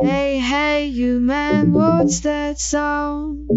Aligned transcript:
Hey, 0.00 0.38
hey, 0.40 0.86
you 0.86 1.20
man, 1.20 1.72
what's 1.72 2.20
that 2.20 2.58
sound? 2.58 3.48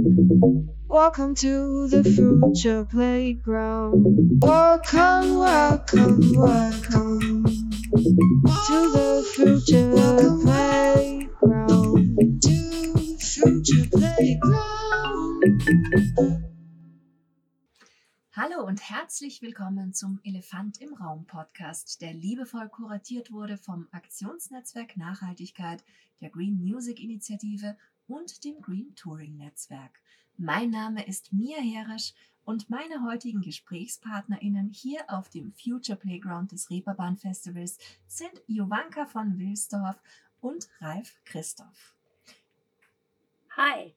Welcome 0.87 1.33
to 1.35 1.87
the 1.87 2.03
future 2.03 2.85
playground. 2.85 4.39
Welcome, 4.39 5.37
welcome, 5.39 6.33
welcome 6.35 7.43
to 7.45 8.91
the 8.91 9.23
future 9.33 9.91
playground. 10.43 12.17
To 12.43 12.53
the 12.93 13.17
future 13.19 13.72
Hallo 18.53 18.67
und 18.67 18.89
herzlich 18.89 19.41
willkommen 19.41 19.93
zum 19.93 20.19
Elefant 20.23 20.79
im 20.79 20.93
Raum 20.93 21.25
Podcast, 21.25 22.01
der 22.01 22.13
liebevoll 22.13 22.69
kuratiert 22.69 23.31
wurde 23.31 23.57
vom 23.57 23.87
Aktionsnetzwerk 23.91 24.97
Nachhaltigkeit, 24.97 25.83
der 26.21 26.29
Green 26.29 26.61
Music 26.61 26.99
Initiative 26.99 27.77
und 28.07 28.43
dem 28.43 28.61
Green 28.61 28.93
Touring 28.95 29.37
Netzwerk. 29.37 30.01
Mein 30.37 30.69
Name 30.69 31.05
ist 31.07 31.33
Mia 31.33 31.59
Herisch 31.59 32.13
und 32.43 32.69
meine 32.69 33.03
heutigen 33.03 33.41
GesprächspartnerInnen 33.41 34.69
hier 34.69 35.01
auf 35.07 35.29
dem 35.29 35.53
Future 35.53 35.97
Playground 35.97 36.51
des 36.51 36.69
Reeperbahn 36.69 37.17
Festivals 37.17 37.77
sind 38.07 38.41
Jovanka 38.47 39.05
von 39.05 39.37
Wilsdorf 39.39 39.99
und 40.41 40.67
Ralf 40.79 41.19
Christoph. 41.25 41.95
Hi. 43.55 43.95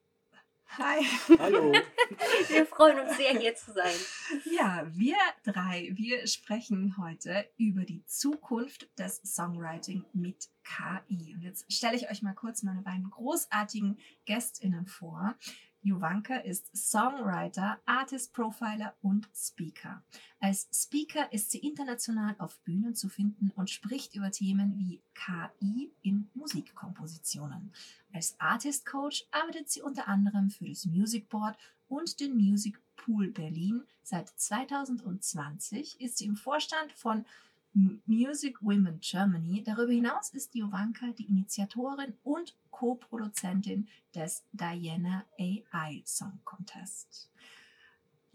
Hi. 0.69 1.03
Hallo. 1.39 1.71
Wir 2.49 2.65
freuen 2.65 2.99
uns 2.99 3.17
sehr, 3.17 3.37
hier 3.37 3.55
zu 3.55 3.71
sein. 3.73 3.95
Ja, 4.45 4.85
wir 4.93 5.15
drei, 5.43 5.91
wir 5.93 6.27
sprechen 6.27 6.95
heute 6.97 7.45
über 7.57 7.83
die 7.83 8.05
Zukunft 8.05 8.87
des 8.97 9.21
Songwriting 9.23 10.05
mit 10.13 10.49
KI. 10.63 11.33
Und 11.33 11.41
jetzt 11.41 11.71
stelle 11.71 11.95
ich 11.95 12.09
euch 12.09 12.21
mal 12.21 12.33
kurz 12.33 12.63
meine 12.63 12.81
beiden 12.81 13.09
großartigen 13.09 13.97
GästInnen 14.25 14.85
vor. 14.85 15.35
Jovanka 15.81 16.37
ist 16.37 16.75
Songwriter, 16.75 17.79
Artist 17.85 18.33
Profiler 18.33 18.95
und 19.01 19.29
Speaker. 19.33 20.03
Als 20.39 20.67
Speaker 20.73 21.31
ist 21.31 21.51
sie 21.51 21.59
international 21.59 22.35
auf 22.39 22.59
Bühnen 22.59 22.95
zu 22.95 23.09
finden 23.09 23.51
und 23.55 23.69
spricht 23.69 24.15
über 24.15 24.31
Themen 24.31 24.77
wie 24.77 25.01
KI 25.13 25.91
in 26.01 26.29
Musikkompositionen. 26.33 27.71
Als 28.13 28.39
Artist 28.39 28.85
Coach 28.85 29.25
arbeitet 29.31 29.69
sie 29.69 29.81
unter 29.81 30.07
anderem 30.07 30.49
für 30.49 30.67
das 30.67 30.85
Music 30.85 31.29
Board 31.29 31.57
und 31.87 32.19
den 32.19 32.35
Music 32.35 32.79
Pool 32.95 33.29
Berlin. 33.29 33.83
Seit 34.03 34.29
2020 34.29 36.01
ist 36.01 36.17
sie 36.17 36.25
im 36.25 36.35
Vorstand 36.35 36.91
von 36.93 37.25
Music 38.07 38.59
Women 38.61 38.99
Germany. 39.01 39.63
Darüber 39.63 39.91
hinaus 39.91 40.31
ist 40.31 40.55
Jovanka 40.55 41.11
die 41.11 41.25
Initiatorin 41.25 42.13
und 42.23 42.55
Co-Produzentin 42.71 43.87
des 44.15 44.43
Diana 44.51 45.25
AI 45.39 46.01
Song 46.03 46.39
Contest. 46.43 47.29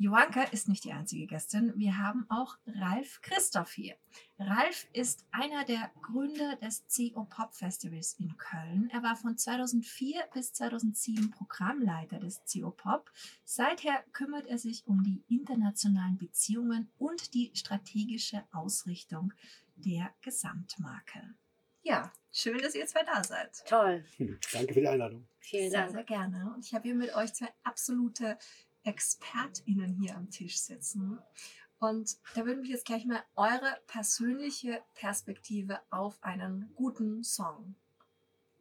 Joanka 0.02 0.42
ist 0.42 0.68
nicht 0.68 0.82
die 0.82 0.92
einzige 0.92 1.28
Gästin. 1.28 1.72
Wir 1.76 1.96
haben 1.96 2.26
auch 2.28 2.58
Ralf 2.66 3.20
Christoph 3.22 3.70
hier. 3.74 3.94
Ralf 4.36 4.88
ist 4.92 5.24
einer 5.30 5.64
der 5.64 5.92
Gründer 6.02 6.56
des 6.56 6.84
CO 6.88 7.24
Pop 7.24 7.54
Festivals 7.54 8.14
in 8.18 8.36
Köln. 8.36 8.90
Er 8.92 9.04
war 9.04 9.14
von 9.14 9.38
2004 9.38 10.24
bis 10.34 10.54
2007 10.54 11.30
Programmleiter 11.30 12.18
des 12.18 12.42
CO 12.52 12.72
Pop. 12.72 13.12
Seither 13.44 14.02
kümmert 14.12 14.48
er 14.48 14.58
sich 14.58 14.84
um 14.88 15.04
die 15.04 15.22
internationalen 15.28 16.18
Beziehungen 16.18 16.90
und 16.98 17.32
die 17.34 17.52
strategische 17.54 18.42
Ausrichtung 18.50 19.32
der 19.76 20.12
Gesamtmarke. 20.20 21.32
Ja, 21.84 22.12
schön, 22.32 22.58
dass 22.58 22.74
ihr 22.74 22.86
zwei 22.86 23.04
da 23.04 23.22
seid. 23.22 23.64
Toll. 23.68 24.04
Danke 24.52 24.74
für 24.74 24.80
die 24.80 24.88
Einladung. 24.88 25.28
Vielen 25.38 25.70
sehr, 25.70 25.82
Dank. 25.82 25.92
sehr 25.92 26.04
gerne. 26.04 26.52
Und 26.56 26.66
ich 26.66 26.74
habe 26.74 26.82
hier 26.88 26.96
mit 26.96 27.14
euch 27.14 27.32
zwei 27.34 27.50
absolute 27.62 28.36
ExpertInnen 28.84 29.94
hier 29.94 30.16
am 30.16 30.30
Tisch 30.30 30.60
sitzen. 30.60 31.18
Und 31.78 32.16
da 32.34 32.46
würde 32.46 32.60
mich 32.60 32.70
jetzt 32.70 32.86
gleich 32.86 33.04
mal 33.06 33.22
eure 33.34 33.76
persönliche 33.86 34.82
Perspektive 34.94 35.80
auf 35.90 36.16
einen 36.22 36.72
guten 36.76 37.24
Song 37.24 37.74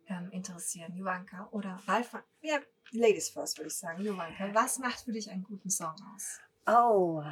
ähm, 0.08 0.30
interessieren. 0.32 0.96
Juwanka 0.96 1.48
oder 1.52 1.80
Ralf. 1.88 2.16
Ja, 2.42 2.60
Ladies 2.92 3.30
first 3.30 3.58
würde 3.58 3.68
ich 3.68 3.78
sagen. 3.78 4.04
Juwanka, 4.04 4.54
was 4.54 4.80
macht 4.80 5.02
für 5.02 5.12
dich 5.12 5.30
einen 5.30 5.44
guten 5.44 5.70
Song 5.70 5.96
aus? 6.16 6.40
Oh. 6.66 7.24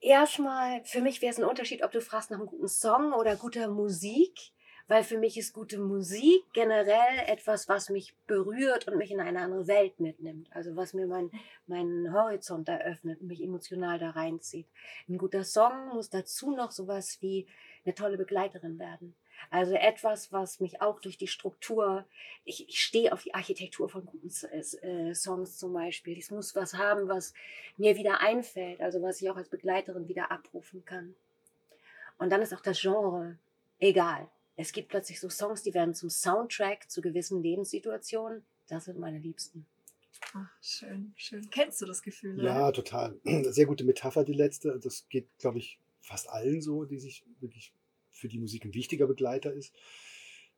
Erstmal, 0.00 0.84
für 0.84 1.00
mich 1.00 1.22
wäre 1.22 1.30
es 1.30 1.38
ein 1.38 1.44
Unterschied, 1.44 1.84
ob 1.84 1.92
du 1.92 2.00
fragst 2.00 2.30
nach 2.30 2.38
einem 2.38 2.48
guten 2.48 2.68
Song 2.68 3.12
oder 3.12 3.36
guter 3.36 3.68
Musik. 3.68 4.52
Weil 4.92 5.04
für 5.04 5.16
mich 5.16 5.38
ist 5.38 5.54
gute 5.54 5.78
Musik 5.78 6.44
generell 6.52 7.20
etwas, 7.26 7.66
was 7.66 7.88
mich 7.88 8.14
berührt 8.26 8.86
und 8.88 8.98
mich 8.98 9.10
in 9.10 9.20
eine 9.20 9.40
andere 9.40 9.66
Welt 9.66 9.98
mitnimmt. 10.00 10.54
Also 10.54 10.76
was 10.76 10.92
mir 10.92 11.06
mein, 11.06 11.30
meinen 11.66 12.12
Horizont 12.12 12.68
eröffnet 12.68 13.22
und 13.22 13.28
mich 13.28 13.42
emotional 13.42 13.98
da 13.98 14.10
reinzieht. 14.10 14.66
Ein 15.08 15.16
guter 15.16 15.44
Song 15.44 15.94
muss 15.94 16.10
dazu 16.10 16.54
noch 16.54 16.72
sowas 16.72 17.22
wie 17.22 17.46
eine 17.86 17.94
tolle 17.94 18.18
Begleiterin 18.18 18.78
werden. 18.78 19.14
Also 19.48 19.72
etwas, 19.72 20.30
was 20.30 20.60
mich 20.60 20.82
auch 20.82 21.00
durch 21.00 21.16
die 21.16 21.26
Struktur, 21.26 22.04
ich, 22.44 22.68
ich 22.68 22.78
stehe 22.78 23.14
auf 23.14 23.22
die 23.22 23.32
Architektur 23.32 23.88
von 23.88 24.04
guten 24.04 24.28
äh, 24.28 25.14
Songs 25.14 25.56
zum 25.56 25.72
Beispiel. 25.72 26.18
Es 26.18 26.30
muss 26.30 26.54
was 26.54 26.74
haben, 26.74 27.08
was 27.08 27.32
mir 27.78 27.96
wieder 27.96 28.20
einfällt, 28.20 28.82
also 28.82 29.00
was 29.00 29.22
ich 29.22 29.30
auch 29.30 29.36
als 29.36 29.48
Begleiterin 29.48 30.06
wieder 30.06 30.30
abrufen 30.30 30.84
kann. 30.84 31.14
Und 32.18 32.28
dann 32.28 32.42
ist 32.42 32.52
auch 32.52 32.60
das 32.60 32.78
Genre 32.78 33.38
egal. 33.78 34.28
Es 34.62 34.70
gibt 34.70 34.90
plötzlich 34.90 35.18
so 35.18 35.28
Songs, 35.28 35.64
die 35.64 35.74
werden 35.74 35.92
zum 35.92 36.08
Soundtrack 36.08 36.88
zu 36.88 37.00
gewissen 37.00 37.42
Lebenssituationen. 37.42 38.44
Das 38.68 38.84
sind 38.84 38.96
meine 38.96 39.18
Liebsten. 39.18 39.66
Ach, 40.34 40.48
schön, 40.60 41.12
schön. 41.16 41.50
Kennst 41.50 41.82
du 41.82 41.86
das 41.86 42.00
Gefühl? 42.00 42.38
Oder? 42.38 42.44
Ja, 42.44 42.70
total. 42.70 43.18
Sehr 43.50 43.66
gute 43.66 43.82
Metapher, 43.82 44.22
die 44.22 44.34
letzte. 44.34 44.78
Das 44.78 45.08
geht, 45.08 45.26
glaube 45.38 45.58
ich, 45.58 45.80
fast 46.00 46.30
allen 46.30 46.62
so, 46.62 46.84
die 46.84 47.00
sich 47.00 47.24
wirklich 47.40 47.74
für 48.12 48.28
die 48.28 48.38
Musik 48.38 48.64
ein 48.64 48.72
wichtiger 48.72 49.08
Begleiter 49.08 49.52
ist. 49.52 49.74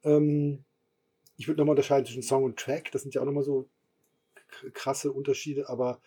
Ähm, 0.02 0.66
ich 1.38 1.48
würde 1.48 1.62
nochmal 1.62 1.72
unterscheiden 1.72 2.04
zwischen 2.04 2.22
Song 2.22 2.44
und 2.44 2.58
Track. 2.58 2.92
Das 2.92 3.00
sind 3.00 3.14
ja 3.14 3.22
auch 3.22 3.26
nochmal 3.26 3.42
so 3.42 3.70
krasse 4.74 5.12
Unterschiede. 5.12 5.70
Aber 5.70 5.98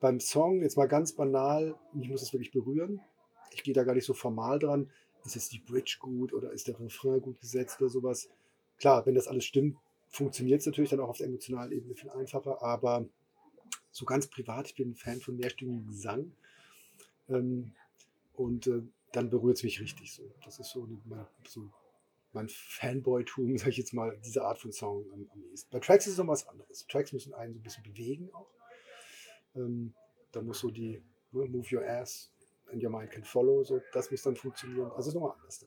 beim 0.00 0.20
Song, 0.20 0.62
jetzt 0.62 0.78
mal 0.78 0.88
ganz 0.88 1.12
banal, 1.12 1.74
mich 1.92 2.08
muss 2.08 2.22
es 2.22 2.32
wirklich 2.32 2.50
berühren. 2.50 3.02
Ich 3.52 3.62
gehe 3.62 3.74
da 3.74 3.84
gar 3.84 3.94
nicht 3.94 4.06
so 4.06 4.14
formal 4.14 4.58
dran 4.58 4.90
ist 5.24 5.34
jetzt 5.34 5.52
die 5.52 5.58
Bridge 5.58 5.98
gut 6.00 6.32
oder 6.32 6.52
ist 6.52 6.68
der 6.68 6.78
Refrain 6.78 7.20
gut 7.20 7.40
gesetzt 7.40 7.80
oder 7.80 7.90
sowas. 7.90 8.28
Klar, 8.78 9.06
wenn 9.06 9.14
das 9.14 9.28
alles 9.28 9.44
stimmt, 9.44 9.76
funktioniert 10.08 10.60
es 10.60 10.66
natürlich 10.66 10.90
dann 10.90 11.00
auch 11.00 11.08
auf 11.08 11.18
der 11.18 11.28
emotionalen 11.28 11.72
Ebene 11.72 11.94
viel 11.94 12.10
einfacher, 12.10 12.62
aber 12.62 13.06
so 13.90 14.04
ganz 14.04 14.26
privat, 14.26 14.66
ich 14.66 14.74
bin 14.74 14.90
ein 14.90 14.94
Fan 14.94 15.20
von 15.20 15.36
mehrstündigen 15.36 15.86
Gesang 15.86 16.32
ähm, 17.28 17.72
und 18.34 18.66
äh, 18.66 18.82
dann 19.12 19.30
berührt 19.30 19.58
es 19.58 19.62
mich 19.62 19.80
richtig 19.80 20.12
so. 20.12 20.22
Das 20.44 20.58
ist 20.58 20.70
so, 20.70 20.88
mein, 21.04 21.26
so 21.46 21.70
mein 22.32 22.48
Fanboy-Tum, 22.48 23.58
sag 23.58 23.68
ich 23.68 23.76
jetzt 23.76 23.92
mal, 23.92 24.18
diese 24.24 24.44
Art 24.44 24.58
von 24.58 24.72
Song 24.72 25.04
am, 25.12 25.28
am 25.32 25.44
ehesten. 25.50 25.70
Bei 25.70 25.78
Tracks 25.78 26.06
ist 26.06 26.12
es 26.12 26.18
noch 26.18 26.28
was 26.28 26.46
anderes. 26.48 26.86
Tracks 26.86 27.12
müssen 27.12 27.34
einen 27.34 27.52
so 27.52 27.60
ein 27.60 27.62
bisschen 27.62 27.84
bewegen 27.84 28.30
auch. 28.32 28.50
Ähm, 29.54 29.94
da 30.32 30.40
muss 30.40 30.60
so 30.60 30.70
die 30.70 31.02
ne, 31.32 31.46
Move 31.46 31.76
Your 31.76 31.86
Ass 31.86 32.30
and 32.72 32.82
your 32.82 32.90
mind 32.90 33.10
can 33.10 33.24
follow. 33.24 33.62
So, 33.62 33.80
das 33.92 34.10
muss 34.10 34.22
dann 34.22 34.36
funktionieren. 34.36 34.90
Also 34.92 35.08
ist 35.10 35.14
nochmal 35.14 35.34
anders. 35.38 35.66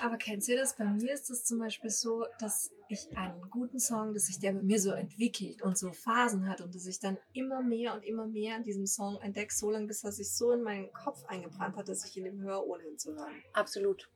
Aber 0.00 0.16
kennt 0.16 0.46
ihr 0.48 0.56
das? 0.56 0.76
Bei 0.76 0.84
mir 0.84 1.12
ist 1.12 1.30
es 1.30 1.44
zum 1.44 1.58
Beispiel 1.58 1.90
so, 1.90 2.26
dass 2.38 2.70
ich 2.88 3.08
einen 3.16 3.50
guten 3.50 3.80
Song, 3.80 4.14
dass 4.14 4.26
sich 4.26 4.38
der 4.38 4.52
bei 4.52 4.62
mir 4.62 4.80
so 4.80 4.90
entwickelt 4.92 5.62
und 5.62 5.76
so 5.76 5.92
Phasen 5.92 6.48
hat 6.48 6.60
und 6.60 6.74
dass 6.74 6.86
ich 6.86 7.00
dann 7.00 7.18
immer 7.32 7.62
mehr 7.62 7.94
und 7.94 8.04
immer 8.04 8.26
mehr 8.26 8.56
an 8.56 8.62
diesem 8.62 8.86
Song 8.86 9.18
entdecke, 9.22 9.52
so 9.52 9.70
lange, 9.70 9.86
bis 9.86 10.04
er 10.04 10.12
sich 10.12 10.30
so 10.32 10.52
in 10.52 10.62
meinen 10.62 10.92
Kopf 10.92 11.24
eingebrannt 11.26 11.76
hat, 11.76 11.88
dass 11.88 12.04
ich 12.04 12.16
ihn 12.16 12.26
im 12.26 12.40
höre, 12.42 12.66
ohne 12.66 12.84
hinzuhören. 12.84 13.32
Absolut. 13.52 14.08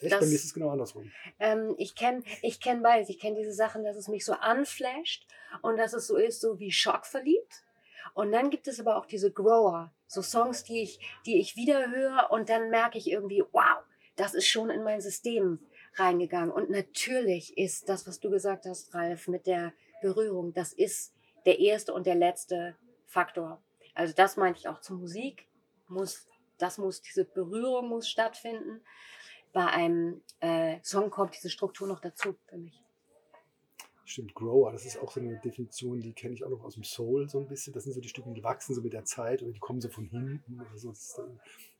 Echt? 0.00 0.12
Das, 0.12 0.20
bei 0.20 0.26
mir 0.26 0.34
ist 0.34 0.44
es 0.44 0.54
genau 0.54 0.70
andersrum. 0.70 1.10
Ähm, 1.38 1.74
ich 1.78 1.94
kenne 1.94 2.22
ich 2.42 2.60
kenn 2.60 2.82
beides. 2.82 3.08
Ich 3.08 3.18
kenne 3.18 3.36
diese 3.36 3.52
Sachen, 3.52 3.84
dass 3.84 3.96
es 3.96 4.08
mich 4.08 4.24
so 4.24 4.32
anflasht 4.32 5.26
und 5.62 5.78
dass 5.78 5.94
es 5.94 6.06
so 6.06 6.16
ist, 6.16 6.40
so 6.40 6.58
wie 6.58 6.70
Schock 6.70 7.06
verliebt. 7.06 7.64
Und 8.14 8.32
dann 8.32 8.50
gibt 8.50 8.68
es 8.68 8.80
aber 8.80 8.96
auch 8.96 9.06
diese 9.06 9.30
Grower, 9.30 9.92
so 10.06 10.22
Songs, 10.22 10.64
die 10.64 10.82
ich, 10.82 11.00
die 11.24 11.40
ich 11.40 11.56
wieder 11.56 11.90
höre 11.90 12.30
und 12.30 12.48
dann 12.48 12.70
merke 12.70 12.98
ich 12.98 13.10
irgendwie, 13.10 13.42
wow, 13.52 13.84
das 14.16 14.34
ist 14.34 14.46
schon 14.46 14.70
in 14.70 14.82
mein 14.82 15.00
System 15.00 15.60
reingegangen. 15.94 16.50
Und 16.50 16.70
natürlich 16.70 17.56
ist 17.56 17.88
das, 17.88 18.06
was 18.06 18.20
du 18.20 18.30
gesagt 18.30 18.66
hast, 18.66 18.94
Ralf, 18.94 19.28
mit 19.28 19.46
der 19.46 19.72
Berührung, 20.02 20.52
das 20.52 20.72
ist 20.72 21.14
der 21.44 21.58
erste 21.58 21.92
und 21.92 22.06
der 22.06 22.14
letzte 22.14 22.76
Faktor. 23.06 23.62
Also 23.94 24.12
das 24.14 24.36
meinte 24.36 24.60
ich 24.60 24.68
auch 24.68 24.80
zur 24.80 24.98
Musik, 24.98 25.48
muss, 25.88 26.26
das 26.58 26.78
muss, 26.78 27.00
diese 27.02 27.24
Berührung 27.24 27.88
muss 27.88 28.08
stattfinden. 28.08 28.82
Bei 29.52 29.66
einem 29.66 30.22
äh, 30.40 30.78
Song 30.82 31.10
kommt 31.10 31.34
diese 31.34 31.50
Struktur 31.50 31.88
noch 31.88 32.00
dazu 32.00 32.36
für 32.46 32.58
mich. 32.58 32.85
Stimmt, 34.08 34.34
Grower, 34.36 34.70
das 34.70 34.86
ist 34.86 34.98
auch 34.98 35.10
so 35.10 35.18
eine 35.18 35.40
Definition, 35.40 36.00
die 36.00 36.12
kenne 36.12 36.32
ich 36.32 36.44
auch 36.44 36.48
noch 36.48 36.62
aus 36.62 36.74
dem 36.74 36.84
Soul 36.84 37.28
so 37.28 37.40
ein 37.40 37.48
bisschen. 37.48 37.72
Das 37.72 37.82
sind 37.82 37.92
so 37.92 38.00
die 38.00 38.08
Stücke, 38.08 38.32
die 38.32 38.44
wachsen 38.44 38.72
so 38.72 38.80
mit 38.80 38.92
der 38.92 39.04
Zeit 39.04 39.42
oder 39.42 39.50
die 39.50 39.58
kommen 39.58 39.80
so 39.80 39.88
von 39.88 40.06
hinten 40.06 40.60
oder 40.60 40.78
so. 40.78 40.94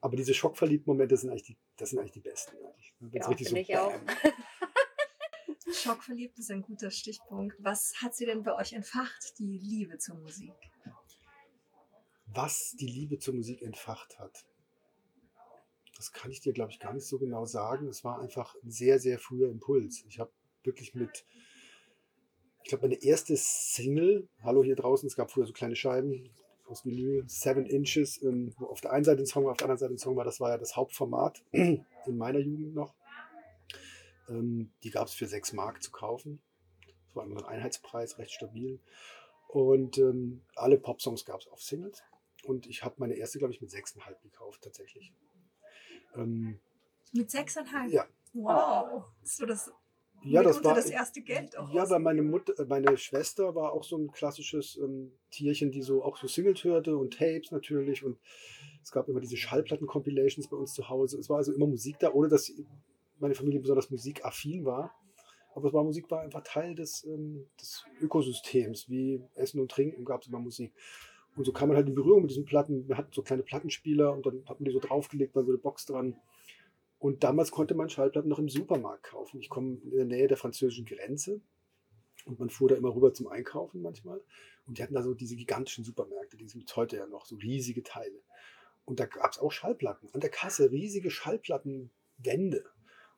Aber 0.01 0.17
diese 0.17 0.35
schockverliebten 0.35 0.93
Momente 0.93 1.17
sind 1.17 1.31
eigentlich 1.31 1.45
die, 1.45 1.57
das 1.77 1.91
sind 1.91 2.01
eigentlich 2.01 2.13
die 2.13 2.21
besten. 2.21 2.57
Wenn 2.99 3.13
ja, 3.13 3.29
richtig 3.29 3.49
so, 3.49 3.55
ich 3.55 3.77
auch. 3.79 3.93
Schockverliebt 5.73 6.37
ist 6.41 6.51
ein 6.51 6.63
guter 6.63 6.91
Stichpunkt. 6.91 7.55
Was 7.61 7.95
hat 8.03 8.17
sie 8.17 8.27
denn 8.27 8.43
bei 8.43 8.57
euch 8.57 8.73
entfacht, 8.73 9.39
die 9.39 9.59
Liebe 9.59 9.99
zur 9.99 10.17
Musik? 10.17 10.53
Was 12.27 12.75
die 12.79 12.89
Liebe 12.89 13.21
zur 13.21 13.35
Musik 13.35 13.63
entfacht 13.63 14.19
hat, 14.19 14.45
das 15.97 16.13
kann 16.13 16.33
ich 16.33 16.41
dir, 16.41 16.53
glaube 16.53 16.73
ich, 16.73 16.81
gar 16.81 16.93
nicht 16.93 17.07
so 17.07 17.19
genau 17.19 17.47
sagen. 17.47 17.87
Es 17.87 18.03
war 18.03 18.21
einfach 18.21 18.57
ein 18.65 18.71
sehr, 18.73 18.99
sehr 18.99 19.21
früher 19.21 19.49
Impuls. 19.49 20.05
Ich 20.09 20.19
habe 20.19 20.33
wirklich 20.65 20.95
mit, 20.95 21.25
ich 22.67 22.71
glaube, 22.71 22.89
meine 22.89 23.01
erste 23.01 23.37
Single, 23.37 24.29
Hallo 24.43 24.65
hier 24.65 24.75
draußen, 24.75 25.07
es 25.07 25.15
gab 25.15 25.31
früher 25.31 25.47
so 25.47 25.53
kleine 25.53 25.77
Scheiben 25.77 26.29
aus 26.67 26.85
Vinyl, 26.85 27.23
Seven 27.29 27.65
Inches, 27.65 28.21
ähm, 28.23 28.53
wo 28.59 28.67
auf 28.67 28.81
der 28.81 28.91
einen 28.91 29.05
Seite 29.05 29.23
ein 29.23 29.27
Song 29.27 29.45
war, 29.45 29.53
auf 29.53 29.57
der 29.59 29.67
anderen 29.67 29.79
Seite 29.79 29.95
ein 29.95 29.99
Song 29.99 30.17
war, 30.17 30.25
das 30.25 30.41
war 30.41 30.51
ja 30.51 30.59
das 30.59 30.75
Hauptformat 30.75 31.45
in 31.53 31.87
meiner 32.09 32.41
Jugend 32.41 32.75
noch. 32.75 32.93
Ähm, 34.29 34.73
die 34.83 34.91
gab 34.91 35.07
es 35.07 35.15
für 35.15 35.29
6 35.29 35.53
Mark 35.53 35.81
zu 35.81 35.93
kaufen. 35.93 36.43
Das 37.07 37.15
war 37.15 37.25
immer 37.25 37.39
ein 37.39 37.45
Einheitspreis, 37.45 38.19
recht 38.19 38.33
stabil. 38.33 38.81
Und 39.47 39.99
ähm, 39.99 40.43
alle 40.57 40.77
Popsongs 40.77 41.25
gab 41.25 41.43
es 41.43 41.47
auf 41.47 41.63
Singles. 41.63 42.03
Und 42.43 42.67
ich 42.67 42.83
habe 42.83 42.97
meine 42.99 43.15
erste, 43.15 43.39
glaube 43.39 43.55
ich, 43.55 43.61
mit 43.61 43.71
6,5 43.71 44.23
gekauft, 44.25 44.63
tatsächlich. 44.63 45.13
Ähm, 46.17 46.59
Mit 47.13 47.31
sechseinhalb? 47.31 47.93
ja, 47.93 48.09
Wow. 48.33 49.05
So 49.23 49.47
das, 49.47 49.71
ja, 50.25 50.43
das 50.43 50.63
war. 50.65 50.75
das 50.75 50.91
erste 50.91 51.21
Geld 51.23 51.57
auch. 51.57 51.73
Ja, 51.73 51.89
weil 51.89 52.01
meine 52.01 52.23
Mutter, 52.23 52.59
äh, 52.59 52.65
meine 52.65 52.97
Schwester 52.97 53.55
war 53.55 53.73
auch 53.73 53.85
so 53.85 53.97
ein 53.97 54.11
klassisches 54.11 54.77
ähm, 54.77 55.13
Tierchen, 55.31 55.71
die 55.71 55.83
so 55.83 56.03
auch 56.03 56.17
so 56.17 56.27
Singles 56.27 56.65
hörte 56.65 56.97
und 56.97 57.17
Tapes 57.17 57.51
natürlich 57.51 58.05
und 58.05 58.19
es 58.83 58.93
gab 58.93 59.09
immer 59.09 59.21
diese 59.21 59.37
Schallplatten-Compilations 59.37 60.49
bei 60.49 60.57
uns 60.57 60.73
zu 60.73 60.89
Hause. 60.89 61.19
Es 61.19 61.29
war 61.29 61.39
also 61.39 61.53
immer 61.53 61.67
Musik 61.67 61.99
da, 61.99 62.13
ohne 62.13 62.29
dass 62.29 62.53
meine 63.19 63.35
Familie 63.35 63.61
besonders 63.61 63.91
musikaffin 63.91 64.65
war. 64.65 64.95
Aber 65.57 65.69
es 65.69 65.75
war 65.75 65.83
Musik 65.83 66.11
war 66.11 66.21
einfach 66.21 66.43
Teil 66.43 66.75
des, 66.75 67.05
ähm, 67.05 67.47
des 67.61 67.85
Ökosystems, 68.01 68.89
wie 68.89 69.23
Essen 69.35 69.59
und 69.59 69.71
Trinken 69.71 70.05
gab 70.05 70.23
es 70.23 70.29
immer 70.29 70.39
Musik. 70.39 70.73
Und 71.35 71.45
so 71.45 71.53
kam 71.53 71.69
man 71.69 71.77
halt 71.77 71.89
in 71.89 71.95
Berührung 71.95 72.23
mit 72.23 72.31
diesen 72.31 72.45
Platten. 72.45 72.87
Wir 72.89 72.97
hatten 72.97 73.13
so 73.13 73.23
kleine 73.23 73.43
Plattenspieler 73.43 74.13
und 74.13 74.25
dann 74.25 74.45
hat 74.47 74.61
man 74.61 74.67
die 74.67 74.73
so 74.73 74.81
draufgelegt, 74.81 75.35
war 75.35 75.45
so 75.45 75.51
eine 75.51 75.59
Box 75.59 75.87
dran. 75.87 76.17
Und 76.99 77.25
damals 77.25 77.51
konnte 77.51 77.75
man 77.75 77.89
Schallplatten 77.89 78.29
noch 78.29 78.39
im 78.39 78.49
Supermarkt 78.49 79.05
kaufen. 79.05 79.41
Ich 79.41 79.49
komme 79.49 79.79
in 79.85 79.91
der 79.91 80.05
Nähe 80.05 80.29
der 80.29 80.37
französischen 80.37 80.87
Grenze 80.87 81.41
und 82.25 82.39
man 82.39 82.51
fuhr 82.51 82.69
da 82.69 82.75
immer 82.75 82.95
rüber 82.95 83.13
zum 83.13 83.29
Einkaufen 83.29 83.83
manchmal. 83.83 84.21
Und 84.67 84.79
die 84.79 84.83
hatten 84.83 84.95
da 84.95 85.03
so 85.03 85.15
diese 85.15 85.37
gigantischen 85.37 85.85
Supermärkte, 85.85 86.37
die 86.37 86.49
sind 86.49 86.75
heute 86.75 86.97
ja 86.97 87.07
noch 87.07 87.27
so 87.27 87.37
riesige 87.37 87.83
Teile. 87.83 88.21
Und 88.85 89.01
da 89.01 89.07
gab 89.07 89.33
es 89.33 89.39
auch 89.39 89.53
Schallplatten. 89.53 90.09
An 90.13 90.21
der 90.21 90.31
Kasse 90.31 90.71
riesige 90.71 91.11
Schallplattenwände. 91.11 92.65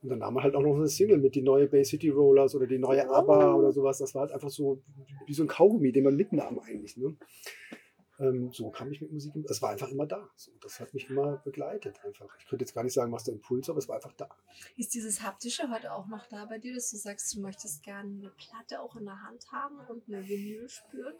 Und 0.00 0.10
dann 0.10 0.20
nahm 0.20 0.34
man 0.34 0.44
halt 0.44 0.54
auch 0.54 0.62
noch 0.62 0.76
eine 0.76 0.88
Single 0.88 1.19
mit, 1.19 1.34
die 1.34 1.42
neue 1.42 1.66
Bay 1.66 1.84
City 1.84 2.08
Rollers 2.08 2.54
oder 2.54 2.66
die 2.66 2.78
neue 2.78 3.08
ABBA 3.08 3.54
oder 3.54 3.72
sowas. 3.72 3.98
Das 3.98 4.14
war 4.14 4.22
halt 4.22 4.32
einfach 4.32 4.50
so 4.50 4.82
wie 5.26 5.34
so 5.34 5.42
ein 5.42 5.48
Kaugummi, 5.48 5.92
den 5.92 6.04
man 6.04 6.16
mitnahm 6.16 6.58
eigentlich. 6.60 6.96
Ne? 6.96 7.16
Ähm, 8.20 8.50
so 8.52 8.70
kam 8.70 8.90
ich 8.90 9.00
mit 9.00 9.12
Musik. 9.12 9.32
Es 9.48 9.62
war 9.62 9.70
einfach 9.70 9.88
immer 9.88 10.06
da. 10.06 10.28
So, 10.36 10.50
das 10.60 10.80
hat 10.80 10.92
mich 10.92 11.08
immer 11.08 11.36
begleitet 11.38 12.04
einfach. 12.04 12.28
Ich 12.38 12.46
könnte 12.46 12.64
jetzt 12.64 12.74
gar 12.74 12.82
nicht 12.82 12.92
sagen, 12.92 13.12
was 13.12 13.24
der 13.24 13.34
Impuls 13.34 13.68
war, 13.68 13.74
aber 13.74 13.78
es 13.78 13.88
war 13.88 13.96
einfach 13.96 14.12
da. 14.14 14.28
Ist 14.76 14.94
dieses 14.94 15.22
Haptische 15.22 15.70
heute 15.70 15.92
auch 15.92 16.08
noch 16.08 16.26
da 16.26 16.44
bei 16.46 16.58
dir, 16.58 16.74
dass 16.74 16.90
du 16.90 16.96
sagst, 16.96 17.34
du 17.34 17.40
möchtest 17.40 17.82
gerne 17.82 18.08
eine 18.08 18.30
Platte 18.30 18.80
auch 18.80 18.96
in 18.96 19.04
der 19.04 19.22
Hand 19.22 19.46
haben 19.52 19.78
und 19.88 20.08
eine 20.08 20.26
Vinyl 20.26 20.68
spüren? 20.68 21.14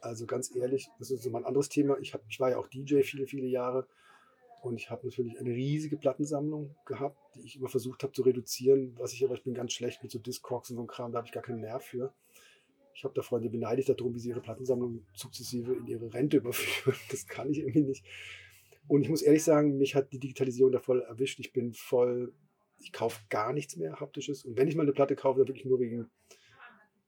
Also 0.00 0.26
ganz 0.26 0.54
ehrlich, 0.54 0.90
das 0.98 1.10
ist 1.10 1.22
so 1.22 1.30
mein 1.30 1.44
anderes 1.44 1.68
Thema. 1.68 1.98
Ich, 1.98 2.14
hab, 2.14 2.22
ich 2.28 2.38
war 2.38 2.50
ja 2.50 2.58
auch 2.58 2.68
DJ 2.68 3.02
viele, 3.02 3.26
viele 3.26 3.46
Jahre 3.46 3.86
und 4.62 4.76
ich 4.76 4.90
habe 4.90 5.06
natürlich 5.06 5.38
eine 5.40 5.50
riesige 5.50 5.96
Plattensammlung 5.96 6.76
gehabt, 6.84 7.18
die 7.34 7.40
ich 7.40 7.56
immer 7.56 7.68
versucht 7.68 8.04
habe 8.04 8.12
zu 8.12 8.22
reduzieren. 8.22 8.94
Was 8.96 9.12
ich 9.12 9.24
aber, 9.24 9.34
ich 9.34 9.42
bin 9.42 9.54
ganz 9.54 9.72
schlecht 9.72 10.02
mit 10.02 10.12
so 10.12 10.20
Discogs 10.20 10.70
und 10.70 10.76
so 10.76 10.82
einem 10.82 10.88
Kram, 10.88 11.10
da 11.10 11.18
habe 11.18 11.26
ich 11.26 11.32
gar 11.32 11.42
keinen 11.42 11.60
Nerv 11.60 11.84
für. 11.84 12.12
Ich 12.94 13.04
habe 13.04 13.14
da 13.14 13.22
Freunde 13.22 13.48
beneidigt 13.48 13.88
darum, 13.88 14.14
wie 14.14 14.18
sie 14.18 14.30
ihre 14.30 14.40
Plattensammlung 14.40 15.06
sukzessive 15.14 15.74
in 15.74 15.86
ihre 15.86 16.12
Rente 16.12 16.36
überführen. 16.38 16.98
Das 17.10 17.26
kann 17.26 17.50
ich 17.50 17.58
irgendwie 17.58 17.82
nicht. 17.82 18.04
Und 18.88 19.02
ich 19.02 19.08
muss 19.08 19.22
ehrlich 19.22 19.44
sagen, 19.44 19.78
mich 19.78 19.94
hat 19.94 20.12
die 20.12 20.18
Digitalisierung 20.18 20.72
da 20.72 20.80
voll 20.80 21.02
erwischt. 21.02 21.38
Ich 21.40 21.52
bin 21.52 21.72
voll, 21.72 22.34
ich 22.78 22.92
kaufe 22.92 23.22
gar 23.28 23.52
nichts 23.52 23.76
mehr 23.76 24.00
haptisches. 24.00 24.44
Und 24.44 24.56
wenn 24.56 24.68
ich 24.68 24.74
mal 24.74 24.82
eine 24.82 24.92
Platte 24.92 25.16
kaufe, 25.16 25.38
dann 25.38 25.48
wirklich 25.48 25.66
nur 25.66 25.80
wegen, 25.80 26.10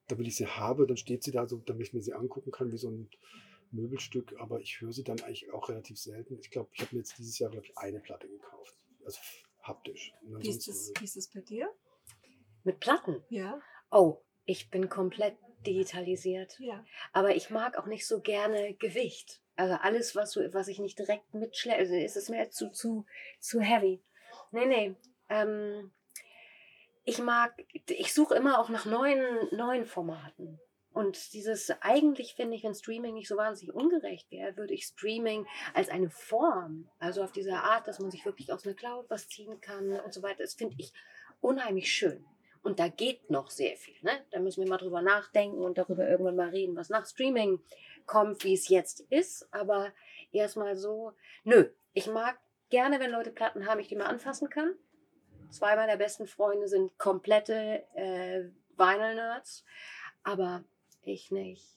damit 0.08 0.26
ich 0.26 0.36
sie 0.36 0.46
habe, 0.46 0.86
dann 0.86 0.96
steht 0.96 1.22
sie 1.22 1.32
da 1.32 1.46
so, 1.46 1.58
damit 1.58 1.88
ich 1.88 1.92
mir 1.92 2.00
sie 2.00 2.12
angucken 2.12 2.52
kann, 2.52 2.72
wie 2.72 2.78
so 2.78 2.90
ein 2.90 3.10
Möbelstück. 3.70 4.34
Aber 4.38 4.60
ich 4.60 4.80
höre 4.80 4.92
sie 4.92 5.04
dann 5.04 5.20
eigentlich 5.20 5.52
auch 5.52 5.68
relativ 5.68 5.98
selten. 5.98 6.38
Ich 6.38 6.50
glaube, 6.50 6.70
ich 6.72 6.80
habe 6.80 6.94
mir 6.94 7.00
jetzt 7.00 7.18
dieses 7.18 7.38
Jahr, 7.38 7.50
glaube 7.50 7.66
ich, 7.66 7.76
eine 7.76 8.00
Platte 8.00 8.28
gekauft. 8.28 8.78
Also 9.04 9.18
haptisch. 9.62 10.12
Wie 10.22 10.48
ist, 10.48 10.68
das, 10.68 10.92
wie 10.98 11.04
ist 11.04 11.16
das 11.16 11.28
bei 11.28 11.40
dir? 11.40 11.68
Mit 12.62 12.80
Platten. 12.80 13.22
Ja. 13.28 13.60
Oh, 13.90 14.22
ich 14.44 14.70
bin 14.70 14.88
komplett 14.88 15.36
digitalisiert. 15.66 16.58
Ja. 16.58 16.84
Aber 17.12 17.34
ich 17.34 17.50
mag 17.50 17.76
auch 17.76 17.86
nicht 17.86 18.06
so 18.06 18.20
gerne 18.20 18.74
Gewicht. 18.74 19.40
Also 19.56 19.74
alles, 19.74 20.16
was, 20.16 20.36
was 20.36 20.68
ich 20.68 20.78
nicht 20.78 20.98
direkt 20.98 21.32
mitschleppe, 21.34 21.78
also 21.78 21.94
ist 21.94 22.16
es 22.16 22.28
mir 22.28 22.50
zu, 22.50 22.70
zu, 22.70 23.06
zu 23.38 23.60
heavy. 23.60 24.02
Nee, 24.50 24.66
nee. 24.66 24.94
Ähm, 25.28 25.92
ich 27.04 27.18
mag, 27.18 27.54
ich 27.86 28.12
suche 28.14 28.34
immer 28.34 28.58
auch 28.58 28.68
nach 28.68 28.84
neuen, 28.84 29.48
neuen 29.52 29.86
Formaten. 29.86 30.58
Und 30.94 31.32
dieses, 31.32 31.72
eigentlich 31.80 32.34
finde 32.34 32.56
ich, 32.56 32.62
wenn 32.62 32.74
Streaming 32.74 33.14
nicht 33.14 33.26
so 33.26 33.36
wahnsinnig 33.36 33.74
ungerecht 33.74 34.30
wäre, 34.30 34.56
würde 34.56 34.74
ich 34.74 34.84
Streaming 34.84 35.44
als 35.74 35.88
eine 35.88 36.08
Form, 36.08 36.88
also 37.00 37.24
auf 37.24 37.32
diese 37.32 37.54
Art, 37.54 37.88
dass 37.88 37.98
man 37.98 38.12
sich 38.12 38.24
wirklich 38.24 38.52
aus 38.52 38.64
einer 38.64 38.76
Cloud 38.76 39.10
was 39.10 39.28
ziehen 39.28 39.60
kann 39.60 39.90
und 39.90 40.14
so 40.14 40.22
weiter, 40.22 40.44
das 40.44 40.54
finde 40.54 40.76
ich 40.78 40.92
unheimlich 41.40 41.92
schön. 41.92 42.24
Und 42.64 42.78
da 42.80 42.88
geht 42.88 43.30
noch 43.30 43.50
sehr 43.50 43.76
viel. 43.76 43.94
Ne? 44.00 44.24
Da 44.30 44.40
müssen 44.40 44.62
wir 44.62 44.68
mal 44.68 44.78
drüber 44.78 45.02
nachdenken 45.02 45.58
und 45.58 45.76
darüber 45.76 46.08
irgendwann 46.08 46.36
mal 46.36 46.48
reden, 46.48 46.74
was 46.74 46.88
nach 46.88 47.06
Streaming 47.06 47.60
kommt, 48.06 48.42
wie 48.42 48.54
es 48.54 48.68
jetzt 48.68 49.00
ist. 49.10 49.46
Aber 49.52 49.92
erstmal 50.32 50.74
so, 50.74 51.12
nö, 51.44 51.68
ich 51.92 52.06
mag 52.06 52.40
gerne, 52.70 53.00
wenn 53.00 53.10
Leute 53.10 53.30
Platten 53.30 53.66
haben, 53.66 53.80
ich 53.80 53.88
die 53.88 53.96
mal 53.96 54.06
anfassen 54.06 54.48
kann. 54.48 54.74
Zwei 55.50 55.76
meiner 55.76 55.98
besten 55.98 56.26
Freunde 56.26 56.66
sind 56.66 56.98
komplette 56.98 57.84
äh, 57.94 58.44
Vinyl-Nerds, 58.76 59.64
aber 60.22 60.64
ich 61.02 61.30
nicht. 61.30 61.68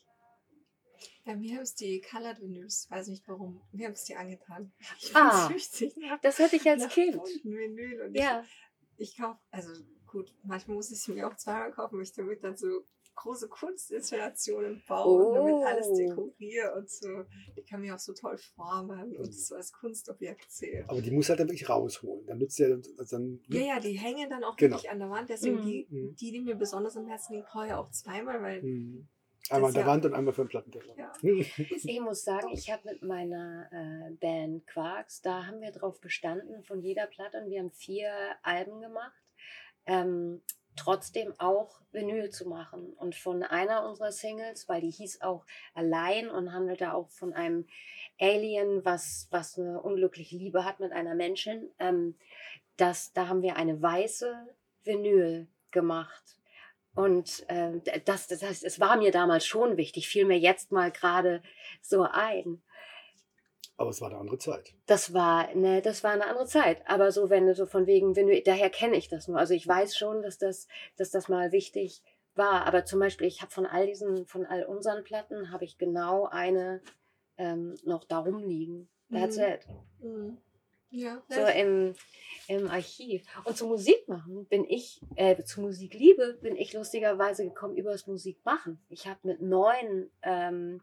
Ja, 1.25 1.35
mir 1.35 1.55
haben 1.55 1.63
es 1.63 1.75
die 1.75 2.01
Colored 2.01 2.39
Vinyls, 2.41 2.89
weiß 2.89 3.09
nicht 3.09 3.27
warum. 3.27 3.61
Mir 3.73 3.87
haben 3.87 3.93
es 3.93 4.05
die 4.05 4.15
angetan. 4.15 4.71
Ich 4.99 5.13
Ah. 5.13 5.49
süchtig 5.49 5.93
Das 6.21 6.39
hatte 6.39 6.55
ich 6.55 6.67
als 6.67 6.87
Kind. 6.87 7.21
Vinyl 7.43 8.03
und 8.03 8.15
Ja, 8.15 8.45
ich, 8.95 9.09
ich 9.11 9.17
kaufe, 9.17 9.37
also 9.51 9.69
gut, 10.17 10.33
manchmal 10.43 10.75
muss 10.75 10.91
ich 10.91 10.97
es 10.99 11.07
mir 11.07 11.27
auch 11.27 11.35
zweimal 11.35 11.71
kaufen, 11.71 11.95
weil 11.97 12.03
ich 12.03 12.13
damit 12.13 12.43
dann 12.43 12.55
so 12.57 12.67
große 13.15 13.47
Kunstinstallationen 13.49 14.83
baue 14.87 15.25
und 15.27 15.33
damit 15.35 15.65
alles 15.65 15.87
Oh. 15.89 15.97
dekoriere 15.97 16.75
und 16.75 16.89
so. 16.89 17.07
Die 17.57 17.63
kann 17.63 17.81
mir 17.81 17.95
auch 17.95 17.99
so 17.99 18.13
toll 18.13 18.37
formen 18.37 19.15
und 19.17 19.33
so 19.33 19.55
als 19.55 19.73
Kunstobjekt 19.73 20.51
sehen. 20.51 20.85
Aber 20.87 21.01
die 21.01 21.09
muss 21.11 21.27
halt 21.29 21.39
dann 21.39 21.47
wirklich 21.47 21.67
rausholen. 21.67 22.27
Dann 22.27 22.37
nützt 22.37 22.59
ja 22.59 22.67
also 22.97 23.17
dann. 23.17 23.39
Ja, 23.47 23.61
ja, 23.61 23.79
die 23.79 23.93
hängen 23.97 24.29
dann 24.29 24.43
auch 24.43 24.55
Genau. 24.55 24.75
wirklich 24.75 24.91
an 24.91 24.99
der 24.99 25.09
Wand. 25.09 25.29
Deswegen 25.29 25.57
Mhm. 25.61 25.65
die, 25.65 25.87
Mhm. 25.89 26.15
die, 26.15 26.31
die 26.31 26.41
mir 26.41 26.55
besonders 26.55 26.95
am 26.95 27.07
Herzen 27.07 27.33
liegen, 27.33 27.45
brauche 27.51 27.65
ich 27.67 27.73
auch 27.73 27.89
zweimal, 27.91 28.41
weil 28.41 28.61
Mhm. 28.61 29.07
Einmal 29.49 29.69
an 29.69 29.73
der 29.75 29.83
ja- 29.83 29.87
Wand 29.87 30.05
und 30.05 30.13
einmal 30.13 30.33
für 30.33 30.43
den 30.43 30.49
Plattenteller. 30.49 30.93
Ja. 30.97 31.13
ich 31.69 32.01
muss 32.01 32.23
sagen, 32.23 32.49
ich 32.53 32.69
habe 32.69 32.81
mit 32.83 33.01
meiner 33.01 33.69
äh, 33.71 34.11
Band 34.15 34.67
Quarks, 34.67 35.21
da 35.21 35.45
haben 35.47 35.61
wir 35.61 35.71
drauf 35.71 36.01
bestanden 36.01 36.63
von 36.65 36.81
jeder 36.81 37.07
Platte 37.07 37.37
und 37.41 37.49
wir 37.49 37.59
haben 37.61 37.71
vier 37.71 38.11
Alben 38.43 38.81
gemacht. 38.81 39.13
Ähm, 39.87 40.41
trotzdem 40.75 41.33
auch 41.39 41.81
Vinyl 41.91 42.29
zu 42.29 42.47
machen. 42.47 42.93
Und 42.93 43.15
von 43.15 43.43
einer 43.43 43.87
unserer 43.87 44.11
Singles, 44.11 44.69
weil 44.69 44.81
die 44.81 44.91
hieß 44.91 45.21
auch 45.21 45.45
Allein 45.73 46.29
und 46.29 46.53
handelte 46.53 46.93
auch 46.93 47.09
von 47.09 47.33
einem 47.33 47.65
Alien, 48.19 48.85
was, 48.85 49.27
was 49.31 49.57
eine 49.57 49.81
unglückliche 49.81 50.37
Liebe 50.37 50.63
hat 50.63 50.79
mit 50.79 50.91
einer 50.91 51.15
Menschen, 51.15 51.69
ähm, 51.79 52.15
das, 52.77 53.11
da 53.13 53.27
haben 53.27 53.41
wir 53.41 53.55
eine 53.55 53.81
weiße 53.81 54.47
Vinyl 54.83 55.47
gemacht. 55.71 56.37
Und 56.93 57.45
ähm, 57.49 57.81
das, 58.05 58.27
das 58.27 58.41
heißt, 58.41 58.63
es 58.63 58.79
war 58.79 58.97
mir 58.97 59.11
damals 59.11 59.45
schon 59.45 59.77
wichtig, 59.77 60.07
fiel 60.07 60.25
mir 60.25 60.39
jetzt 60.39 60.71
mal 60.71 60.91
gerade 60.91 61.43
so 61.81 62.03
ein. 62.03 62.63
Aber 63.77 63.91
es 63.91 64.01
war 64.01 64.09
eine 64.09 64.17
andere 64.19 64.39
Zeit. 64.39 64.73
Das 64.87 65.13
war, 65.13 65.53
ne, 65.55 65.81
das 65.83 66.03
war 66.03 66.11
eine 66.11 66.25
andere 66.25 66.47
Zeit. 66.47 66.81
Aber 66.87 67.11
so, 67.11 67.29
wenn 67.29 67.45
du 67.45 67.53
so 67.53 67.67
von 67.67 67.85
wegen, 67.85 68.15
wenn 68.15 68.27
du, 68.27 68.41
daher 68.41 68.71
kenne 68.71 68.97
ich 68.97 69.07
das 69.07 69.27
nur. 69.27 69.37
Also 69.37 69.53
ich 69.53 69.67
weiß 69.67 69.95
schon, 69.95 70.23
dass 70.23 70.37
das, 70.39 70.67
dass 70.97 71.11
das 71.11 71.29
mal 71.29 71.51
wichtig 71.51 72.01
war. 72.33 72.65
Aber 72.65 72.85
zum 72.85 72.99
Beispiel, 72.99 73.27
ich 73.27 73.41
habe 73.41 73.51
von 73.51 73.65
all 73.67 73.85
diesen, 73.85 74.25
von 74.25 74.45
all 74.45 74.63
unseren 74.65 75.03
Platten, 75.03 75.51
habe 75.51 75.63
ich 75.63 75.77
genau 75.77 76.25
eine 76.25 76.81
ähm, 77.37 77.75
noch 77.83 78.03
da 78.03 78.19
rumliegen. 78.19 78.89
That's 79.11 79.37
Mhm. 79.37 79.43
it. 79.43 79.67
Mhm. 79.99 80.37
Ja, 80.89 81.21
So 81.27 81.41
im, 81.41 81.93
im 82.47 82.69
Archiv. 82.69 83.25
Und 83.43 83.57
zu 83.57 83.67
Musik 83.67 84.07
machen 84.07 84.45
bin 84.45 84.65
ich, 84.67 85.01
äh, 85.15 85.43
zu 85.43 85.61
Musikliebe 85.61 86.39
bin 86.41 86.55
ich 86.55 86.73
lustigerweise 86.73 87.43
gekommen 87.43 87.75
über 87.75 87.91
das 87.91 88.07
Musikmachen. 88.07 88.79
Ich 88.89 89.05
habe 89.05 89.19
mit 89.23 89.41
neun 89.41 90.09
ähm, 90.23 90.81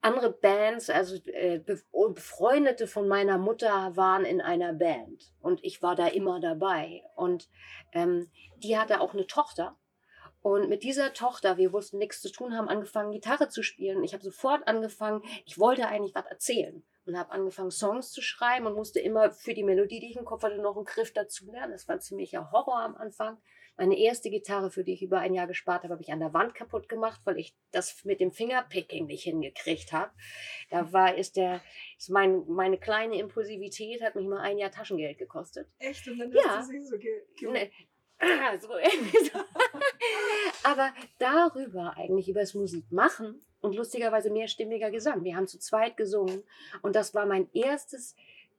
andere 0.00 0.30
Bands, 0.30 0.90
also 0.90 1.16
äh, 1.26 1.58
Be 1.58 1.80
Befreundete 2.14 2.86
von 2.86 3.08
meiner 3.08 3.38
Mutter 3.38 3.96
waren 3.96 4.24
in 4.24 4.40
einer 4.40 4.72
Band 4.72 5.32
und 5.40 5.62
ich 5.64 5.82
war 5.82 5.96
da 5.96 6.06
immer 6.06 6.40
dabei. 6.40 7.02
Und 7.16 7.48
ähm, 7.92 8.30
die 8.58 8.78
hatte 8.78 9.00
auch 9.00 9.12
eine 9.12 9.26
Tochter. 9.26 9.76
Und 10.40 10.68
mit 10.68 10.84
dieser 10.84 11.12
Tochter, 11.12 11.56
wir 11.56 11.72
wussten 11.72 11.98
nichts 11.98 12.20
zu 12.20 12.30
tun, 12.30 12.56
haben 12.56 12.68
angefangen, 12.68 13.10
Gitarre 13.10 13.48
zu 13.48 13.62
spielen. 13.62 14.04
Ich 14.04 14.14
habe 14.14 14.22
sofort 14.22 14.66
angefangen, 14.68 15.22
ich 15.44 15.58
wollte 15.58 15.88
eigentlich 15.88 16.14
was 16.14 16.26
erzählen 16.26 16.84
und 17.06 17.18
habe 17.18 17.32
angefangen, 17.32 17.72
Songs 17.72 18.12
zu 18.12 18.22
schreiben 18.22 18.66
und 18.66 18.74
musste 18.74 19.00
immer 19.00 19.32
für 19.32 19.54
die 19.54 19.64
Melodie, 19.64 19.98
die 19.98 20.10
ich 20.10 20.16
im 20.16 20.24
Kopf 20.24 20.44
hatte, 20.44 20.58
noch 20.58 20.76
einen 20.76 20.84
Griff 20.84 21.12
dazu 21.12 21.50
lernen. 21.50 21.72
Das 21.72 21.88
war 21.88 21.98
ziemlicher 21.98 22.52
Horror 22.52 22.80
am 22.80 22.94
Anfang. 22.94 23.38
Meine 23.78 23.96
erste 23.96 24.28
Gitarre, 24.28 24.70
für 24.72 24.82
die 24.82 24.92
ich 24.94 25.02
über 25.02 25.20
ein 25.20 25.34
Jahr 25.34 25.46
gespart 25.46 25.84
habe, 25.84 25.92
habe 25.94 26.02
ich 26.02 26.12
an 26.12 26.18
der 26.18 26.34
Wand 26.34 26.54
kaputt 26.54 26.88
gemacht, 26.88 27.20
weil 27.24 27.38
ich 27.38 27.54
das 27.70 28.04
mit 28.04 28.18
dem 28.20 28.32
Fingerpicking 28.32 29.06
nicht 29.06 29.22
hingekriegt 29.22 29.92
habe. 29.92 30.10
Da 30.68 30.92
war, 30.92 31.14
ist 31.14 31.36
der, 31.36 31.62
ist 31.96 32.10
mein, 32.10 32.42
meine 32.48 32.76
kleine 32.76 33.16
Impulsivität 33.18 34.02
hat 34.02 34.16
mich 34.16 34.26
mal 34.26 34.40
ein 34.40 34.58
Jahr 34.58 34.72
Taschengeld 34.72 35.16
gekostet. 35.16 35.68
Echt? 35.78 36.08
Und 36.08 36.18
dann 36.18 36.32
Ja. 36.32 36.56
hast 36.58 36.70
du 36.70 36.72
sie 36.72 36.84
so 36.86 36.98
ge 36.98 37.22
Ne, 37.40 37.70
so. 38.60 39.38
Aber 40.64 40.92
darüber 41.20 41.96
eigentlich, 41.96 42.28
über 42.28 42.40
das 42.40 42.54
Musik 42.54 42.90
machen 42.90 43.40
und 43.60 43.76
lustigerweise 43.76 44.30
mehrstimmiger 44.30 44.90
Gesang. 44.90 45.22
Wir 45.22 45.36
haben 45.36 45.46
zu 45.46 45.60
zweit 45.60 45.96
gesungen 45.96 46.42
und 46.82 46.96
das 46.96 47.14
war 47.14 47.26
mein 47.26 47.48
erstes 47.52 48.16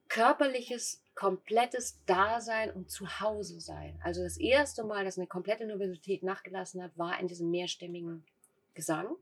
körperliches, 0.07 1.03
komplettes 1.19 1.99
Dasein 2.05 2.71
und 2.71 2.89
Zuhause 2.89 3.59
sein. 3.59 3.99
Also 4.01 4.23
das 4.23 4.38
erste 4.38 4.85
Mal, 4.85 5.03
dass 5.03 5.17
eine 5.17 5.27
komplette 5.27 5.65
Nervosität 5.65 6.23
nachgelassen 6.23 6.81
hat, 6.81 6.97
war 6.97 7.19
in 7.19 7.27
diesem 7.27 7.51
mehrstimmigen 7.51 8.23
Gesang. 8.73 9.17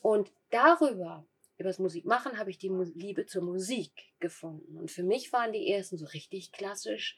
Und 0.00 0.30
darüber, 0.50 1.26
über 1.56 1.70
das 1.70 1.80
Musikmachen, 1.80 2.38
habe 2.38 2.50
ich 2.50 2.58
die 2.58 2.68
Liebe 2.94 3.26
zur 3.26 3.42
Musik 3.42 3.90
gefunden. 4.20 4.78
Und 4.78 4.92
für 4.92 5.02
mich 5.02 5.32
waren 5.32 5.52
die 5.52 5.72
ersten 5.72 5.98
so 5.98 6.06
richtig 6.06 6.52
klassisch. 6.52 7.16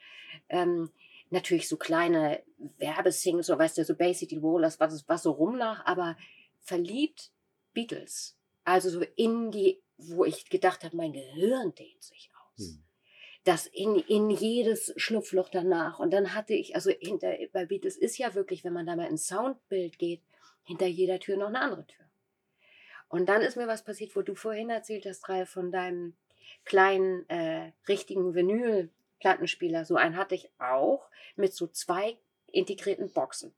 Ähm, 0.48 0.90
natürlich 1.28 1.68
so 1.68 1.76
kleine 1.76 2.42
Werbesingles, 2.78 3.48
so 3.48 3.58
weißt 3.58 3.76
du, 3.76 3.84
so 3.84 3.94
Bay 3.94 4.14
City 4.14 4.38
Rollers, 4.38 4.80
was, 4.80 5.06
was 5.10 5.24
so 5.24 5.32
rumlag, 5.32 5.84
aber 5.84 6.16
verliebt 6.60 7.32
Beatles. 7.74 8.38
Also 8.64 8.88
so 8.88 9.02
in 9.16 9.50
die, 9.50 9.82
wo 9.98 10.24
ich 10.24 10.48
gedacht 10.48 10.84
habe, 10.84 10.96
mein 10.96 11.12
Gehirn 11.12 11.74
dehnt 11.74 12.02
sich 12.02 12.30
aus. 12.34 12.66
Hm. 12.66 12.82
Das 13.44 13.66
in, 13.66 13.96
in 13.96 14.30
jedes 14.30 14.92
Schlupfloch 14.96 15.48
danach. 15.48 15.98
Und 15.98 16.12
dann 16.12 16.34
hatte 16.34 16.52
ich, 16.52 16.74
also 16.74 16.90
hinter, 16.90 17.34
bei 17.52 17.64
Beatles 17.64 17.96
ist 17.96 18.18
ja 18.18 18.34
wirklich, 18.34 18.64
wenn 18.64 18.74
man 18.74 18.86
da 18.86 18.96
mal 18.96 19.08
ins 19.08 19.26
Soundbild 19.26 19.98
geht, 19.98 20.20
hinter 20.62 20.86
jeder 20.86 21.18
Tür 21.18 21.36
noch 21.36 21.48
eine 21.48 21.60
andere 21.60 21.86
Tür. 21.86 22.04
Und 23.08 23.28
dann 23.28 23.42
ist 23.42 23.56
mir 23.56 23.66
was 23.66 23.82
passiert, 23.82 24.14
wo 24.14 24.22
du 24.22 24.34
vorhin 24.34 24.70
erzählt 24.70 25.04
hast, 25.06 25.28
Ralf, 25.28 25.50
von 25.50 25.72
deinem 25.72 26.14
kleinen, 26.64 27.28
äh, 27.28 27.72
richtigen 27.88 28.34
Vinyl-Plattenspieler. 28.34 29.84
So 29.84 29.96
einen 29.96 30.16
hatte 30.16 30.34
ich 30.34 30.50
auch 30.58 31.08
mit 31.34 31.54
so 31.54 31.66
zwei 31.66 32.18
integrierten 32.46 33.12
Boxen. 33.12 33.52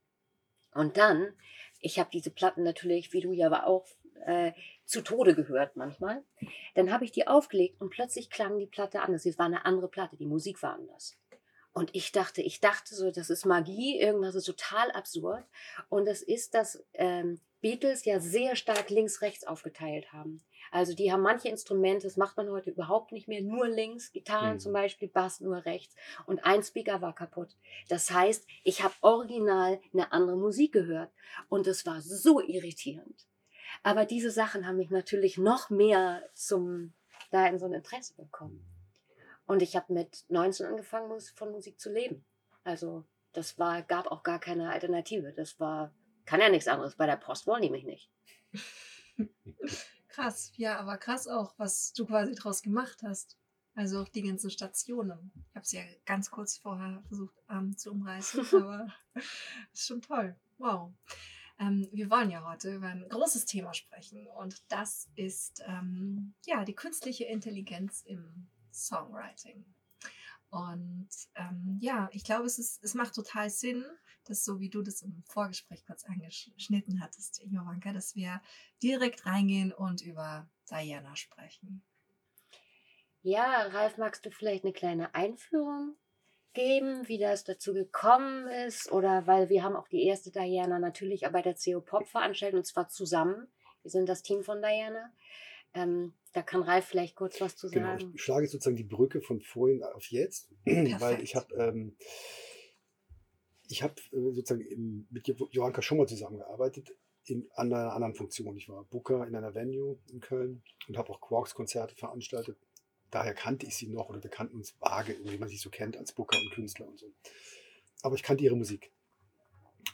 Und 0.75 0.97
dann, 0.97 1.35
ich 1.81 1.99
habe 1.99 2.09
diese 2.13 2.31
Platten 2.31 2.63
natürlich, 2.63 3.13
wie 3.13 3.21
du 3.21 3.33
ja 3.33 3.67
auch, 3.67 3.87
äh, 4.27 4.53
zu 4.85 5.03
Tode 5.03 5.35
gehört 5.35 5.77
manchmal. 5.77 6.23
Dann 6.75 6.93
habe 6.93 7.05
ich 7.05 7.13
die 7.13 7.27
aufgelegt 7.27 7.81
und 7.81 7.91
plötzlich 7.91 8.31
klang 8.31 8.59
die 8.59 8.67
Platte 8.67 9.03
anders. 9.03 9.27
Es 9.27 9.39
war 9.39 9.47
eine 9.47 9.65
andere 9.65 9.89
Platte, 9.89 10.17
die 10.17 10.27
Musik 10.27 10.63
war 10.63 10.75
anders. 10.75 11.17
Und 11.75 11.95
ich 11.95 12.13
dachte, 12.13 12.43
ich 12.43 12.61
dachte 12.61 12.95
so, 12.95 13.11
das 13.11 13.31
ist 13.31 13.47
Magie, 13.47 13.99
irgendwas 13.99 14.35
ist 14.35 14.45
total 14.45 14.91
absurd. 14.91 15.45
Und 15.89 16.07
es 16.07 16.21
ist, 16.23 16.55
dass 16.55 16.85
ähm, 16.93 17.41
Beatles 17.63 18.05
ja 18.05 18.21
sehr 18.21 18.57
stark 18.57 18.91
links-rechts 18.91 19.47
aufgeteilt 19.47 20.13
haben. 20.13 20.43
Also 20.71 20.95
die 20.95 21.13
haben 21.13 21.23
manche 21.23 21.49
Instrumente, 21.49 22.07
das 22.07 22.17
macht 22.17 22.37
man 22.37 22.51
heute 22.51 22.71
überhaupt 22.71 23.13
nicht 23.13 23.29
mehr, 23.29 23.41
nur 23.43 23.69
links, 23.69 24.13
Gitarren 24.13 24.55
Mhm. 24.55 24.61
zum 24.61 24.73
Beispiel, 24.73 25.09
Bass 25.09 25.41
nur 25.41 25.65
rechts. 25.65 25.95
Und 26.27 26.45
ein 26.45 26.63
Speaker 26.63 27.01
war 27.01 27.15
kaputt. 27.15 27.57
Das 27.89 28.11
heißt, 28.11 28.47
ich 28.65 28.83
habe 28.83 28.95
original 29.01 29.81
eine 29.95 30.13
andere 30.13 30.37
Musik 30.37 30.73
gehört. 30.73 31.11
Und 31.49 31.67
es 31.67 31.87
war 31.87 32.03
so 32.03 32.41
irritierend. 32.41 33.27
Aber 33.83 34.05
diese 34.05 34.31
Sachen 34.31 34.67
haben 34.67 34.77
mich 34.77 34.91
natürlich 34.91 35.39
noch 35.39 35.71
mehr 35.71 36.23
zum, 36.35 36.93
da 37.31 37.47
in 37.47 37.59
so 37.59 37.67
ein 37.67 37.73
Interesse 37.73 38.15
bekommen. 38.15 38.65
Und 39.47 39.63
ich 39.63 39.77
habe 39.77 39.93
mit 39.93 40.25
19 40.29 40.67
angefangen, 40.67 41.21
von 41.35 41.51
Musik 41.51 41.81
zu 41.81 41.93
leben. 41.93 42.25
Also 42.65 43.05
das 43.33 43.59
war, 43.59 43.83
gab 43.83 44.07
auch 44.07 44.23
gar 44.23 44.39
keine 44.39 44.71
Alternative. 44.71 45.33
Das 45.33 45.59
war, 45.59 45.93
kann 46.25 46.41
ja 46.41 46.49
nichts 46.49 46.69
anderes. 46.69 46.97
Bei 46.97 47.07
der 47.07 47.17
Post 47.17 47.47
wollen 47.47 47.63
die 47.63 47.71
mich 47.71 47.85
nicht. 47.85 48.11
Krass, 50.09 50.53
ja, 50.57 50.79
aber 50.79 50.99
krass 50.99 51.27
auch, 51.27 51.55
was 51.57 51.95
du 51.95 52.05
quasi 52.05 52.35
draus 52.35 52.61
gemacht 52.61 53.03
hast. 53.03 53.39
Also 53.75 54.03
auch 54.03 54.09
die 54.09 54.23
ganzen 54.23 54.51
Stationen. 54.51 55.33
Ich 55.49 55.57
habe 55.57 55.65
es 55.65 55.73
ja 55.73 55.83
ganz 56.05 56.31
kurz 56.31 56.59
vorher 56.59 57.03
versucht 57.09 57.35
ähm, 57.49 57.77
zu 57.79 57.93
umreißen, 57.93 58.47
aber 58.53 58.89
ist 59.73 59.87
schon 59.87 60.03
toll. 60.03 60.37
Wow. 60.59 60.93
Ähm, 61.63 61.89
wir 61.93 62.11
wollen 62.11 62.31
ja 62.31 62.45
heute 62.45 62.75
über 62.75 62.89
ein 62.89 63.09
großes 63.09 63.45
Thema 63.45 63.73
sprechen 63.73 64.27
und 64.27 64.63
das 64.69 65.09
ist 65.15 65.63
ähm, 65.67 66.35
ja 66.45 66.65
die 66.65 66.75
künstliche 66.75 67.25
Intelligenz 67.25 68.03
im 68.03 68.49
Songwriting. 68.73 69.65
Und 70.51 71.09
ähm, 71.37 71.79
ja, 71.81 72.09
ich 72.13 72.25
glaube, 72.25 72.47
es, 72.47 72.59
ist, 72.59 72.83
es 72.83 72.95
macht 72.95 73.15
total 73.15 73.49
Sinn, 73.49 73.85
dass 74.25 74.45
so 74.45 74.61
wie 74.61 74.71
du 74.71 74.83
das 74.83 75.03
im 75.03 75.23
Vorgespräch 75.27 75.85
kurz 75.87 76.05
angeschnitten 76.05 77.01
hattest, 77.01 77.43
Jovanka, 77.47 77.93
dass 77.93 78.15
wir 78.15 78.43
direkt 78.83 79.25
reingehen 79.25 79.73
und 79.73 80.03
über 80.03 80.51
Diana 80.69 81.17
sprechen. 81.17 81.83
Ja, 83.23 83.69
Ralf, 83.69 83.99
magst 83.99 84.27
du 84.27 84.31
vielleicht 84.31 84.65
eine 84.65 84.73
kleine 84.73 85.15
Einführung 85.15 85.97
geben, 86.55 87.07
wie 87.09 87.19
das 87.19 87.45
dazu 87.45 87.73
gekommen 87.75 88.47
ist? 88.67 88.91
Oder 88.93 89.27
weil 89.27 89.49
wir 89.49 89.63
haben 89.63 89.77
auch 89.77 89.89
die 89.89 90.05
erste 90.05 90.31
Diana 90.31 90.79
natürlich 90.79 91.23
bei 91.33 91.43
der 91.43 91.55
CO 91.55 91.81
Pop 91.81 92.07
veranstaltet 92.07 92.57
und 92.59 92.67
zwar 92.67 92.89
zusammen. 92.89 93.49
Wir 93.83 93.91
sind 93.91 94.09
das 94.09 94.23
Team 94.23 94.43
von 94.43 94.61
Diana. 94.63 95.13
Ähm, 95.75 96.13
da 96.35 96.43
kann 96.43 96.63
Ralf 96.63 96.85
vielleicht 96.87 97.17
kurz 97.17 97.41
was 97.41 97.57
zu 97.57 97.69
Genau, 97.71 97.97
sagen. 97.99 98.13
ich 98.15 98.23
schlage 98.23 98.47
sozusagen 98.47 98.77
die 98.77 98.85
Brücke 98.85 99.21
von 99.23 99.41
vorhin 99.41 99.83
auf 99.83 100.05
jetzt, 100.07 100.51
weil 100.65 100.87
Perfekt. 100.87 101.23
ich 101.23 101.35
habe 101.37 101.55
ähm, 101.57 101.97
ich 103.69 103.83
habe 103.83 103.95
äh, 104.13 104.33
sozusagen 104.35 104.61
im, 104.67 105.07
mit 105.11 105.27
Jo- 105.29 105.49
Johanka 105.51 105.81
schon 105.83 105.99
mal 105.99 106.07
zusammengearbeitet 106.07 106.91
in 107.25 107.49
an 107.55 107.73
einer 107.73 107.93
anderen 107.95 108.15
Funktion. 108.15 108.57
Ich 108.57 108.69
war 108.69 108.85
Booker 108.85 109.27
in 109.27 109.35
einer 109.37 109.55
Venue 109.55 109.99
in 110.11 110.21
Köln 110.21 110.63
und 110.89 110.99
habe 110.99 111.11
auch 111.11 111.21
Quarks-Konzerte 111.21 111.95
veranstaltet. 111.95 112.59
Daher 113.13 113.35
kannte 113.35 113.67
ich 113.67 113.77
sie 113.77 113.89
noch 113.89 114.09
oder 114.09 114.23
wir 114.23 114.31
kannten 114.31 114.57
uns 114.57 114.75
vage, 114.81 115.17
wie 115.23 115.37
man 115.37 115.49
sich 115.49 115.61
so 115.61 115.69
kennt 115.69 115.99
als 115.99 116.13
Booker 116.13 116.39
und 116.41 116.51
Künstler 116.51 116.89
und 116.89 116.99
so. 116.99 117.13
Aber 118.01 118.17
ich 118.17 118.23
kannte 118.23 118.43
ihre 118.43 118.57
Musik. 118.57 118.91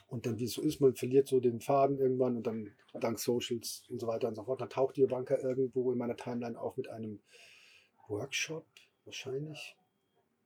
Und 0.07 0.25
dann, 0.25 0.39
wie 0.39 0.45
es 0.45 0.53
so 0.53 0.61
ist, 0.61 0.79
man 0.79 0.95
verliert 0.95 1.27
so 1.27 1.41
den 1.41 1.59
Faden 1.59 1.99
irgendwann 1.99 2.37
und 2.37 2.47
dann 2.47 2.73
dank 2.93 3.19
Socials 3.19 3.83
und 3.89 3.99
so 3.99 4.07
weiter 4.07 4.29
und 4.29 4.35
so 4.35 4.43
fort, 4.45 4.61
dann 4.61 4.69
taucht 4.69 4.95
die 4.95 5.05
Banker 5.05 5.37
irgendwo 5.43 5.91
in 5.91 5.97
meiner 5.97 6.15
Timeline 6.15 6.57
auf 6.57 6.77
mit 6.77 6.87
einem 6.87 7.21
Workshop, 8.07 8.65
wahrscheinlich 9.03 9.75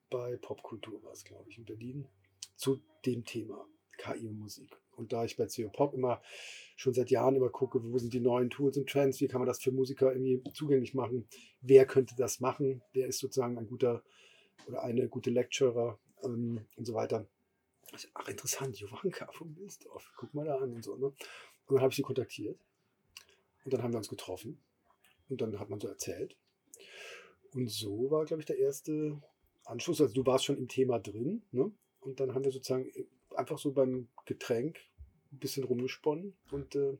bei 0.10 0.36
Popkultur 0.38 1.02
war 1.04 1.12
es, 1.12 1.24
glaube 1.24 1.50
ich, 1.50 1.60
in 1.60 1.66
Berlin, 1.66 2.08
zu 2.56 2.82
dem 3.06 3.24
Thema 3.24 3.68
KI 3.98 4.28
und 4.28 4.40
Musik. 4.40 4.83
Und 4.96 5.14
da 5.14 5.26
ich 5.26 5.38
bei 5.38 5.48
CO 5.48 5.70
Pop 5.70 5.94
immer 5.94 6.22
schon 6.76 6.94
seit 6.94 7.10
Jahren 7.10 7.36
immer 7.36 7.50
gucke, 7.50 7.80
wo 7.84 7.98
sind 7.98 8.14
die 8.14 8.20
neuen 8.20 8.50
Tools 8.50 8.78
und 8.78 8.90
Trends, 8.90 9.20
wie 9.22 9.28
kann 9.28 9.40
man 9.40 9.48
das 9.48 9.62
für 9.62 9.72
Musiker 9.72 10.14
irgendwie 10.14 10.44
zugänglich 10.54 10.94
machen, 10.94 11.28
wer 11.62 11.86
könnte 11.86 12.16
das 12.16 12.40
machen, 12.40 12.82
wer 12.94 13.08
ist 13.08 13.20
sozusagen 13.20 13.58
ein 13.58 13.68
guter 13.68 14.04
oder 14.68 14.84
eine 14.84 15.08
gute 15.08 15.30
Lecturer 15.30 16.00
ähm, 16.24 16.66
und 16.76 16.86
so 16.86 16.94
weiter. 16.94 17.28
Ich, 17.96 18.10
ach, 18.14 18.28
interessant, 18.28 18.80
Jovanka 18.80 19.32
von 19.32 19.56
Wilsdorf, 19.56 20.12
guck 20.18 20.34
mal 20.34 20.46
da 20.46 20.58
an 20.58 20.74
und 20.74 20.84
so. 20.84 20.96
Ne? 20.96 21.06
Und 21.06 21.16
dann 21.76 21.82
habe 21.82 21.90
ich 21.90 21.96
sie 21.96 22.02
kontaktiert 22.02 22.60
und 23.66 23.74
dann 23.74 23.84
haben 23.84 23.94
wir 23.94 23.98
uns 23.98 24.10
getroffen 24.10 24.60
und 25.30 25.42
dann 25.42 25.60
hat 25.60 25.70
man 25.70 25.80
so 25.80 25.88
erzählt. 25.88 26.36
Und 27.54 27.70
so 27.70 28.10
war, 28.10 28.26
glaube 28.26 28.42
ich, 28.42 28.48
der 28.48 28.58
erste 28.58 29.22
Anschluss. 29.66 30.02
Also 30.02 30.14
du 30.14 30.26
warst 30.26 30.46
schon 30.46 30.58
im 30.58 30.68
Thema 30.68 31.00
drin, 31.00 31.44
ne? 31.52 31.72
Und 32.02 32.20
dann 32.20 32.34
haben 32.34 32.44
wir 32.44 32.52
sozusagen 32.52 32.92
einfach 33.36 33.58
so 33.58 33.72
beim 33.74 34.08
Getränk 34.26 34.80
ein 35.32 35.40
bisschen 35.40 35.64
rumgesponnen 35.64 36.36
und 36.52 36.76
äh, 36.76 36.98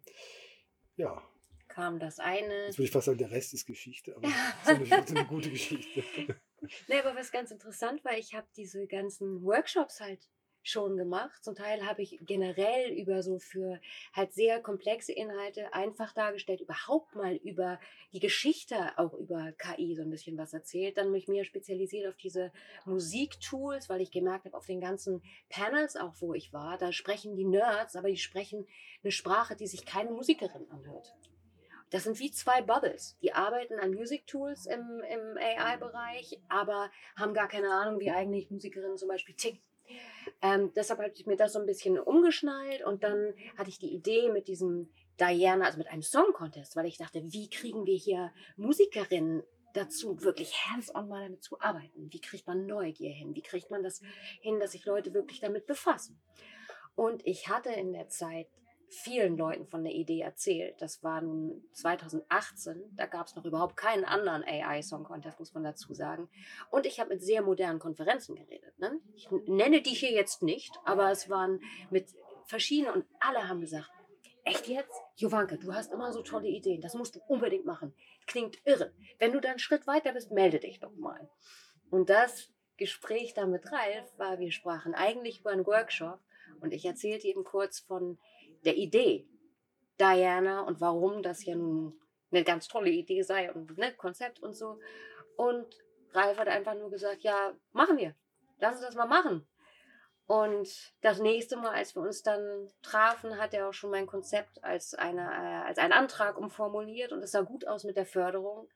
ja, 0.96 1.22
Kam 1.68 2.00
das 2.00 2.20
eine. 2.20 2.66
jetzt 2.66 2.78
würde 2.78 2.86
ich 2.86 2.92
fast 2.92 3.08
sagen, 3.08 3.18
der 3.18 3.32
Rest 3.32 3.54
ist 3.54 3.66
Geschichte, 3.66 4.16
aber 4.16 4.28
eine, 4.66 4.86
so 4.86 5.16
eine 5.16 5.26
gute 5.26 5.50
Geschichte. 5.50 6.04
Nee, 6.88 7.00
aber 7.00 7.14
was 7.14 7.30
ganz 7.30 7.52
interessant 7.52 8.06
war, 8.06 8.18
ich 8.18 8.34
habe 8.34 8.48
diese 8.56 8.88
ganzen 8.88 9.44
Workshops 9.44 10.00
halt 10.00 10.30
schon 10.64 10.98
gemacht. 10.98 11.44
Zum 11.44 11.56
Teil 11.56 11.86
habe 11.86 12.02
ich 12.02 12.20
generell 12.22 12.92
über 12.94 13.22
so 13.22 13.38
für 13.40 13.80
halt 14.14 14.34
sehr 14.34 14.62
komplexe 14.62 15.12
Inhalte 15.12 15.74
einfach 15.74 16.14
dargestellt, 16.14 16.62
überhaupt 16.62 17.16
mal 17.16 17.36
über 17.36 17.80
die 18.14 18.20
Geschichte, 18.20 18.98
auch 18.98 19.14
über 19.14 19.52
KI 19.54 19.96
so 19.96 20.02
ein 20.02 20.10
bisschen 20.10 20.38
was 20.38 20.54
erzählt. 20.54 20.98
Dann 20.98 21.12
mich 21.12 21.28
mehr 21.28 21.44
spezialisiert 21.44 22.08
auf 22.08 22.18
diese 22.18 22.52
Musiktools, 22.86 23.90
weil 23.90 24.02
ich 24.02 24.12
gemerkt 24.12 24.46
habe, 24.46 24.58
auf 24.58 24.66
den 24.66 24.82
ganzen 24.82 25.22
Panels 25.50 25.96
auch, 25.96 26.14
wo 26.20 26.34
ich 26.34 26.54
war, 26.54 26.78
da 26.78 26.92
sprechen 26.92 27.36
die 27.36 27.46
Nerds, 27.46 27.96
aber 27.96 28.10
die 28.10 28.18
sprechen 28.18 28.66
eine 29.04 29.12
Sprache, 29.12 29.56
die 29.56 29.68
sich 29.68 29.86
keine 29.86 30.12
Musikerin 30.12 30.70
anhört. 30.72 31.14
das 31.90 32.06
sind 32.06 32.20
wie 32.20 32.32
zwei 32.32 32.62
Bubbles. 32.62 33.18
Die 33.22 33.34
arbeiten 33.34 33.78
an 33.80 33.92
Music 33.92 34.26
Tools 34.26 34.66
im, 34.66 35.02
im 35.08 35.38
AI-Bereich, 35.38 36.40
aber 36.50 36.90
haben 37.16 37.36
gar 37.36 37.48
keine 37.48 37.70
Ahnung, 37.72 38.00
wie 38.00 38.10
eigentlich 38.10 38.50
Musikerinnen 38.50 38.98
zum 38.98 39.10
Beispiel 39.10 39.36
ticken. 39.36 39.62
Ähm, 40.42 40.72
deshalb 40.76 41.00
habe 41.00 41.12
ich 41.16 41.26
mir 41.26 41.38
das 41.38 41.54
so 41.54 41.60
ein 41.60 41.66
bisschen 41.66 41.98
umgeschnallt 41.98 42.84
und 42.84 43.04
dann 43.04 43.34
hatte 43.58 43.70
ich 43.70 43.80
die 43.80 43.94
Idee 43.94 44.30
mit 44.30 44.48
diesem 44.48 44.90
Diana, 45.20 45.66
also 45.66 45.78
mit 45.78 45.88
einem 45.88 46.02
Song 46.02 46.34
Contest, 46.34 46.76
weil 46.76 46.86
ich 46.86 46.98
dachte, 46.98 47.22
wie 47.32 47.50
kriegen 47.50 47.86
wir 47.86 47.96
hier 47.96 48.32
Musikerinnen 48.58 49.44
dazu, 49.74 50.22
wirklich 50.22 50.54
hands-on 50.66 51.08
mal 51.08 51.24
damit 51.24 51.44
zu 51.44 51.60
arbeiten? 51.60 52.12
Wie 52.12 52.22
kriegt 52.22 52.48
man 52.48 52.66
Neugier 52.66 53.12
hin? 53.12 53.36
Wie 53.36 53.42
kriegt 53.42 53.72
man 53.72 53.84
das 53.84 54.02
hin, 54.42 54.60
dass 54.60 54.72
sich 54.72 54.86
Leute 54.86 55.14
wirklich 55.14 55.40
damit 55.40 55.66
befassen? 55.66 56.20
Und 56.96 57.26
ich 57.26 57.50
hatte 57.50 57.72
in 57.72 57.94
der 57.94 58.10
Zeit 58.10 58.48
vielen 58.94 59.38
Leuten 59.38 59.68
von 59.68 59.84
der 59.84 59.94
Idee 59.94 60.22
erzählt. 60.22 60.82
Das 60.82 61.04
war 61.04 61.22
nun 61.22 61.64
2018, 61.74 62.96
da 62.96 63.06
gab 63.06 63.28
es 63.28 63.36
noch 63.36 63.46
überhaupt 63.46 63.76
keinen 63.76 64.06
anderen 64.06 64.44
AI-Song 64.44 65.04
Contest, 65.04 65.40
muss 65.40 65.54
man 65.54 65.64
dazu 65.64 65.94
sagen. 65.94 66.30
Und 66.70 66.86
ich 66.86 67.00
habe 67.00 67.10
mit 67.10 67.24
sehr 67.24 67.42
modernen 67.42 67.80
Konferenzen 67.80 68.36
geredet. 68.36 68.78
Ne? 68.80 69.00
Ich 69.16 69.30
nenne 69.48 69.82
die 69.82 69.92
hier 69.92 70.12
jetzt 70.12 70.44
nicht, 70.44 70.78
aber 70.86 71.12
es 71.12 71.30
waren 71.30 71.60
mit 71.90 72.08
verschiedenen 72.46 72.94
und 72.94 73.06
alle 73.20 73.48
haben 73.48 73.62
gesagt, 73.62 73.90
echt 74.44 74.68
jetzt? 74.68 75.02
Jovanka, 75.16 75.58
du 75.58 75.74
hast 75.74 75.92
immer 75.92 76.12
so 76.12 76.22
tolle 76.22 76.48
Ideen, 76.48 76.82
das 76.82 76.94
musst 76.94 77.16
du 77.16 77.22
unbedingt 77.28 77.66
machen. 77.66 77.94
Klingt 78.28 78.60
irre. 78.66 78.94
Wenn 79.20 79.32
du 79.32 79.40
dann 79.40 79.52
einen 79.52 79.60
Schritt 79.60 79.88
weiter 79.88 80.14
bist, 80.14 80.32
melde 80.32 80.60
dich 80.60 80.80
doch 80.80 80.94
mal. 80.96 81.30
Und 81.90 82.10
das 82.10 82.50
Gespräch 82.78 83.34
da 83.34 83.46
mit 83.46 83.72
Ralf 83.72 84.18
war, 84.18 84.40
wir 84.40 84.52
sprachen 84.52 84.96
eigentlich 84.96 85.42
über 85.42 85.52
einen 85.52 85.66
Workshop 85.66 86.20
und 86.60 86.74
ich 86.74 86.86
erzählte 86.86 87.28
ihm 87.28 87.44
kurz 87.44 87.80
von 87.80 88.18
der 88.66 88.76
Idee 88.76 89.28
Diana 90.00 90.62
und 90.62 90.82
warum 90.82 91.22
das 91.22 91.46
ja 91.46 91.56
nun 91.56 92.00
eine 92.32 92.44
ganz 92.44 92.68
tolle 92.68 92.90
Idee 92.90 93.22
sei 93.22 93.52
und 93.52 93.78
ne, 93.78 93.94
Konzept 93.94 94.40
und 94.42 94.56
so. 94.56 94.80
Und 95.38 95.68
Ralf 96.12 96.38
hat 96.38 96.48
einfach 96.48 96.76
nur 96.76 96.90
gesagt, 96.90 97.22
ja, 97.22 97.54
machen 97.72 97.98
wir. 97.98 98.16
Lass 98.60 98.76
uns 98.76 98.86
das 98.86 98.96
mal 98.96 99.08
machen. 99.08 99.48
Und 100.26 100.94
das 101.02 101.20
nächste 101.20 101.58
Mal, 101.58 101.74
als 101.74 101.96
wir 101.96 102.02
uns 102.02 102.24
dann 102.24 102.72
trafen, 102.82 103.38
hat 103.38 103.54
er 103.54 103.68
auch 103.68 103.74
schon 103.74 103.92
mein 103.92 104.08
Konzept 104.08 104.64
als, 104.64 104.94
eine, 104.94 105.22
äh, 105.22 105.68
als 105.68 105.78
einen 105.78 105.94
Antrag 105.94 106.38
umformuliert 106.38 107.12
und 107.12 107.22
es 107.22 107.32
sah 107.32 107.42
gut 107.42 107.68
aus 107.68 107.84
mit 107.84 107.98
der 107.98 108.06
Förderung. 108.06 108.70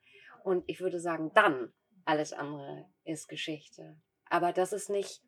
Und 0.44 0.64
ich 0.66 0.80
würde 0.80 1.00
sagen, 1.00 1.32
dann 1.34 1.72
alles 2.04 2.32
andere 2.32 2.86
ist 3.04 3.28
Geschichte. 3.28 3.96
Aber 4.28 4.52
das 4.52 4.72
ist 4.72 4.90
nicht 4.90 5.22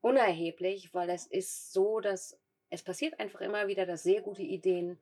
unerheblich, 0.00 0.92
weil 0.92 1.08
es 1.08 1.26
ist 1.26 1.72
so, 1.72 2.00
dass 2.00 2.38
es 2.70 2.82
passiert 2.82 3.18
einfach 3.20 3.40
immer 3.40 3.66
wieder, 3.66 3.84
dass 3.84 4.02
sehr 4.02 4.22
gute 4.22 4.42
Ideen 4.42 4.98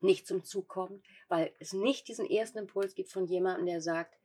nicht 0.00 0.26
zum 0.26 0.44
Zug 0.44 0.68
kommen, 0.68 1.02
weil 1.28 1.52
es 1.58 1.72
nicht 1.72 2.08
diesen 2.08 2.28
ersten 2.28 2.58
Impuls 2.58 2.94
gibt 2.94 3.10
von 3.10 3.26
jemandem, 3.26 3.66
der 3.66 3.80
sagt, 3.80 4.18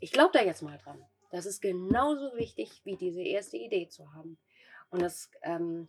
ich 0.00 0.12
glaube 0.12 0.30
da 0.32 0.44
jetzt 0.44 0.62
mal 0.62 0.78
dran. 0.78 1.04
Das 1.30 1.46
ist 1.46 1.60
genauso 1.60 2.36
wichtig, 2.36 2.80
wie 2.84 2.96
diese 2.96 3.22
erste 3.22 3.56
Idee 3.56 3.88
zu 3.88 4.12
haben. 4.14 4.38
Und 4.90 5.02
das 5.02 5.30
ähm, 5.42 5.88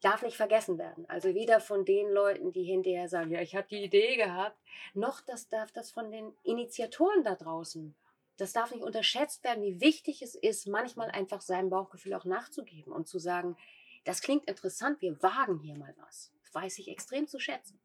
darf 0.00 0.22
nicht 0.22 0.36
vergessen 0.36 0.78
werden. 0.78 1.08
Also 1.08 1.34
weder 1.34 1.60
von 1.60 1.84
den 1.84 2.10
Leuten, 2.10 2.52
die 2.52 2.64
hinterher 2.64 3.08
sagen, 3.08 3.30
ja, 3.30 3.40
ich 3.40 3.54
habe 3.54 3.68
die 3.68 3.84
Idee 3.84 4.16
gehabt, 4.16 4.58
noch 4.94 5.20
das 5.20 5.48
darf 5.48 5.72
das 5.72 5.90
von 5.90 6.10
den 6.10 6.34
Initiatoren 6.42 7.24
da 7.24 7.36
draußen. 7.36 7.94
Das 8.36 8.52
darf 8.52 8.72
nicht 8.72 8.82
unterschätzt 8.82 9.44
werden, 9.44 9.62
wie 9.62 9.80
wichtig 9.80 10.20
es 10.22 10.34
ist, 10.34 10.66
manchmal 10.66 11.10
einfach 11.10 11.40
seinem 11.40 11.70
Bauchgefühl 11.70 12.14
auch 12.14 12.24
nachzugeben 12.24 12.92
und 12.92 13.06
zu 13.06 13.18
sagen, 13.18 13.56
das 14.04 14.20
klingt 14.20 14.46
interessant, 14.46 15.00
wir 15.00 15.20
wagen 15.22 15.58
hier 15.60 15.76
mal 15.76 15.94
was. 15.98 16.32
Das 16.42 16.54
weiß 16.54 16.78
ich 16.78 16.88
extrem 16.88 17.26
zu 17.26 17.38
schätzen. 17.38 17.80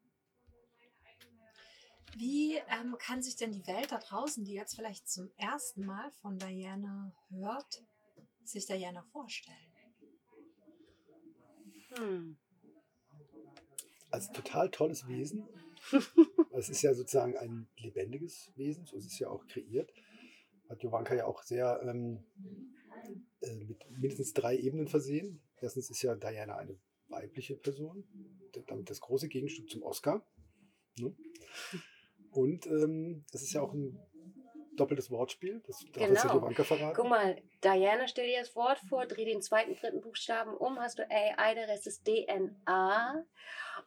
Wie 2.16 2.56
ähm, 2.56 2.96
kann 2.98 3.22
sich 3.22 3.36
denn 3.36 3.52
die 3.52 3.66
Welt 3.66 3.92
da 3.92 3.98
draußen, 3.98 4.44
die 4.44 4.54
jetzt 4.54 4.74
vielleicht 4.74 5.08
zum 5.08 5.30
ersten 5.36 5.84
Mal 5.84 6.10
von 6.22 6.38
Diana 6.38 7.12
hört, 7.30 7.84
sich 8.44 8.66
Diana 8.66 9.02
vorstellen? 9.12 9.56
Hm. 11.94 12.36
Als 14.10 14.32
total 14.32 14.70
tolles 14.70 15.06
Wesen. 15.06 15.46
es 16.52 16.68
ist 16.68 16.82
ja 16.82 16.94
sozusagen 16.94 17.36
ein 17.36 17.68
lebendiges 17.76 18.50
Wesen, 18.56 18.84
so 18.84 18.96
ist 18.96 19.06
es 19.06 19.18
ja 19.18 19.28
auch 19.28 19.46
kreiert. 19.46 19.92
Hat 20.68 20.82
Jovanka 20.82 21.14
ja 21.14 21.26
auch 21.26 21.42
sehr 21.42 21.80
ähm, 21.82 22.24
äh, 23.40 23.54
mit 23.64 23.90
mindestens 23.90 24.32
drei 24.32 24.56
Ebenen 24.56 24.88
versehen. 24.88 25.42
Erstens 25.60 25.90
ist 25.90 26.02
ja 26.02 26.14
Diana 26.14 26.56
eine 26.56 26.78
weibliche 27.08 27.56
Person, 27.56 28.04
damit 28.66 28.90
das 28.90 29.00
große 29.00 29.28
Gegenstück 29.28 29.70
zum 29.70 29.82
Oscar. 29.82 30.26
Ne? 30.98 31.14
Und 32.30 32.66
ähm, 32.66 33.24
das 33.32 33.42
ist 33.42 33.52
ja 33.52 33.62
auch 33.62 33.72
ein 33.72 33.98
doppeltes 34.76 35.10
Wortspiel. 35.10 35.60
Das 35.66 35.78
darf 35.78 35.92
genau. 35.94 36.08
jetzt 36.08 36.24
ja 36.24 36.34
Jovanka 36.34 36.64
verraten. 36.64 36.96
Guck 36.96 37.08
mal, 37.08 37.42
Diana, 37.62 38.06
stell 38.06 38.26
dir 38.26 38.38
das 38.40 38.54
Wort 38.54 38.78
vor, 38.88 39.06
dreh 39.06 39.24
den 39.24 39.42
zweiten, 39.42 39.74
dritten 39.74 40.00
Buchstaben 40.00 40.54
um, 40.54 40.78
hast 40.78 40.98
du 40.98 41.10
AI, 41.10 41.54
der 41.54 41.68
Rest 41.68 41.86
ist 41.86 42.04
DNA. 42.04 43.24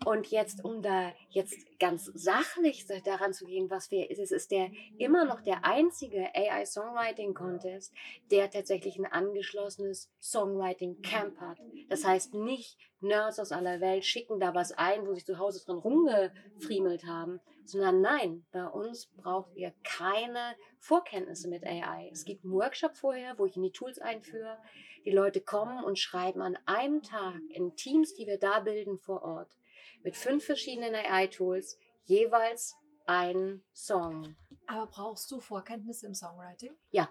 Und 0.03 0.27
jetzt, 0.27 0.65
um 0.65 0.81
da 0.81 1.13
jetzt 1.29 1.55
ganz 1.79 2.05
sachlich 2.15 2.85
daran 3.05 3.33
zu 3.33 3.45
gehen, 3.45 3.69
was 3.69 3.91
wir, 3.91 4.09
es 4.09 4.31
ist 4.31 4.49
der 4.49 4.71
immer 4.97 5.25
noch 5.25 5.41
der 5.41 5.63
einzige 5.63 6.27
AI 6.33 6.65
Songwriting 6.65 7.35
Contest, 7.35 7.93
der 8.31 8.49
tatsächlich 8.49 8.97
ein 8.97 9.05
angeschlossenes 9.05 10.09
Songwriting 10.19 11.01
Camp 11.03 11.39
hat. 11.39 11.59
Das 11.89 12.03
heißt, 12.03 12.33
nicht 12.33 12.79
Nerds 13.01 13.39
aus 13.39 13.51
aller 13.51 13.79
Welt 13.79 14.05
schicken 14.05 14.39
da 14.39 14.55
was 14.55 14.71
ein, 14.71 15.05
wo 15.05 15.13
sie 15.13 15.23
zu 15.23 15.37
Hause 15.37 15.63
drin 15.63 15.77
rumgefriemelt 15.77 17.05
haben, 17.05 17.39
sondern 17.65 18.01
nein, 18.01 18.45
bei 18.51 18.65
uns 18.67 19.07
braucht 19.17 19.55
ihr 19.55 19.73
keine 19.83 20.55
Vorkenntnisse 20.79 21.47
mit 21.47 21.63
AI. 21.65 22.09
Es 22.11 22.25
gibt 22.25 22.43
einen 22.43 22.53
Workshop 22.53 22.95
vorher, 22.97 23.37
wo 23.37 23.45
ich 23.45 23.55
in 23.55 23.63
die 23.63 23.71
Tools 23.71 23.99
einführe. 23.99 24.57
Die 25.05 25.11
Leute 25.11 25.41
kommen 25.41 25.83
und 25.83 25.97
schreiben 25.97 26.41
an 26.41 26.57
einem 26.65 27.01
Tag 27.01 27.39
in 27.49 27.75
Teams, 27.75 28.13
die 28.13 28.27
wir 28.27 28.37
da 28.37 28.59
bilden 28.59 28.99
vor 28.99 29.23
Ort, 29.23 29.57
mit 30.03 30.15
fünf 30.15 30.45
verschiedenen 30.45 30.95
AI-Tools 30.95 31.77
jeweils 32.05 32.75
einen 33.05 33.63
Song. 33.73 34.35
Aber 34.67 34.87
brauchst 34.87 35.29
du 35.31 35.39
Vorkenntnisse 35.39 36.07
im 36.07 36.13
Songwriting? 36.13 36.75
Ja. 36.91 37.09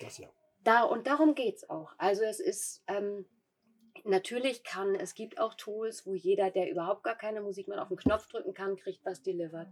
Das 0.00 0.18
ja. 0.18 0.28
Da, 0.62 0.82
und 0.82 1.06
darum 1.06 1.34
geht 1.34 1.56
es 1.56 1.70
auch. 1.70 1.92
Also 1.98 2.24
es 2.24 2.40
ist, 2.40 2.82
ähm, 2.88 3.26
natürlich 4.04 4.64
kann, 4.64 4.94
es 4.94 5.14
gibt 5.14 5.38
auch 5.38 5.54
Tools, 5.54 6.06
wo 6.06 6.14
jeder, 6.14 6.50
der 6.50 6.70
überhaupt 6.70 7.04
gar 7.04 7.16
keine 7.16 7.40
Musik 7.40 7.68
mehr 7.68 7.80
auf 7.80 7.88
den 7.88 7.96
Knopf 7.96 8.26
drücken 8.28 8.54
kann, 8.54 8.76
kriegt 8.76 9.04
was 9.04 9.22
delivered. 9.22 9.68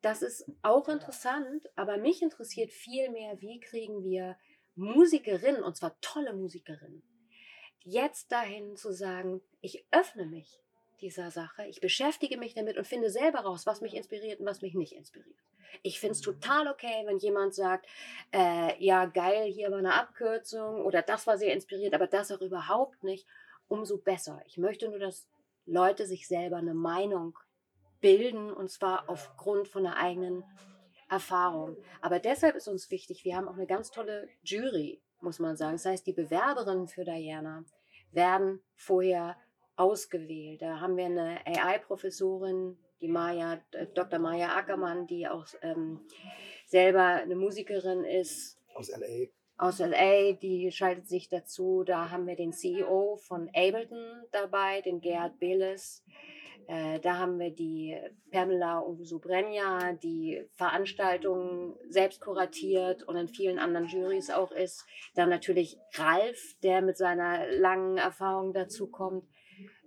Das 0.00 0.22
ist 0.22 0.50
auch 0.62 0.88
interessant, 0.88 1.68
aber 1.74 1.96
mich 1.96 2.22
interessiert 2.22 2.72
viel 2.72 3.10
mehr, 3.10 3.40
wie 3.40 3.58
kriegen 3.58 4.04
wir 4.04 4.36
Musikerinnen, 4.76 5.64
und 5.64 5.76
zwar 5.76 6.00
tolle 6.00 6.34
Musikerinnen, 6.34 7.02
jetzt 7.80 8.30
dahin 8.30 8.76
zu 8.76 8.92
sagen, 8.92 9.40
ich 9.60 9.84
öffne 9.90 10.26
mich 10.26 10.60
dieser 11.00 11.30
Sache, 11.30 11.66
ich 11.66 11.80
beschäftige 11.80 12.36
mich 12.38 12.54
damit 12.54 12.76
und 12.76 12.86
finde 12.86 13.10
selber 13.10 13.40
raus, 13.40 13.66
was 13.66 13.80
mich 13.80 13.94
inspiriert 13.94 14.40
und 14.40 14.46
was 14.46 14.62
mich 14.62 14.74
nicht 14.74 14.92
inspiriert. 14.92 15.38
Ich 15.82 16.00
finde 16.00 16.12
es 16.12 16.20
total 16.20 16.68
okay, 16.68 17.02
wenn 17.06 17.18
jemand 17.18 17.54
sagt, 17.54 17.86
äh, 18.32 18.82
ja 18.82 19.06
geil, 19.06 19.50
hier 19.50 19.70
war 19.70 19.78
eine 19.78 19.94
Abkürzung 19.94 20.84
oder 20.84 21.02
das 21.02 21.26
war 21.26 21.38
sehr 21.38 21.52
inspiriert, 21.52 21.94
aber 21.94 22.06
das 22.06 22.32
auch 22.32 22.40
überhaupt 22.40 23.04
nicht 23.04 23.26
umso 23.68 23.98
besser. 23.98 24.42
Ich 24.46 24.58
möchte 24.58 24.88
nur, 24.88 24.98
dass 24.98 25.28
Leute 25.66 26.06
sich 26.06 26.26
selber 26.26 26.56
eine 26.56 26.74
Meinung 26.74 27.38
bilden 28.00 28.52
und 28.52 28.70
zwar 28.70 29.08
aufgrund 29.08 29.68
von 29.68 29.82
der 29.82 29.96
eigenen 29.96 30.44
Erfahrung. 31.08 31.76
Aber 32.00 32.18
deshalb 32.18 32.56
ist 32.56 32.68
uns 32.68 32.90
wichtig, 32.90 33.24
wir 33.24 33.36
haben 33.36 33.48
auch 33.48 33.54
eine 33.54 33.66
ganz 33.66 33.90
tolle 33.90 34.28
Jury, 34.42 35.00
muss 35.20 35.38
man 35.38 35.56
sagen. 35.56 35.72
Das 35.72 35.84
heißt, 35.84 36.06
die 36.06 36.12
Bewerberinnen 36.12 36.88
für 36.88 37.04
Diana 37.04 37.64
werden 38.12 38.62
vorher 38.74 39.36
ausgewählt. 39.78 40.62
Da 40.62 40.80
haben 40.80 40.96
wir 40.96 41.06
eine 41.06 41.40
AI-Professorin, 41.46 42.76
die 43.00 43.08
Maya, 43.08 43.62
äh, 43.72 43.86
Dr. 43.94 44.18
Maya 44.18 44.56
Ackermann, 44.56 45.06
die 45.06 45.28
auch 45.28 45.46
ähm, 45.62 46.00
selber 46.66 47.04
eine 47.04 47.36
Musikerin 47.36 48.04
ist. 48.04 48.58
Aus 48.74 48.90
LA 48.90 49.28
aus 49.58 49.80
LA, 49.80 50.34
die 50.34 50.70
schaltet 50.70 51.08
sich 51.08 51.28
dazu. 51.28 51.82
Da 51.84 52.10
haben 52.10 52.26
wir 52.26 52.36
den 52.36 52.52
CEO 52.52 53.16
von 53.16 53.48
Ableton 53.48 54.22
dabei, 54.30 54.80
den 54.82 55.00
Gerhard 55.00 55.38
Beles. 55.40 56.04
Äh, 56.68 57.00
da 57.00 57.16
haben 57.16 57.38
wir 57.38 57.50
die 57.50 57.96
Pamela 58.30 58.80
Ubusubrenja, 58.80 59.94
die 59.94 60.44
Veranstaltungen 60.54 61.74
selbst 61.88 62.20
kuratiert 62.20 63.02
und 63.02 63.16
in 63.16 63.26
vielen 63.26 63.58
anderen 63.58 63.88
Juries 63.88 64.30
auch 64.30 64.52
ist. 64.52 64.86
Dann 65.14 65.28
natürlich 65.28 65.76
Ralf, 65.94 66.54
der 66.62 66.80
mit 66.80 66.96
seiner 66.96 67.50
langen 67.50 67.96
Erfahrung 67.96 68.52
dazu 68.52 68.88
kommt. 68.88 69.24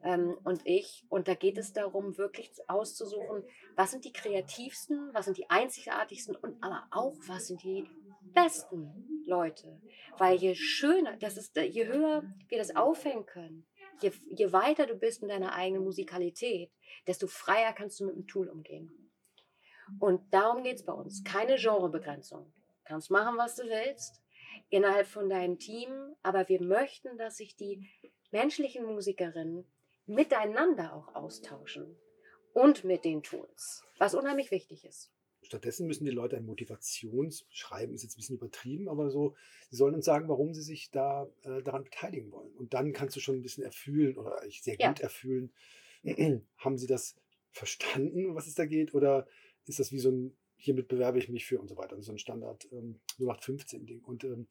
Ähm, 0.04 0.38
und 0.44 0.62
ich. 0.66 1.06
Und 1.10 1.28
da 1.28 1.36
geht 1.36 1.58
es 1.58 1.74
darum, 1.74 2.18
wirklich 2.18 2.52
auszusuchen, 2.68 3.44
was 3.76 3.92
sind 3.92 4.06
die 4.06 4.14
kreativsten, 4.14 5.14
was 5.14 5.26
sind 5.26 5.38
die 5.38 5.50
einzigartigsten 5.50 6.36
und 6.36 6.62
aber 6.64 6.88
auch, 6.92 7.16
was 7.28 7.48
sind 7.48 7.64
die 7.64 7.88
besten 8.34 9.24
Leute. 9.26 9.80
Weil 10.18 10.38
je 10.38 10.56
schöner, 10.56 11.18
das 11.18 11.38
ist, 11.38 11.56
je 11.56 11.88
höher 11.88 12.24
wir 12.48 12.58
das 12.58 12.76
aufhängen 12.76 13.26
können, 13.26 13.66
je, 14.02 14.12
je 14.30 14.52
weiter 14.52 14.86
du 14.86 14.96
bist 14.96 15.22
in 15.22 15.30
deiner 15.30 15.54
eigenen 15.54 15.84
Musikalität, 15.84 16.72
desto 17.08 17.28
freier 17.28 17.74
kannst 17.74 18.00
du 18.00 18.06
mit 18.06 18.16
dem 18.16 18.28
Tool 18.28 18.50
umgehen. 18.50 19.12
Und 20.00 20.34
darum 20.34 20.64
geht 20.64 20.78
es 20.78 20.86
bei 20.86 20.94
uns. 20.94 21.24
Keine 21.24 21.58
Genrebegrenzung. 21.58 22.46
Du 22.46 22.84
kannst 22.86 23.12
machen, 23.12 23.38
was 23.38 23.56
du 23.56 23.64
willst, 23.64 24.22
innerhalb 24.70 25.08
von 25.08 25.30
deinem 25.30 25.60
Team, 25.60 25.90
aber 26.24 26.48
wir 26.48 26.62
möchten, 26.62 27.18
dass 27.18 27.38
sich 27.38 27.56
die 27.56 27.90
menschlichen 28.32 28.86
Musikerinnen 28.86 29.66
miteinander 30.12 30.94
auch 30.94 31.16
austauschen 31.16 31.98
und 32.54 32.84
mit 32.84 33.06
den 33.06 33.24
Tools, 33.24 33.84
was 33.98 34.14
unheimlich 34.16 34.52
wichtig 34.52 34.86
ist. 34.86 35.12
Stattdessen 35.44 35.88
müssen 35.88 36.06
die 36.06 36.12
Leute 36.12 36.38
ein 36.38 36.46
Motivationsschreiben, 36.46 37.96
ist 37.96 38.04
jetzt 38.04 38.14
ein 38.16 38.18
bisschen 38.18 38.38
übertrieben, 38.38 38.88
aber 38.90 39.10
so, 39.10 39.36
sie 39.70 39.76
sollen 39.76 39.96
uns 39.96 40.06
sagen, 40.06 40.30
warum 40.30 40.54
sie 40.54 40.62
sich 40.62 40.92
da 40.92 41.28
äh, 41.44 41.64
daran 41.64 41.84
beteiligen 41.84 42.32
wollen. 42.32 42.54
Und 42.54 42.74
dann 42.74 42.94
kannst 42.94 43.16
du 43.16 43.20
schon 43.20 43.36
ein 43.38 43.42
bisschen 43.42 43.64
erfühlen 43.64 44.18
oder 44.18 44.40
eigentlich 44.42 44.62
sehr 44.62 44.78
Ja. 44.80 44.90
gut 44.90 45.00
erfühlen, 45.00 45.52
haben 46.58 46.78
sie 46.78 46.88
das 46.88 47.16
verstanden, 47.52 48.28
um 48.28 48.36
was 48.36 48.48
es 48.48 48.56
da 48.56 48.66
geht, 48.66 48.94
oder 48.94 49.28
ist 49.66 49.80
das 49.80 49.92
wie 49.92 50.00
so 50.00 50.12
ein, 50.12 50.38
hiermit 50.58 50.88
bewerbe 50.88 51.18
ich 51.18 51.28
mich 51.28 51.46
für 51.46 51.60
und 51.60 51.68
so 51.68 51.76
weiter, 51.78 52.00
so 52.02 52.12
ein 52.12 52.20
Standard 52.20 52.68
ähm, 52.72 53.00
0815-Ding. 53.20 54.04
Und 54.04 54.24
ähm, 54.24 54.48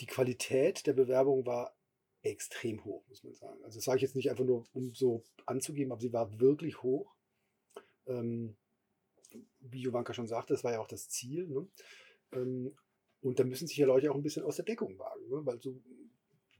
die 0.00 0.06
Qualität 0.06 0.86
der 0.86 0.94
Bewerbung 0.94 1.44
war 1.44 1.76
extrem 2.22 2.84
hoch, 2.84 3.04
muss 3.08 3.22
man 3.24 3.34
sagen. 3.34 3.62
Also 3.64 3.78
das 3.78 3.84
sage 3.84 3.96
ich 3.96 4.02
jetzt 4.02 4.16
nicht 4.16 4.30
einfach 4.30 4.44
nur, 4.44 4.64
um 4.72 4.94
so 4.94 5.24
anzugeben, 5.46 5.92
aber 5.92 6.00
sie 6.00 6.12
war 6.12 6.40
wirklich 6.40 6.82
hoch. 6.82 7.14
Ähm, 8.06 8.56
wie 9.60 9.82
Jovanka 9.82 10.14
schon 10.14 10.26
sagte, 10.26 10.54
das 10.54 10.64
war 10.64 10.72
ja 10.72 10.80
auch 10.80 10.88
das 10.88 11.08
Ziel. 11.08 11.46
Ne? 11.46 11.68
Ähm, 12.32 12.74
und 13.20 13.38
da 13.38 13.44
müssen 13.44 13.66
sich 13.66 13.76
ja 13.76 13.86
Leute 13.86 14.10
auch 14.10 14.16
ein 14.16 14.22
bisschen 14.22 14.44
aus 14.44 14.56
der 14.56 14.64
Deckung 14.64 14.98
wagen, 14.98 15.28
ne? 15.28 15.44
weil 15.44 15.58
du 15.58 15.82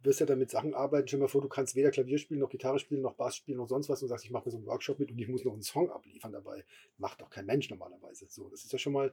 wirst 0.03 0.21
ja 0.21 0.27
dann 0.27 0.39
mit 0.39 0.51
Sachen 0.51 0.75
arbeiten. 0.75 1.09
Stell 1.09 1.19
dir 1.19 1.25
mal 1.25 1.29
vor, 1.29 1.43
du 1.43 1.49
kannst 1.49 1.75
weder 1.75 1.91
Klavier 1.91 2.19
spielen, 2.19 2.41
noch 2.41 2.51
Gitarre 2.51 2.79
spielen, 2.79 3.01
noch 3.01 3.15
Bass 3.15 3.37
spielen, 3.37 3.59
noch 3.59 3.69
sonst 3.69 3.89
was 3.89 4.03
und 4.03 4.09
sagst, 4.09 4.25
ich 4.25 4.31
mache 4.31 4.47
mir 4.47 4.53
so 4.53 4.59
einen 4.59 4.67
Workshop 4.67 4.99
mit 4.99 5.11
und 5.11 5.19
ich 5.19 5.29
muss 5.29 5.45
noch 5.45 5.53
einen 5.53 5.63
Song 5.63 5.91
abliefern 5.91 6.33
dabei. 6.33 6.65
Macht 6.99 7.21
doch 7.21 7.31
kein 7.31 7.47
Mensch 7.47 7.69
normalerweise. 7.69 8.27
So, 8.29 8.49
das 8.49 8.65
ist 8.65 8.73
ja 8.73 8.79
schon 8.79 8.93
mal 8.93 9.13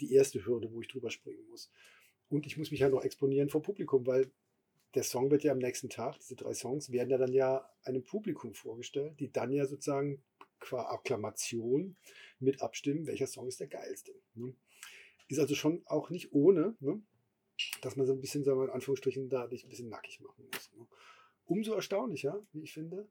die 0.00 0.12
erste 0.12 0.44
Hürde, 0.44 0.72
wo 0.72 0.80
ich 0.80 0.88
drüber 0.88 1.10
springen 1.10 1.46
muss. 1.48 1.70
Und 2.28 2.46
ich 2.46 2.56
muss 2.56 2.70
mich 2.70 2.80
ja 2.80 2.88
noch 2.88 3.02
exponieren 3.02 3.48
vor 3.48 3.62
Publikum, 3.62 4.06
weil 4.06 4.30
der 4.94 5.02
Song 5.02 5.30
wird 5.30 5.42
ja 5.42 5.52
am 5.52 5.58
nächsten 5.58 5.88
Tag, 5.88 6.18
diese 6.18 6.36
drei 6.36 6.54
Songs, 6.54 6.90
werden 6.90 7.10
ja 7.10 7.18
dann 7.18 7.32
ja 7.32 7.68
einem 7.84 8.04
Publikum 8.04 8.54
vorgestellt, 8.54 9.18
die 9.20 9.32
dann 9.32 9.52
ja 9.52 9.66
sozusagen 9.66 10.22
qua 10.58 10.90
Akklamation 10.90 11.96
mit 12.38 12.60
abstimmen, 12.62 13.06
welcher 13.06 13.26
Song 13.26 13.48
ist 13.48 13.60
der 13.60 13.68
geilste. 13.68 14.14
Ne? 14.34 14.54
Ist 15.28 15.38
also 15.38 15.54
schon 15.54 15.82
auch 15.86 16.10
nicht 16.10 16.32
ohne, 16.32 16.76
ne? 16.80 17.02
dass 17.80 17.96
man 17.96 18.06
so 18.06 18.12
ein 18.12 18.20
bisschen, 18.20 18.44
sagen 18.44 18.58
wir 18.58 18.64
in 18.64 18.70
Anführungsstrichen, 18.70 19.28
da 19.28 19.46
dich 19.46 19.64
ein 19.64 19.70
bisschen 19.70 19.88
nackig 19.88 20.20
machen 20.20 20.44
muss. 20.52 20.72
Ne? 20.72 20.86
Umso 21.44 21.74
erstaunlicher, 21.74 22.46
wie 22.52 22.62
ich 22.62 22.72
finde, 22.72 23.08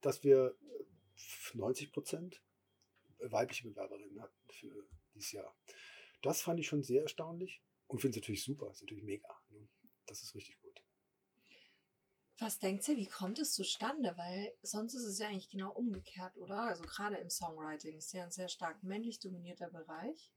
dass 0.00 0.24
wir 0.24 0.56
äh, 1.54 1.56
90 1.56 1.92
Prozent 1.92 2.42
weibliche 3.18 3.68
Bewerberinnen 3.68 4.20
hatten 4.20 4.50
für 4.50 4.86
dieses 5.14 5.32
Jahr. 5.32 5.56
Das 6.22 6.42
fand 6.42 6.60
ich 6.60 6.66
schon 6.66 6.82
sehr 6.82 7.02
erstaunlich 7.02 7.62
und 7.86 8.00
finde 8.00 8.18
es 8.18 8.22
natürlich 8.22 8.42
super, 8.42 8.70
ist 8.70 8.82
natürlich 8.82 9.04
mega. 9.04 9.28
Ne? 9.50 9.68
Das 10.06 10.22
ist 10.22 10.34
richtig 10.34 10.60
gut. 10.60 10.65
Was 12.38 12.58
denkt 12.58 12.86
ihr, 12.88 12.96
wie 12.96 13.08
kommt 13.08 13.38
es 13.38 13.54
zustande? 13.54 14.12
Weil 14.16 14.52
sonst 14.62 14.94
ist 14.94 15.04
es 15.04 15.18
ja 15.18 15.28
eigentlich 15.28 15.48
genau 15.48 15.72
umgekehrt, 15.72 16.36
oder? 16.36 16.60
Also 16.60 16.82
gerade 16.84 17.16
im 17.16 17.30
Songwriting 17.30 17.96
ist 17.96 18.12
ja 18.12 18.24
ein 18.24 18.30
sehr 18.30 18.48
stark 18.48 18.82
männlich 18.82 19.20
dominierter 19.20 19.68
Bereich. 19.70 20.30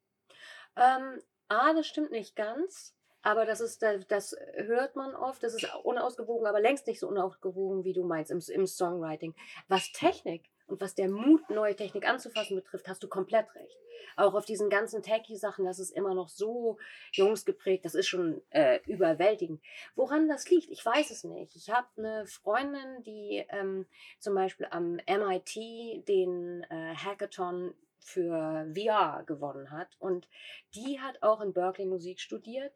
Ähm, 0.77 1.21
A, 1.49 1.73
das 1.73 1.87
stimmt 1.87 2.11
nicht 2.11 2.35
ganz. 2.35 2.95
Aber 3.21 3.45
das 3.45 3.59
ist, 3.59 3.83
das 4.07 4.33
hört 4.53 4.95
man 4.95 5.13
oft, 5.13 5.43
das 5.43 5.53
ist 5.53 5.67
unausgewogen, 5.83 6.47
aber 6.47 6.61
längst 6.61 6.87
nicht 6.87 7.01
so 7.01 7.09
unausgewogen, 7.09 7.83
wie 7.83 7.91
du 7.91 8.05
meinst 8.05 8.31
im, 8.31 8.39
im 8.39 8.65
Songwriting. 8.65 9.35
Was 9.67 9.91
Technik 9.91 10.49
und 10.69 10.81
was 10.81 10.95
der 10.95 11.09
Mut, 11.09 11.49
neue 11.49 11.75
Technik 11.75 12.07
anzufassen 12.07 12.55
betrifft, 12.55 12.87
hast 12.87 13.03
du 13.03 13.07
komplett 13.07 13.53
recht. 13.55 13.77
Auch 14.15 14.33
auf 14.33 14.45
diesen 14.45 14.69
ganzen 14.69 15.01
Techie-Sachen, 15.01 15.65
das 15.65 15.79
ist 15.79 15.91
immer 15.91 16.13
noch 16.13 16.29
so 16.29 16.77
jungsgeprägt, 17.13 17.85
das 17.85 17.95
ist 17.95 18.07
schon 18.07 18.41
äh, 18.49 18.79
überwältigend. 18.85 19.61
Woran 19.95 20.27
das 20.27 20.49
liegt, 20.49 20.69
ich 20.69 20.85
weiß 20.85 21.11
es 21.11 21.23
nicht. 21.23 21.55
Ich 21.55 21.69
habe 21.69 21.87
eine 21.97 22.25
Freundin, 22.25 23.03
die 23.03 23.45
ähm, 23.49 23.85
zum 24.19 24.35
Beispiel 24.35 24.67
am 24.71 24.95
MIT 25.07 26.07
den 26.07 26.63
äh, 26.69 26.95
Hackathon 26.95 27.73
für 27.99 28.65
VR 28.73 29.23
gewonnen 29.25 29.71
hat 29.71 29.89
und 29.99 30.27
die 30.73 30.99
hat 30.99 31.21
auch 31.21 31.41
in 31.41 31.53
Berkeley 31.53 31.85
Musik 31.85 32.19
studiert 32.19 32.73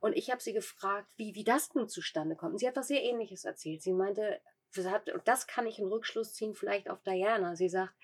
und 0.00 0.16
ich 0.16 0.30
habe 0.30 0.42
sie 0.42 0.52
gefragt, 0.52 1.08
wie, 1.16 1.34
wie 1.34 1.44
das 1.44 1.74
nun 1.74 1.88
zustande 1.88 2.36
kommt. 2.36 2.52
Und 2.52 2.58
sie 2.58 2.68
hat 2.68 2.76
was 2.76 2.88
sehr 2.88 3.02
Ähnliches 3.02 3.44
erzählt. 3.44 3.82
Sie 3.82 3.92
meinte, 3.92 4.40
und 4.78 5.26
das 5.26 5.46
kann 5.46 5.66
ich 5.66 5.78
in 5.78 5.86
Rückschluss 5.86 6.34
ziehen, 6.34 6.54
vielleicht 6.54 6.90
auf 6.90 7.02
Diana. 7.02 7.56
Sie 7.56 7.68
sagt, 7.68 7.94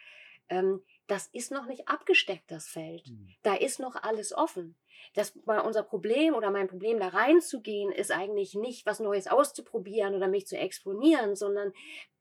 ähm, 0.49 0.83
das 1.07 1.27
ist 1.29 1.51
noch 1.51 1.67
nicht 1.67 1.89
abgesteckt, 1.89 2.51
das 2.51 2.69
Feld. 2.69 3.09
Mhm. 3.09 3.35
Da 3.43 3.55
ist 3.55 3.81
noch 3.81 3.97
alles 3.97 4.33
offen. 4.33 4.77
Das 5.15 5.35
war 5.47 5.65
unser 5.65 5.83
Problem 5.83 6.35
oder 6.35 6.51
mein 6.51 6.69
Problem, 6.69 7.01
da 7.01 7.09
reinzugehen, 7.09 7.91
ist 7.91 8.13
eigentlich 8.13 8.55
nicht, 8.55 8.87
was 8.87 9.01
Neues 9.01 9.27
auszuprobieren 9.27 10.15
oder 10.15 10.29
mich 10.29 10.47
zu 10.47 10.57
exponieren, 10.57 11.35
sondern 11.37 11.73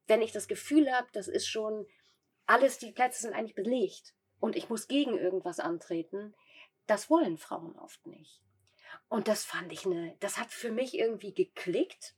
wenn 0.07 0.21
ich 0.21 0.31
das 0.31 0.47
Gefühl 0.47 0.91
habe, 0.91 1.07
das 1.13 1.27
ist 1.27 1.47
schon 1.47 1.85
alles, 2.45 2.79
die 2.79 2.91
Plätze 2.91 3.21
sind 3.21 3.33
eigentlich 3.33 3.55
belegt 3.55 4.15
und 4.39 4.55
ich 4.55 4.69
muss 4.69 4.87
gegen 4.87 5.17
irgendwas 5.17 5.59
antreten, 5.59 6.33
das 6.87 7.09
wollen 7.09 7.37
Frauen 7.37 7.77
oft 7.77 8.07
nicht. 8.07 8.41
Und 9.07 9.27
das 9.27 9.43
fand 9.43 9.71
ich 9.71 9.85
eine, 9.85 10.15
das 10.19 10.37
hat 10.37 10.51
für 10.51 10.71
mich 10.71 10.97
irgendwie 10.97 11.33
geklickt. 11.33 12.15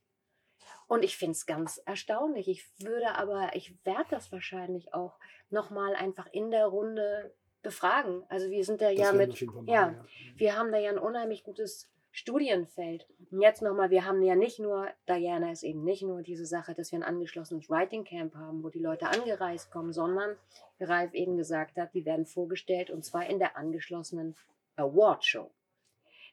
Und 0.92 1.06
ich 1.06 1.16
finde 1.16 1.32
es 1.32 1.46
ganz 1.46 1.82
erstaunlich. 1.86 2.50
Ich 2.50 2.66
würde 2.82 3.16
aber, 3.16 3.56
ich 3.56 3.74
werde 3.86 4.08
das 4.10 4.30
wahrscheinlich 4.34 4.94
auch 4.94 5.18
nochmal 5.50 5.96
einfach 5.96 6.28
in 6.34 6.52
der 6.52 6.66
Runde 6.66 7.34
befragen. 7.62 8.26
Also 8.28 8.50
wir 8.50 8.66
sind 8.66 8.82
da 8.82 8.90
Das 8.90 9.00
ja 9.00 9.14
mit, 9.14 9.38
Fall 9.38 9.48
ja, 9.68 9.86
machen, 9.86 10.06
ja. 10.06 10.34
wir 10.36 10.58
haben 10.58 10.70
da 10.70 10.80
ja 10.80 10.90
ein 10.90 10.98
unheimlich 10.98 11.46
gutes 11.46 11.90
Studienfeld. 12.12 13.08
Und 13.32 13.40
jetzt 13.40 13.62
nochmal, 13.62 13.90
wir 13.90 14.06
haben 14.06 14.22
ja 14.22 14.36
nicht 14.36 14.60
nur, 14.60 14.90
Diana 15.08 15.54
ist 15.54 15.64
eben 15.64 15.86
nicht 15.86 16.04
nur 16.04 16.24
diese 16.24 16.46
Sache, 16.46 16.74
dass 16.74 16.92
wir 16.92 17.00
ein 17.00 17.04
angeschlossenes 17.04 17.70
Writing 17.70 18.04
Camp 18.04 18.36
haben, 18.36 18.62
wo 18.62 18.68
die 18.68 18.80
Leute 18.80 19.08
angereist 19.08 19.72
kommen, 19.72 19.94
sondern, 19.94 20.36
wie 20.78 20.84
Ralf 20.84 21.14
eben 21.14 21.38
gesagt 21.38 21.78
hat, 21.78 21.94
die 21.94 22.04
werden 22.04 22.26
vorgestellt 22.26 22.92
und 22.92 23.06
zwar 23.06 23.28
in 23.28 23.40
der 23.40 23.56
angeschlossenen 23.56 24.36
Award 24.76 25.24
Show. 25.24 25.52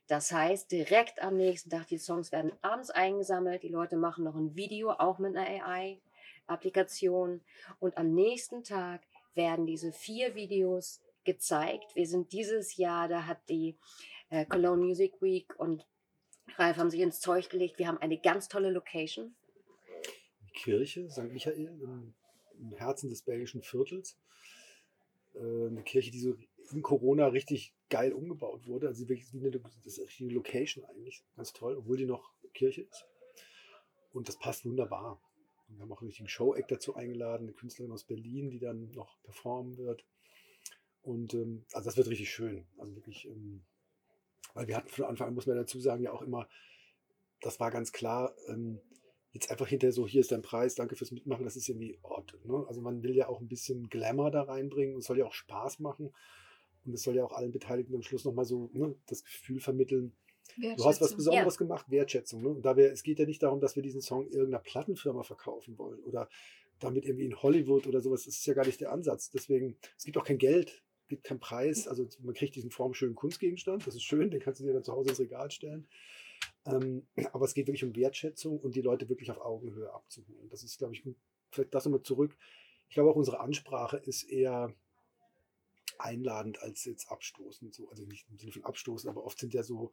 Das 0.09 0.33
heißt, 0.33 0.73
direkt 0.73 1.21
am 1.23 1.37
nächsten 1.37 1.69
Tag, 1.69 1.87
die 1.89 1.99
Songs 1.99 2.33
werden 2.33 2.53
abends 2.63 2.89
eingesammelt, 2.91 3.63
die 3.63 3.69
Leute 3.69 3.99
machen 3.99 4.25
noch 4.25 4.35
ein 4.35 4.57
Video, 4.57 4.91
auch 4.91 5.19
mit 5.19 5.37
einer 5.37 5.47
AI-Applikation. 5.47 7.43
Und 7.79 7.99
am 7.99 8.15
nächsten 8.15 8.65
Tag 8.65 9.03
werden 9.35 9.67
diese 9.67 9.93
vier 9.93 10.35
Videos 10.35 11.03
gezeigt. 11.25 11.95
Wir 11.95 12.07
sind 12.07 12.33
dieses 12.33 12.79
Jahr, 12.79 13.07
da 13.07 13.27
hat 13.27 13.39
die 13.51 13.77
äh, 14.31 14.47
Cologne 14.47 14.83
Music 14.83 15.21
Week 15.21 15.55
und 15.59 15.87
Ralf 16.57 16.79
haben 16.79 16.91
sich 16.91 17.01
ins 17.01 17.21
Zeug 17.21 17.51
gelegt. 17.51 17.79
Wir 17.79 17.87
haben 17.87 17.99
eine 17.99 18.19
ganz 18.19 18.49
tolle 18.49 18.71
Location. 18.71 19.37
Die 20.41 20.53
Kirche 20.53 21.11
St. 21.11 21.31
Michael 21.31 21.67
im, 21.83 22.15
im 22.59 22.73
Herzen 22.73 23.11
des 23.11 23.21
belgischen 23.21 23.63
Viertels. 23.63 24.17
Äh, 25.35 25.67
eine 25.67 25.83
Kirche, 25.83 26.11
die 26.11 26.21
so 26.21 26.35
in 26.73 26.83
Corona 26.83 27.29
richtig 27.29 27.75
geil 27.91 28.13
umgebaut 28.13 28.67
wurde. 28.67 28.89
Also 28.89 29.09
wirklich 29.09 29.33
wie 29.33 29.39
eine, 29.39 29.51
das 29.51 29.77
ist 29.85 29.99
eine 29.99 30.09
richtige 30.09 30.31
Location 30.31 30.85
eigentlich. 30.85 31.25
Ganz 31.37 31.53
toll, 31.53 31.77
obwohl 31.77 31.97
die 31.97 32.07
noch 32.07 32.33
Kirche 32.55 32.83
ist. 32.83 33.07
Und 34.13 34.29
das 34.29 34.39
passt 34.39 34.65
wunderbar. 34.65 35.21
Und 35.69 35.77
wir 35.77 35.83
haben 35.83 35.93
auch 35.93 36.01
einen 36.01 36.09
richtigen 36.09 36.29
Show-Act 36.29 36.71
dazu 36.71 36.95
eingeladen, 36.95 37.45
eine 37.45 37.53
Künstlerin 37.53 37.93
aus 37.93 38.05
Berlin, 38.05 38.51
die 38.51 38.59
dann 38.59 38.91
noch 38.93 39.21
performen 39.23 39.77
wird. 39.77 40.05
Und 41.03 41.35
ähm, 41.35 41.65
also 41.73 41.87
das 41.87 41.97
wird 41.97 42.09
richtig 42.09 42.31
schön. 42.31 42.67
Also 42.79 42.95
wirklich, 42.97 43.27
ähm, 43.27 43.63
weil 44.55 44.67
wir 44.67 44.77
hatten 44.77 44.89
von 44.89 45.05
Anfang 45.05 45.29
an, 45.29 45.35
muss 45.35 45.47
man 45.47 45.57
dazu 45.57 45.79
sagen, 45.81 46.03
ja 46.03 46.13
auch 46.13 46.23
immer, 46.23 46.49
das 47.41 47.61
war 47.61 47.71
ganz 47.71 47.93
klar, 47.93 48.35
ähm, 48.49 48.81
jetzt 49.33 49.51
einfach 49.51 49.69
hinterher 49.69 49.93
so, 49.93 50.07
hier 50.07 50.21
ist 50.21 50.33
dein 50.33 50.43
Preis, 50.43 50.75
danke 50.75 50.97
fürs 50.97 51.13
Mitmachen, 51.13 51.45
das 51.45 51.57
ist 51.57 51.69
irgendwie 51.69 51.99
Ort. 52.03 52.35
Ne? 52.45 52.65
Also 52.67 52.81
man 52.81 53.03
will 53.03 53.15
ja 53.15 53.29
auch 53.29 53.41
ein 53.41 53.49
bisschen 53.49 53.89
Glamour 53.89 54.31
da 54.31 54.43
reinbringen 54.43 54.95
und 54.95 55.03
soll 55.03 55.19
ja 55.19 55.27
auch 55.27 55.35
Spaß 55.35 55.79
machen. 55.81 56.13
Und 56.89 56.95
es 56.95 57.03
soll 57.03 57.17
ja 57.17 57.25
auch 57.25 57.33
allen 57.33 57.53
Beteiligten 57.53 57.95
am 57.95 58.03
Schluss 58.03 58.25
nochmal 58.25 58.45
so 58.45 58.71
ne, 58.73 58.95
das 59.07 59.23
Gefühl 59.23 59.61
vermitteln, 59.61 60.13
du 60.57 60.85
hast 60.85 61.01
was. 61.01 61.15
Besonderes 61.15 61.59
gemacht, 61.59 61.91
Wertschätzung. 61.91 62.43
Ne? 62.43 62.49
Und 62.49 62.65
da 62.65 62.77
wir, 62.77 62.91
es 62.93 63.03
geht 63.03 63.19
ja 63.19 63.27
nicht 63.27 63.43
darum, 63.43 63.61
dass 63.61 63.77
wir 63.77 63.83
diesen 63.83 64.01
Song 64.01 64.27
irgendeiner 64.27 64.63
Plattenfirma 64.63 65.23
verkaufen 65.23 65.79
wollen 65.79 66.01
oder 66.01 66.29
damit 66.79 67.05
irgendwie 67.05 67.27
in 67.27 67.43
Hollywood 67.43 67.87
oder 67.87 68.01
sowas. 68.01 68.25
Das 68.25 68.37
ist 68.37 68.47
ja 68.47 68.55
gar 68.55 68.67
nicht 68.67 68.81
der 68.81 68.93
Ansatz. 68.93 69.31
Deswegen, 69.31 69.77
es 69.97 70.05
gibt 70.05 70.17
auch 70.17 70.25
kein 70.25 70.39
Geld, 70.39 70.83
gibt 71.09 71.25
keinen 71.25 71.41
Preis. 71.41 71.89
Also 71.89 72.07
man 72.21 72.35
kriegt 72.35 72.55
diesen 72.55 72.71
formschönen 72.71 73.15
Kunstgegenstand, 73.15 73.87
das 73.87 73.95
ist 73.95 74.05
schön, 74.05 74.31
den 74.31 74.41
kannst 74.41 74.61
du 74.61 74.65
dir 74.65 74.73
dann 74.73 74.85
zu 74.85 74.93
Hause 74.93 75.11
ins 75.11 75.21
Regal 75.21 75.51
stellen. 75.51 75.87
Ähm, 76.67 77.07
aber 77.33 77.45
es 77.45 77.55
geht 77.55 77.67
wirklich 77.67 77.85
um 77.85 77.97
Wertschätzung 77.97 78.59
und 78.61 78.77
die 78.77 78.83
Leute 78.83 79.09
wirklich 79.09 79.31
auf 79.31 79.41
Augenhöhe 79.41 79.93
abzuholen. 79.93 80.49
Das 80.51 80.63
ist, 80.63 80.79
glaube 80.79 80.95
ich, 80.95 81.03
vielleicht 81.51 81.75
das 81.75 81.85
nochmal 81.85 82.03
zurück. 82.03 82.37
Ich 82.89 82.95
glaube 82.95 83.11
auch 83.11 83.17
unsere 83.17 83.41
Ansprache 83.41 83.99
ist 83.99 84.25
eher 84.25 84.73
einladend 85.99 86.63
als 86.63 86.85
jetzt 86.85 87.11
abstoßend. 87.11 87.75
So. 87.75 87.89
Also 87.91 88.05
nicht 88.05 88.27
im 88.31 88.39
Sinne 88.39 88.53
von 88.53 88.65
abstoßen, 88.65 89.09
aber 89.09 89.25
oft 89.25 89.39
sind 89.39 89.55
ja 89.55 89.63
so 89.63 89.93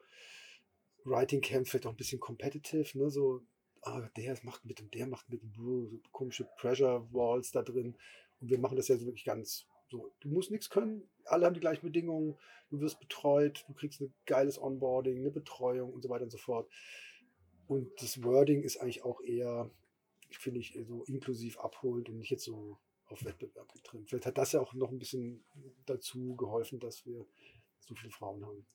Writing 1.04 1.42
Camps 1.42 1.70
vielleicht 1.70 1.86
auch 1.86 1.92
ein 1.92 1.98
bisschen 1.98 2.20
competitive, 2.20 2.98
ne? 2.98 3.10
So, 3.10 3.42
ah, 3.84 4.10
der 4.18 4.38
macht 4.44 4.66
mit 4.66 4.82
und 4.82 4.94
der 4.94 5.08
macht 5.08 5.30
mit, 5.30 5.42
so 5.56 5.90
komische 6.12 6.46
Pressure 6.58 7.08
Walls 7.14 7.52
da 7.52 7.62
drin. 7.62 7.96
Und 8.42 8.50
wir 8.50 8.60
machen 8.60 8.76
das 8.76 8.88
ja 8.88 8.98
so 8.98 9.06
wirklich 9.06 9.26
ganz 9.26 9.68
So, 9.90 10.12
du 10.20 10.30
musst 10.30 10.52
nichts 10.52 10.70
können, 10.70 11.08
alle 11.26 11.46
haben 11.46 11.54
die 11.54 11.60
gleichen 11.60 11.86
Bedingungen, 11.86 12.36
du 12.70 12.80
wirst 12.82 13.00
betreut, 13.00 13.64
du 13.68 13.74
kriegst 13.74 14.02
ein 14.02 14.14
geiles 14.26 14.60
Onboarding, 14.60 15.20
eine 15.20 15.32
Betreuung 15.32 15.94
und 15.94 16.02
so 16.02 16.10
weiter 16.10 16.24
und 16.24 16.32
so 16.32 16.40
fort. 16.40 16.70
Und 17.68 17.90
das 18.02 18.24
Wording 18.24 18.64
ist 18.64 18.78
eigentlich 18.78 19.04
auch 19.04 19.22
eher, 19.22 19.70
finde 20.32 20.60
ich, 20.60 20.78
so 20.88 21.04
inklusiv 21.04 21.60
abholend 21.60 22.10
und 22.10 22.18
nicht 22.18 22.32
jetzt 22.32 22.44
so 22.44 22.80
auf 23.08 23.24
Wettbewerb 23.24 23.72
getrimmt. 23.74 24.10
Vielleicht 24.10 24.26
hat 24.26 24.38
das 24.38 24.54
ja 24.54 24.62
auch 24.62 24.74
noch 24.74 24.92
ein 24.92 25.00
bisschen 25.00 25.44
dazu 25.86 26.36
geholfen, 26.36 26.80
dass 26.80 27.06
wir 27.06 27.26
so 27.80 27.96
viele 27.96 28.12
Frauen 28.12 28.46
haben. 28.46 28.66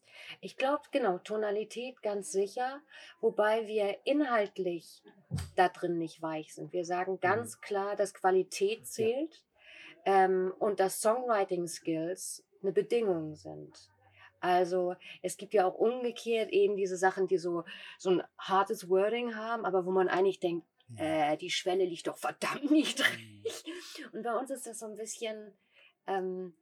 Ich 0.41 0.57
glaube, 0.57 0.83
genau, 0.93 1.19
Tonalität 1.19 2.03
ganz 2.03 2.31
sicher, 2.31 2.81
wobei 3.21 3.67
wir 3.67 3.99
inhaltlich 4.05 5.03
da 5.57 5.69
drin 5.69 5.99
nicht 5.99 6.23
weich 6.23 6.55
sind. 6.55 6.73
Wir 6.73 6.85
sagen 6.85 7.21
ganz 7.21 7.61
klar, 7.61 7.97
dass 7.97 8.15
Qualität 8.15 8.87
zählt 8.87 9.45
ähm, 10.05 10.53
und 10.59 10.81
dass 10.81 11.01
Songwriting-Skills 11.01 12.45
eine 12.63 12.73
Bedingung 12.73 13.35
sind. 13.35 13.91
Also 14.41 14.95
es 15.23 15.37
gibt 15.37 15.53
ja 15.53 15.67
auch 15.67 15.75
umgekehrt 15.75 16.51
eben 16.51 16.77
diese 16.77 16.97
Sachen, 16.97 17.29
die 17.29 17.37
so, 17.37 17.65
so 17.99 18.11
ein 18.11 18.23
hartes 18.39 18.89
Wording 18.89 19.37
haben, 19.37 19.67
aber 19.67 19.85
wo 19.85 19.91
man 19.91 20.09
eigentlich 20.09 20.41
denkt, 20.41 20.67
äh, 20.97 21.37
die 21.37 21.51
Schwelle 21.51 21.85
liegt 21.85 22.07
doch 22.07 22.19
verdammt 22.19 22.71
niedrig. 22.71 23.65
Und 24.13 24.23
bei 24.23 24.37
uns 24.37 24.51
ist 24.51 24.67
das 24.67 24.79
so 24.79 24.87
ein 24.87 24.97
bisschen 24.97 25.53
ähm, 26.07 26.55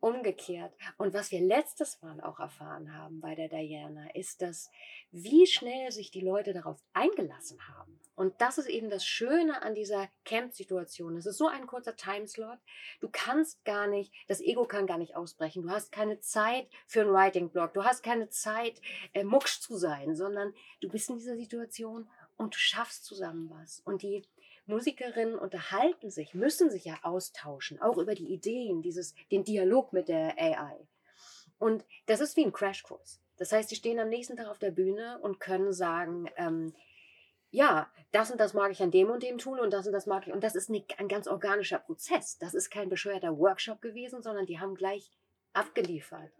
umgekehrt. 0.00 0.74
Und 0.96 1.14
was 1.14 1.32
wir 1.32 1.40
letztes 1.40 2.00
Mal 2.02 2.20
auch 2.20 2.38
erfahren 2.38 2.94
haben 2.94 3.20
bei 3.20 3.34
der 3.34 3.48
Diana, 3.48 4.08
ist, 4.14 4.42
dass 4.42 4.70
wie 5.10 5.46
schnell 5.46 5.90
sich 5.90 6.10
die 6.10 6.20
Leute 6.20 6.52
darauf 6.52 6.80
eingelassen 6.92 7.58
haben. 7.68 7.98
Und 8.14 8.40
das 8.40 8.58
ist 8.58 8.68
eben 8.68 8.90
das 8.90 9.04
Schöne 9.04 9.62
an 9.62 9.74
dieser 9.74 10.08
Camp-Situation. 10.24 11.16
Es 11.16 11.26
ist 11.26 11.38
so 11.38 11.46
ein 11.46 11.66
kurzer 11.66 11.96
Timeslot. 11.96 12.58
Du 13.00 13.08
kannst 13.10 13.64
gar 13.64 13.86
nicht, 13.86 14.12
das 14.26 14.40
Ego 14.40 14.66
kann 14.66 14.86
gar 14.86 14.98
nicht 14.98 15.16
ausbrechen. 15.16 15.62
Du 15.62 15.70
hast 15.70 15.92
keine 15.92 16.20
Zeit 16.20 16.68
für 16.86 17.02
einen 17.02 17.12
Writing-Blog. 17.12 17.74
Du 17.74 17.84
hast 17.84 18.02
keine 18.02 18.28
Zeit, 18.28 18.80
äh, 19.14 19.24
mucksch 19.24 19.60
zu 19.60 19.76
sein, 19.76 20.14
sondern 20.16 20.52
du 20.80 20.88
bist 20.88 21.10
in 21.10 21.18
dieser 21.18 21.36
Situation 21.36 22.08
und 22.38 22.54
du 22.54 22.58
schaffst 22.58 23.04
zusammen 23.04 23.50
was. 23.50 23.80
Und 23.84 24.02
die 24.02 24.24
Musikerinnen 24.66 25.38
unterhalten 25.38 26.10
sich, 26.10 26.34
müssen 26.34 26.70
sich 26.70 26.84
ja 26.84 26.98
austauschen, 27.02 27.80
auch 27.82 27.98
über 27.98 28.14
die 28.14 28.32
Ideen, 28.32 28.80
dieses, 28.82 29.14
den 29.30 29.44
Dialog 29.44 29.92
mit 29.92 30.08
der 30.08 30.38
AI. 30.38 30.88
Und 31.58 31.84
das 32.06 32.20
ist 32.20 32.36
wie 32.36 32.44
ein 32.44 32.52
Crashkurs. 32.52 33.20
Das 33.36 33.52
heißt, 33.52 33.68
sie 33.68 33.76
stehen 33.76 33.98
am 33.98 34.08
nächsten 34.08 34.36
Tag 34.36 34.46
auf 34.46 34.58
der 34.58 34.70
Bühne 34.70 35.18
und 35.20 35.40
können 35.40 35.72
sagen, 35.72 36.30
ähm, 36.36 36.74
ja, 37.50 37.90
das 38.12 38.30
und 38.30 38.38
das 38.38 38.52
mag 38.52 38.70
ich 38.70 38.82
an 38.82 38.90
dem 38.90 39.10
und 39.10 39.22
dem 39.22 39.38
tun 39.38 39.58
und 39.58 39.72
das 39.72 39.86
und 39.86 39.92
das 39.92 40.06
mag 40.06 40.26
ich. 40.26 40.32
Und 40.32 40.44
das 40.44 40.54
ist 40.54 40.70
ein 40.70 41.08
ganz 41.08 41.26
organischer 41.26 41.78
Prozess. 41.78 42.36
Das 42.38 42.54
ist 42.54 42.70
kein 42.70 42.88
bescheuerter 42.88 43.38
Workshop 43.38 43.80
gewesen, 43.80 44.22
sondern 44.22 44.46
die 44.46 44.60
haben 44.60 44.74
gleich 44.74 45.10
abgeliefert. 45.54 46.30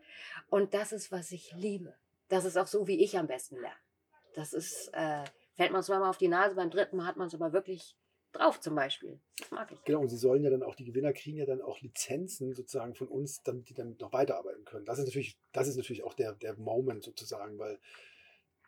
Und 0.51 0.75
das 0.75 0.93
ist, 0.93 1.11
was 1.11 1.33
ich 1.33 1.53
liebe. 1.53 1.95
Das 2.29 2.45
ist 2.45 2.59
auch 2.59 2.67
so, 2.67 2.87
wie 2.87 3.03
ich 3.03 3.17
am 3.19 3.27
besten 3.27 3.57
lerne. 3.57 3.75
Das 4.35 4.53
ist, 4.53 4.91
äh, 4.93 5.25
fällt 5.59 5.73
man 5.73 5.83
zweimal 5.83 6.09
auf 6.09 6.19
die 6.19 6.29
Nase, 6.29 6.55
beim 6.55 6.71
dritten 6.71 6.97
Mal 6.97 7.07
hat 7.07 7.17
man 7.17 7.27
es 7.27 7.35
aber 7.35 7.53
wirklich 7.53 7.97
drauf 8.31 8.61
zum 8.61 8.77
Beispiel. 8.77 9.19
Das 9.39 9.51
mag 9.51 9.73
ich. 9.73 9.83
Genau, 9.83 10.01
und 10.01 10.09
sie 10.09 10.17
sollen 10.17 10.45
ja 10.45 10.51
dann 10.51 10.63
auch, 10.63 10.77
die 10.77 10.85
Gewinner 10.85 11.13
kriegen 11.13 11.37
ja 11.37 11.47
dann 11.47 11.61
auch 11.61 11.81
Lizenzen 11.81 12.55
sozusagen 12.55 12.95
von 12.95 13.09
uns, 13.09 13.43
damit 13.43 13.69
die 13.69 13.75
dann 13.75 13.97
noch 13.99 14.13
weiterarbeiten 14.13 14.65
können. 14.65 14.85
Das 14.85 15.01
ist 15.01 15.07
natürlich, 15.07 15.37
das 15.51 15.67
ist 15.67 15.77
natürlich 15.77 16.05
auch 16.05 16.15
der, 16.15 16.35
der 16.35 16.57
Moment 16.57 17.03
sozusagen, 17.03 17.59
weil 17.59 17.81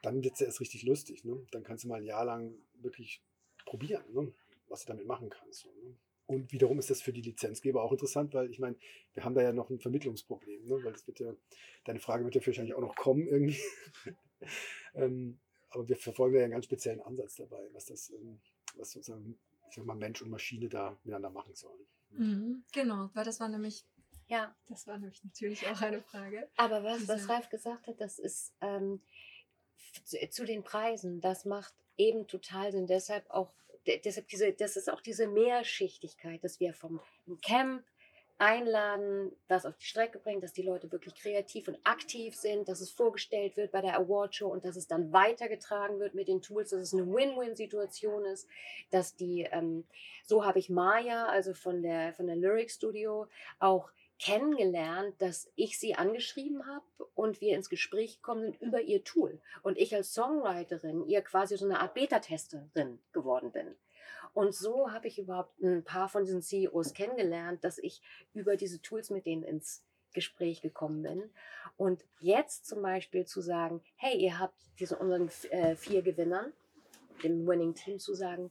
dann 0.03 0.25
wird 0.25 0.35
es 0.35 0.41
ja 0.41 0.47
erst 0.47 0.61
richtig 0.61 0.83
lustig. 0.83 1.25
Ne? 1.25 1.47
Dann 1.53 1.63
kannst 1.63 1.85
du 1.85 1.89
mal 1.89 2.01
ein 2.01 2.05
Jahr 2.05 2.25
lang 2.25 2.55
wirklich 2.75 3.23
probieren, 3.67 4.13
ne? 4.13 4.33
was 4.67 4.85
du 4.85 4.89
damit 4.89 5.07
machen 5.07 5.31
kannst. 5.31 5.67
Ne? 5.67 5.95
Und 6.27 6.51
wiederum 6.51 6.81
ist 6.81 6.91
das 6.91 7.03
für 7.03 7.13
die 7.13 7.23
Lizenzgeber 7.23 7.85
auch 7.85 7.93
interessant, 7.93 8.35
weil 8.35 8.51
ich 8.51 8.59
meine, 8.59 8.75
wir 9.15 9.25
haben 9.25 9.37
da 9.37 9.43
ja 9.43 9.53
noch 9.53 9.71
ein 9.71 9.79
Vermittlungsproblem, 9.79 10.67
ne? 10.67 10.83
weil 10.83 10.93
das 10.93 11.07
wird 11.07 11.21
ja, 11.21 11.37
deine 11.85 12.01
Frage 12.01 12.25
wird 12.25 12.35
ja 12.35 12.45
wahrscheinlich 12.45 12.75
auch 12.75 12.81
noch 12.81 12.97
kommen 12.97 13.29
irgendwie. 13.29 13.61
ähm, 14.95 15.39
aber 15.71 15.89
wir 15.89 15.97
verfolgen 15.97 16.37
ja 16.37 16.43
einen 16.45 16.53
ganz 16.53 16.65
speziellen 16.67 17.01
Ansatz 17.01 17.37
dabei, 17.37 17.69
was 17.73 17.87
das, 17.87 18.11
ähm, 18.11 18.41
was 18.77 18.91
sozusagen, 18.93 19.39
ich 19.69 19.75
sag 19.77 19.85
mal, 19.85 19.95
Mensch 19.95 20.21
und 20.23 20.31
Maschine 20.31 20.69
da 20.69 20.99
miteinander 21.05 21.31
machen 21.31 21.55
sollen. 21.55 21.87
Mhm, 22.11 22.65
genau, 22.73 23.11
weil 23.15 23.25
das 23.25 23.39
war 23.41 23.49
nämlich, 23.49 23.87
Ja, 24.27 24.55
das 24.69 24.87
war 24.87 24.99
nämlich 24.99 25.23
natürlich 25.25 25.67
auch 25.69 25.81
eine 25.81 26.03
Frage. 26.03 26.49
aber 26.57 26.83
was, 26.85 27.07
was 27.09 27.29
Ralf 27.29 27.49
gesagt 27.49 27.87
hat, 27.87 28.01
das 28.01 28.19
ist 28.19 28.53
ähm, 28.61 29.01
zu, 30.05 30.17
zu 30.31 30.45
den 30.45 30.63
Preisen, 30.63 31.21
das 31.21 31.45
macht 31.45 31.75
eben 31.97 32.27
total 32.27 32.73
Sinn. 32.73 32.87
Deshalb 32.87 33.29
auch, 33.31 33.53
de- 33.87 34.01
deshalb 34.01 34.29
diese, 34.29 34.53
das 34.53 34.77
ist 34.77 34.89
auch 34.91 35.01
diese 35.01 35.27
Mehrschichtigkeit, 35.29 36.43
dass 36.43 36.59
wir 36.61 36.75
vom 36.75 37.01
Camp 37.43 37.85
einladen, 38.41 39.33
das 39.49 39.67
auf 39.67 39.77
die 39.77 39.85
Strecke 39.85 40.19
bringen, 40.19 40.41
dass 40.41 40.53
die 40.53 40.63
Leute 40.63 40.91
wirklich 40.91 41.15
kreativ 41.15 41.69
und 41.69 41.79
aktiv 41.85 42.35
sind, 42.35 42.69
dass 42.69 42.81
es 42.81 42.91
vorgestellt 42.91 43.57
wird 43.57 43.71
bei 43.71 43.83
der 43.83 43.99
Awardshow 43.99 44.49
und 44.49 44.65
dass 44.65 44.77
es 44.77 44.89
dann 44.89 45.13
weitergetragen 45.13 46.01
wird 46.01 46.15
mit 46.15 46.29
den 46.29 46.41
Tools, 46.41 46.71
dass 46.71 46.81
es 46.81 46.95
eine 46.95 47.07
Win-Win-Situation 47.07 48.25
ist, 48.25 48.49
dass 48.91 49.15
die, 49.15 49.47
ähm, 49.53 49.85
so 50.25 50.45
habe 50.45 50.59
ich 50.59 50.71
Maya, 50.71 51.27
also 51.27 51.53
von 51.53 51.83
der, 51.83 52.15
von 52.15 52.27
der 52.27 52.37
Lyric 52.37 52.71
Studio, 52.71 53.29
auch 53.59 53.91
kennengelernt, 54.19 55.15
dass 55.19 55.51
ich 55.57 55.79
sie 55.79 55.95
angeschrieben 55.95 56.67
habe 56.67 56.85
und 57.15 57.41
wir 57.41 57.57
ins 57.57 57.71
Gespräch 57.71 58.17
gekommen 58.17 58.43
sind 58.43 58.61
über 58.61 58.81
ihr 58.81 59.03
Tool. 59.03 59.39
Und 59.63 59.79
ich 59.79 59.95
als 59.95 60.15
Songwriterin 60.15 61.07
ihr 61.09 61.23
quasi 61.23 61.57
so 61.57 61.65
eine 61.65 61.81
Art 61.81 61.95
Beta-Testerin 61.95 62.99
geworden 63.13 63.51
bin. 63.51 63.75
Und 64.33 64.55
so 64.55 64.91
habe 64.93 65.09
ich 65.09 65.19
überhaupt 65.19 65.61
ein 65.61 65.85
paar 65.85 66.09
von 66.09 66.25
diesen 66.25 66.43
CEOs 66.43 66.95
kennengelernt, 66.95 67.65
dass 67.65 67.79
ich 67.79 68.03
über 68.33 68.57
diese 68.57 68.81
Tools 68.81 69.11
mit 69.11 69.27
denen 69.27 69.43
ins 69.43 69.85
Gespräch 70.13 70.63
gekommen 70.63 71.03
bin. 71.03 71.31
Und 71.77 72.05
jetzt 72.21 72.67
zum 72.67 72.83
Beispiel 72.83 73.27
zu 73.27 73.41
sagen, 73.41 73.83
hey, 73.97 74.17
ihr 74.17 74.39
habt 74.39 74.55
diese 74.79 74.97
unseren 74.97 75.31
äh, 75.51 75.77
vier 75.77 76.03
Gewinnern, 76.03 76.53
dem 77.23 77.47
Winning 77.47 77.75
Team 77.75 77.99
zu 77.99 78.15
sagen, 78.15 78.51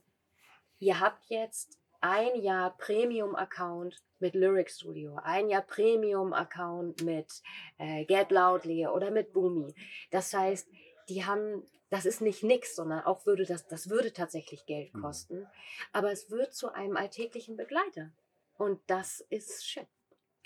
ihr 0.78 1.00
habt 1.00 1.24
jetzt 1.28 1.78
ein 2.00 2.40
Jahr 2.40 2.76
Premium-Account 2.78 4.02
mit 4.20 4.34
Lyric 4.34 4.70
Studio, 4.70 5.18
ein 5.22 5.48
Jahr 5.48 5.62
Premium-Account 5.62 7.02
mit 7.02 7.42
äh, 7.78 8.04
Get 8.06 8.30
Loudly 8.30 8.86
oder 8.86 9.10
mit 9.10 9.32
Boomy. 9.32 9.74
Das 10.10 10.32
heißt, 10.32 10.68
die 11.10 11.24
haben, 11.24 11.66
das 11.90 12.06
ist 12.06 12.20
nicht 12.20 12.42
nix, 12.42 12.76
sondern 12.76 13.04
auch 13.04 13.26
würde 13.26 13.44
das, 13.44 13.66
das 13.66 13.90
würde 13.90 14.12
tatsächlich 14.12 14.64
Geld 14.66 14.94
Mhm. 14.94 15.02
kosten, 15.02 15.46
aber 15.92 16.12
es 16.12 16.30
wird 16.30 16.54
zu 16.54 16.72
einem 16.72 16.96
alltäglichen 16.96 17.56
Begleiter. 17.56 18.12
Und 18.56 18.80
das 18.86 19.20
ist 19.30 19.66
schön. 19.66 19.86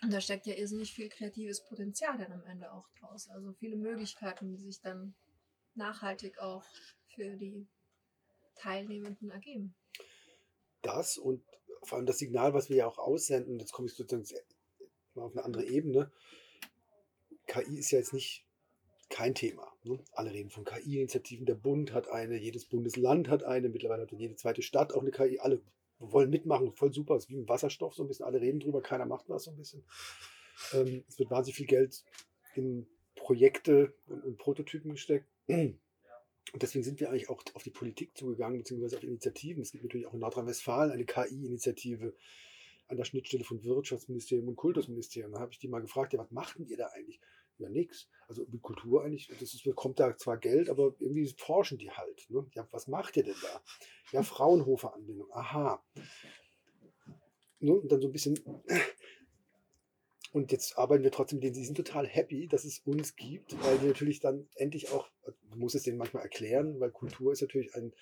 Und 0.03 0.13
da 0.13 0.21
steckt 0.21 0.47
ja 0.47 0.55
irrsinnig 0.55 0.93
viel 0.93 1.09
kreatives 1.09 1.65
Potenzial 1.65 2.19
dann 2.19 2.33
am 2.33 2.45
Ende 2.45 2.73
auch 2.73 2.89
draus. 2.99 3.29
Also 3.29 3.53
viele 3.53 3.77
Möglichkeiten, 3.77 4.57
die 4.57 4.59
sich 4.63 4.81
dann 4.81 5.15
nachhaltig 5.75 6.39
auch 6.39 6.65
für 7.15 7.37
die 7.37 7.67
Teilnehmenden 8.57 9.31
ergeben. 9.31 9.75
Das 10.83 11.19
und 11.19 11.45
vor 11.83 11.99
allem 11.99 12.07
das 12.07 12.19
Signal, 12.19 12.55
was 12.55 12.69
wir 12.69 12.77
ja 12.77 12.87
auch 12.87 12.99
aussenden, 12.99 13.59
jetzt 13.59 13.73
komme 13.73 13.89
ich 13.89 13.95
sozusagen 13.95 14.27
mal 15.15 15.25
auf 15.25 15.33
eine 15.33 15.45
andere 15.45 15.65
Ebene. 15.65 16.13
KI 17.47 17.79
ist 17.79 17.91
ja 17.91 17.99
jetzt 17.99 18.13
nicht 18.13 18.47
kein 19.11 19.35
Thema. 19.35 19.73
Ne? 19.83 19.99
Alle 20.13 20.33
reden 20.33 20.51
von 20.51 20.65
KI-Initiativen. 20.65 21.47
Der 21.47 21.55
Bund 21.55 21.93
hat 21.93 22.09
eine, 22.09 22.37
jedes 22.37 22.65
Bundesland 22.67 23.29
hat 23.29 23.45
eine, 23.45 23.69
mittlerweile 23.69 24.03
hat 24.03 24.13
jede 24.13 24.37
zweite 24.37 24.63
Stadt 24.63 24.93
auch 24.93 25.03
eine 25.03 25.11
KI. 25.11 25.39
Alle 25.41 25.63
wollen 25.99 26.31
mitmachen, 26.31 26.73
voll 26.73 26.93
super. 26.93 27.17
Es 27.17 27.25
ist 27.25 27.31
wie 27.31 27.35
im 27.35 27.49
Wasserstoff 27.49 27.95
so 27.95 28.05
ein 28.05 28.09
bisschen. 28.09 28.27
Alle 28.27 28.41
reden 28.41 28.61
drüber, 28.61 28.83
keiner 28.83 29.07
macht 29.07 29.29
was 29.29 29.45
so 29.45 29.51
ein 29.51 29.57
bisschen. 29.57 29.85
Ähm, 30.73 31.05
es 31.09 31.19
wird 31.19 31.31
wahnsinnig 31.31 31.57
viel 31.57 31.67
Geld 31.67 32.05
in 32.55 32.87
Projekte 33.15 33.95
und, 34.07 34.25
und 34.25 34.39
Prototypen 34.39 34.93
gesteckt. 34.93 35.29
Und 36.53 36.63
deswegen 36.63 36.85
sind 36.85 37.01
wir 37.01 37.11
eigentlich 37.11 37.31
auch 37.31 37.43
auf 37.55 37.63
die 37.63 37.71
Politik 37.71 38.17
zugegangen, 38.17 38.59
beziehungsweise 38.59 38.97
auf 38.97 39.03
Initiativen. 39.03 39.63
Es 39.63 39.73
gibt 39.73 39.85
natürlich 39.85 40.07
auch 40.07 40.15
in 40.15 40.21
Nordrhein-Westfalen 40.21 40.93
eine 40.93 41.05
KI-Initiative 41.05 42.15
an 42.87 42.97
der 42.97 43.05
Schnittstelle 43.05 43.45
von 43.45 43.65
Wirtschaftsministerium 43.65 44.49
und 44.49 44.57
Kultusministerium. 44.57 45.33
Da 45.33 45.41
habe 45.41 45.53
ich 45.53 45.59
die 45.59 45.69
mal 45.69 45.81
gefragt, 45.81 46.13
ja, 46.13 46.19
was 46.19 46.31
macht 46.31 46.59
ihr 46.61 46.77
da 46.77 46.89
eigentlich? 46.89 47.19
Ja, 47.59 47.69
nix. 47.69 48.09
Also 48.27 48.47
mit 48.51 48.63
Kultur 48.63 49.05
eigentlich, 49.05 49.29
das 49.29 49.55
ist, 49.55 49.65
bekommt 49.65 50.01
da 50.01 50.17
zwar 50.17 50.39
Geld, 50.39 50.69
aber 50.69 50.95
irgendwie 50.99 51.33
forschen 51.37 51.79
die 51.79 51.91
halt. 51.91 52.27
Ne? 52.29 52.47
Ja, 52.55 52.67
was 52.71 52.89
macht 52.89 53.17
ihr 53.17 53.25
denn 53.25 53.37
da? 53.43 53.63
Ja, 54.13 54.23
Fraunhofer-Anbindung. 54.23 55.31
Aha. 55.33 55.85
Ne? 57.61 57.73
Und 57.73 57.93
dann 57.93 58.01
so 58.01 58.09
ein 58.09 58.13
bisschen. 58.13 58.39
Und 60.33 60.51
jetzt 60.51 60.77
arbeiten 60.77 61.05
wir 61.05 61.13
trotzdem 61.13 61.37
mit 61.37 61.45
denen. 61.45 61.55
Sie 61.55 61.65
sind 61.65 61.77
total 61.77 62.09
happy, 62.09 62.49
dass 62.49 62.65
es 62.65 62.81
uns 62.81 63.15
gibt, 63.15 63.55
weil 63.63 63.79
die 63.79 63.87
natürlich 63.87 64.19
dann 64.19 64.49
endlich 64.57 64.91
auch, 64.91 65.09
man 65.49 65.61
muss 65.61 65.77
es 65.77 65.85
denen 65.85 65.97
manchmal 65.97 66.25
erklären, 66.25 66.81
weil 66.81 66.91
Kultur 66.91 67.33
ist 67.33 67.43
natürlich 67.43 67.73
ein, 67.77 67.93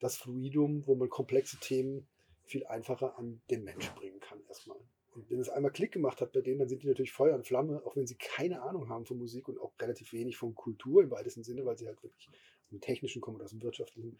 das 0.00 0.16
Fluidum, 0.16 0.86
wo 0.86 0.94
man 0.94 1.10
komplexe 1.10 1.58
Themen 1.58 2.08
viel 2.46 2.66
einfacher 2.66 3.18
an 3.18 3.42
den 3.50 3.64
Mensch 3.64 3.90
bringen 3.90 4.20
kann 4.20 4.40
erstmal. 4.48 4.78
Und 5.14 5.30
wenn 5.30 5.38
es 5.38 5.48
einmal 5.48 5.70
Klick 5.70 5.92
gemacht 5.92 6.20
hat 6.20 6.32
bei 6.32 6.40
denen, 6.40 6.58
dann 6.58 6.68
sind 6.68 6.82
die 6.82 6.88
natürlich 6.88 7.12
Feuer 7.12 7.34
und 7.34 7.46
Flamme, 7.46 7.82
auch 7.84 7.96
wenn 7.96 8.06
sie 8.06 8.16
keine 8.16 8.62
Ahnung 8.62 8.88
haben 8.88 9.06
von 9.06 9.18
Musik 9.18 9.48
und 9.48 9.60
auch 9.60 9.72
relativ 9.80 10.12
wenig 10.12 10.36
von 10.36 10.54
Kultur 10.54 11.02
im 11.02 11.10
weitesten 11.10 11.44
Sinne, 11.44 11.64
weil 11.64 11.78
sie 11.78 11.86
halt 11.86 12.02
wirklich 12.02 12.28
aus 12.28 12.70
dem 12.70 12.80
Technischen 12.80 13.20
kommen 13.20 13.36
oder 13.36 13.44
aus 13.44 13.52
dem 13.52 13.62
Wirtschaftlichen. 13.62 14.18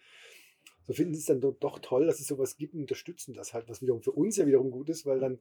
So 0.86 0.92
finden 0.92 1.14
sie 1.14 1.20
es 1.20 1.26
dann 1.26 1.40
doch, 1.40 1.54
doch 1.58 1.78
toll, 1.78 2.06
dass 2.06 2.20
es 2.20 2.26
sowas 2.26 2.56
gibt 2.56 2.74
und 2.74 2.80
unterstützen 2.80 3.32
das 3.32 3.54
halt, 3.54 3.68
was 3.68 3.80
wiederum 3.80 4.02
für 4.02 4.12
uns 4.12 4.36
ja 4.36 4.46
wiederum 4.46 4.70
gut 4.70 4.90
ist, 4.90 5.06
weil 5.06 5.18
dann 5.18 5.38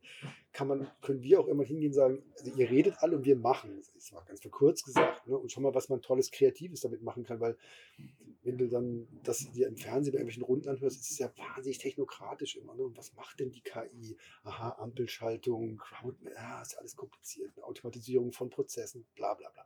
kann 0.54 0.68
man, 0.68 0.90
können 1.02 1.22
wir 1.22 1.40
auch 1.40 1.48
immer 1.48 1.66
hingehen 1.66 1.90
und 1.90 1.96
sagen, 1.96 2.24
also 2.38 2.52
ihr 2.52 2.70
redet 2.70 2.96
alle 3.00 3.18
und 3.18 3.26
wir 3.26 3.36
machen. 3.36 3.82
Das 3.94 4.12
mal 4.14 4.24
ganz 4.26 4.42
für 4.42 4.50
kurz 4.50 4.84
gesagt, 4.84 5.28
ne? 5.28 5.38
Und 5.38 5.52
schon 5.52 5.64
mal, 5.64 5.76
was 5.76 5.90
man 5.90 6.02
tolles 6.02 6.32
Kreatives 6.32 6.82
damit 6.82 7.02
machen 7.02 7.24
kann, 7.24 7.42
weil 7.42 7.58
wenn 8.44 8.58
du 8.58 8.68
dann 8.68 9.08
das 9.24 9.52
dir 9.52 9.68
im 9.68 9.76
Fernsehen 9.76 10.14
bei 10.14 10.20
irgendwelchen 10.20 10.44
Runden 10.44 10.70
anhörst, 10.70 11.00
ist 11.00 11.12
es 11.12 11.20
ja 11.20 11.32
wahnsinnig 11.38 11.78
technokratisch 11.78 12.56
immer. 12.56 12.76
Ne? 12.76 12.84
Und 12.84 12.98
was 12.98 13.14
macht 13.14 13.40
denn 13.40 13.52
die 13.52 13.62
KI? 13.62 14.18
Aha, 14.44 14.78
Ampelschaltung, 14.80 15.78
Crowd, 15.78 16.18
ja, 16.36 16.62
ist 16.62 16.74
ja 16.74 16.80
alles 16.80 16.96
kompliziert. 16.96 17.52
Automatisierung 17.64 18.32
von 18.32 18.50
Prozessen, 18.50 19.06
bla 19.16 19.34
bla 19.34 19.50
bla. 19.50 19.66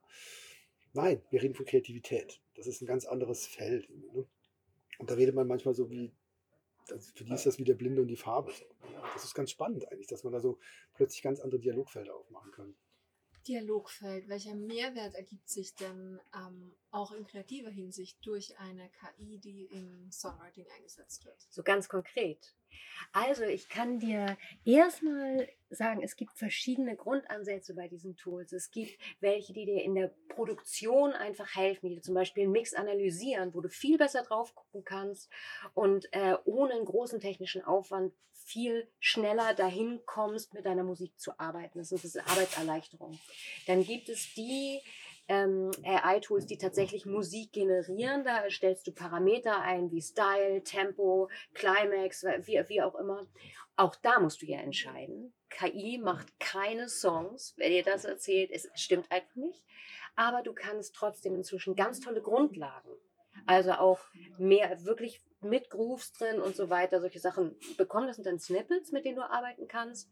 Nein, 0.94 1.22
wir 1.30 1.42
reden 1.42 1.54
von 1.54 1.66
Kreativität. 1.66 2.42
Das 2.56 2.66
ist 2.66 2.82
ein 2.82 2.88
ganz 2.88 3.06
anderes 3.06 3.46
Feld. 3.46 3.90
Ne? 3.90 4.26
Und 4.98 5.10
da 5.10 5.16
redet 5.16 5.36
man 5.36 5.48
manchmal 5.48 5.74
so 5.74 5.90
wie, 5.90 6.12
also 6.90 7.12
für 7.14 7.24
die 7.24 7.34
ist 7.34 7.46
das 7.46 7.58
wie 7.58 7.64
der 7.64 7.76
Blinde 7.76 8.02
und 8.02 8.08
die 8.08 8.16
Farbe. 8.16 8.52
Das 9.14 9.24
ist 9.24 9.36
ganz 9.36 9.52
spannend 9.52 9.90
eigentlich, 9.92 10.08
dass 10.08 10.24
man 10.24 10.34
da 10.34 10.40
so 10.40 10.60
plötzlich 10.96 11.22
ganz 11.22 11.40
andere 11.40 11.60
Dialogfelder 11.60 12.16
aufmachen 12.16 12.52
kann. 12.52 12.76
Dialogfeld, 13.48 14.28
welcher 14.28 14.56
Mehrwert 14.56 15.16
ergibt 15.16 15.48
sich 15.48 15.74
denn 15.76 16.20
ähm, 16.36 16.74
auch 16.92 17.14
in 17.14 17.26
kreativer 17.26 17.70
Hinsicht 17.70 18.18
durch 18.26 18.58
eine 18.60 18.90
KI, 18.90 19.38
die 19.38 19.66
im 19.66 20.12
Songwriting 20.12 20.66
eingesetzt 20.76 21.26
wird? 21.26 21.48
So 21.50 21.64
ganz 21.64 21.88
konkret. 21.88 22.57
Also 23.14 23.44
ich 23.44 23.70
kann 23.70 24.00
dir 24.00 24.38
erstmal 24.66 25.48
sagen, 25.70 26.02
es 26.02 26.16
gibt 26.16 26.38
verschiedene 26.38 26.96
Grundansätze 26.96 27.74
bei 27.74 27.88
diesen 27.88 28.16
Tools. 28.16 28.52
Es 28.54 28.72
gibt 28.72 29.00
welche, 29.20 29.54
die 29.54 29.66
dir 29.66 29.84
in 29.84 29.96
der 29.96 30.14
Produktion 30.30 31.14
einfach 31.14 31.56
helfen, 31.56 31.90
die 31.90 32.02
zum 32.02 32.14
Beispiel 32.14 32.44
einen 32.44 32.52
Mix 32.52 32.74
analysieren, 32.74 33.54
wo 33.54 33.62
du 33.62 33.70
viel 33.70 33.98
besser 33.98 34.24
drauf 34.24 34.56
gucken 34.56 34.84
kannst 34.84 35.30
und 35.74 36.12
äh, 36.14 36.36
ohne 36.46 36.74
einen 36.74 36.86
großen 36.86 37.20
technischen 37.20 37.64
Aufwand 37.64 38.14
viel 38.32 38.88
schneller 39.00 39.54
dahin 39.54 40.00
kommst, 40.06 40.54
mit 40.54 40.66
deiner 40.66 40.84
Musik 40.84 41.20
zu 41.20 41.38
arbeiten. 41.38 41.80
Das 41.80 41.92
ist 41.92 42.18
eine 42.18 42.28
Arbeitserleichterung. 42.30 43.20
Dann 43.66 43.84
gibt 43.84 44.08
es 44.08 44.34
die, 44.36 44.82
ähm, 45.28 45.72
AI-Tools, 45.84 46.46
die 46.46 46.58
tatsächlich 46.58 47.06
Musik 47.06 47.54
generieren. 47.54 48.24
Da 48.24 48.50
stellst 48.50 48.88
du 48.88 48.92
Parameter 48.92 49.62
ein 49.62 49.92
wie 49.92 50.02
Style, 50.02 50.64
Tempo, 50.64 51.30
Climax, 51.54 52.24
wie, 52.24 52.64
wie 52.68 52.82
auch 52.82 52.96
immer. 52.96 53.28
Auch 53.76 53.96
da 53.96 54.20
musst 54.20 54.42
du 54.42 54.46
ja 54.46 54.60
entscheiden. 54.60 55.34
KI 55.50 55.98
macht 55.98 56.40
keine 56.40 56.90
Songs. 56.90 57.54
Wer 57.58 57.70
dir 57.70 57.84
das 57.84 58.06
erzählt, 58.06 58.52
es 58.52 58.70
stimmt 58.76 59.12
einfach 59.12 59.36
nicht. 59.36 59.64
Aber 60.16 60.42
du 60.42 60.54
kannst 60.54 60.96
trotzdem 60.96 61.36
inzwischen 61.36 61.76
ganz 61.76 62.00
tolle 62.00 62.22
Grundlagen. 62.22 62.90
Also 63.46 63.74
auch 63.74 64.00
mehr 64.40 64.84
wirklich 64.86 65.22
mit 65.42 65.70
Grooves 65.70 66.14
drin 66.14 66.42
und 66.42 66.56
so 66.56 66.70
weiter, 66.70 67.00
solche 67.00 67.20
Sachen 67.20 67.56
bekommen. 67.78 68.08
Das 68.08 68.16
sind 68.16 68.26
dann 68.26 68.40
Snippets, 68.40 68.92
mit 68.92 69.06
denen 69.06 69.18
du 69.18 69.30
arbeiten 69.30 69.68
kannst. 69.68 70.10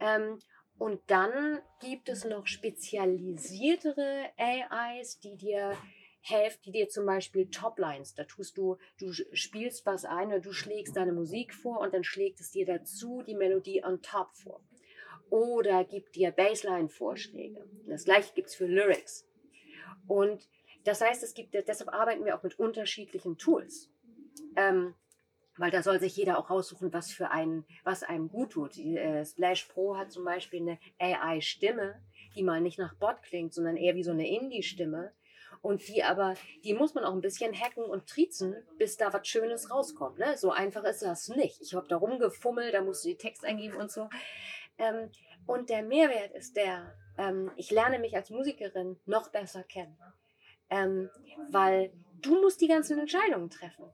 Ähm, 0.00 0.40
und 0.78 1.00
dann 1.08 1.60
gibt 1.80 2.08
es 2.08 2.24
noch 2.24 2.46
spezialisiertere 2.46 4.30
AIs, 4.36 5.18
die 5.20 5.36
dir 5.36 5.76
helfen, 6.20 6.60
die 6.66 6.72
dir 6.72 6.88
zum 6.88 7.06
Beispiel 7.06 7.48
Toplines, 7.50 8.14
da 8.14 8.24
tust 8.24 8.56
du, 8.56 8.76
du 8.98 9.12
spielst 9.12 9.86
was 9.86 10.04
ein 10.04 10.28
oder 10.28 10.40
du 10.40 10.52
schlägst 10.52 10.96
deine 10.96 11.12
Musik 11.12 11.54
vor 11.54 11.80
und 11.80 11.94
dann 11.94 12.04
schlägt 12.04 12.40
es 12.40 12.50
dir 12.50 12.66
dazu 12.66 13.22
die 13.22 13.34
Melodie 13.34 13.82
on 13.84 14.02
top 14.02 14.34
vor. 14.34 14.60
Oder 15.30 15.84
gibt 15.84 16.16
dir 16.16 16.30
Bassline-Vorschläge. 16.30 17.68
Das 17.86 18.04
gleiche 18.04 18.32
gibt 18.34 18.48
es 18.48 18.54
für 18.54 18.66
Lyrics. 18.66 19.28
Und 20.06 20.48
das 20.84 21.02
heißt, 21.02 21.22
es 21.22 21.34
gibt, 21.34 21.52
deshalb 21.52 21.92
arbeiten 21.92 22.24
wir 22.24 22.36
auch 22.36 22.42
mit 22.42 22.58
unterschiedlichen 22.58 23.36
Tools. 23.36 23.90
Ähm, 24.56 24.94
weil 25.58 25.70
da 25.70 25.82
soll 25.82 26.00
sich 26.00 26.16
jeder 26.16 26.38
auch 26.38 26.50
raussuchen, 26.50 26.92
was 26.92 27.10
für 27.10 27.30
einen, 27.30 27.64
was 27.84 28.02
einem 28.02 28.28
gut 28.28 28.52
tut. 28.52 28.76
Die, 28.76 28.96
äh, 28.96 29.24
Splash 29.24 29.64
Pro 29.64 29.96
hat 29.96 30.12
zum 30.12 30.24
Beispiel 30.24 30.60
eine 30.60 30.78
AI-Stimme, 30.98 32.00
die 32.34 32.42
mal 32.42 32.60
nicht 32.60 32.78
nach 32.78 32.94
Bot 32.94 33.22
klingt, 33.22 33.52
sondern 33.52 33.76
eher 33.76 33.94
wie 33.94 34.04
so 34.04 34.12
eine 34.12 34.28
Indie-Stimme. 34.28 35.12
Und 35.60 35.88
die 35.88 36.04
aber, 36.04 36.34
die 36.62 36.74
muss 36.74 36.94
man 36.94 37.04
auch 37.04 37.12
ein 37.12 37.20
bisschen 37.20 37.52
hacken 37.52 37.84
und 37.84 38.06
triezen, 38.06 38.54
bis 38.78 38.96
da 38.96 39.12
was 39.12 39.26
Schönes 39.26 39.70
rauskommt. 39.70 40.18
Ne? 40.18 40.36
So 40.36 40.52
einfach 40.52 40.84
ist 40.84 41.02
das 41.02 41.28
nicht. 41.28 41.60
Ich 41.60 41.74
habe 41.74 41.88
da 41.88 41.96
rumgefummelt, 41.96 42.74
da 42.74 42.80
musst 42.80 43.04
du 43.04 43.08
die 43.08 43.16
Text 43.16 43.44
eingeben 43.44 43.76
und 43.76 43.90
so. 43.90 44.08
Ähm, 44.78 45.10
und 45.46 45.70
der 45.70 45.82
Mehrwert 45.82 46.32
ist 46.32 46.56
der, 46.56 46.94
ähm, 47.16 47.50
ich 47.56 47.70
lerne 47.70 47.98
mich 47.98 48.14
als 48.14 48.30
Musikerin 48.30 49.00
noch 49.06 49.30
besser 49.30 49.64
kennen. 49.64 49.98
Ähm, 50.70 51.10
weil 51.50 51.92
du 52.20 52.40
musst 52.40 52.60
die 52.60 52.68
ganzen 52.68 52.98
Entscheidungen 52.98 53.50
treffen. 53.50 53.90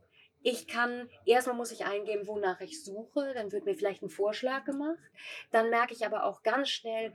Ich 0.46 0.68
kann, 0.68 1.08
erstmal 1.24 1.56
muss 1.56 1.72
ich 1.72 1.86
eingeben, 1.86 2.26
wonach 2.26 2.60
ich 2.60 2.84
suche, 2.84 3.32
dann 3.32 3.50
wird 3.50 3.64
mir 3.64 3.74
vielleicht 3.74 4.02
ein 4.02 4.10
Vorschlag 4.10 4.66
gemacht. 4.66 4.98
Dann 5.52 5.70
merke 5.70 5.94
ich 5.94 6.04
aber 6.04 6.24
auch 6.24 6.42
ganz 6.42 6.68
schnell, 6.68 7.14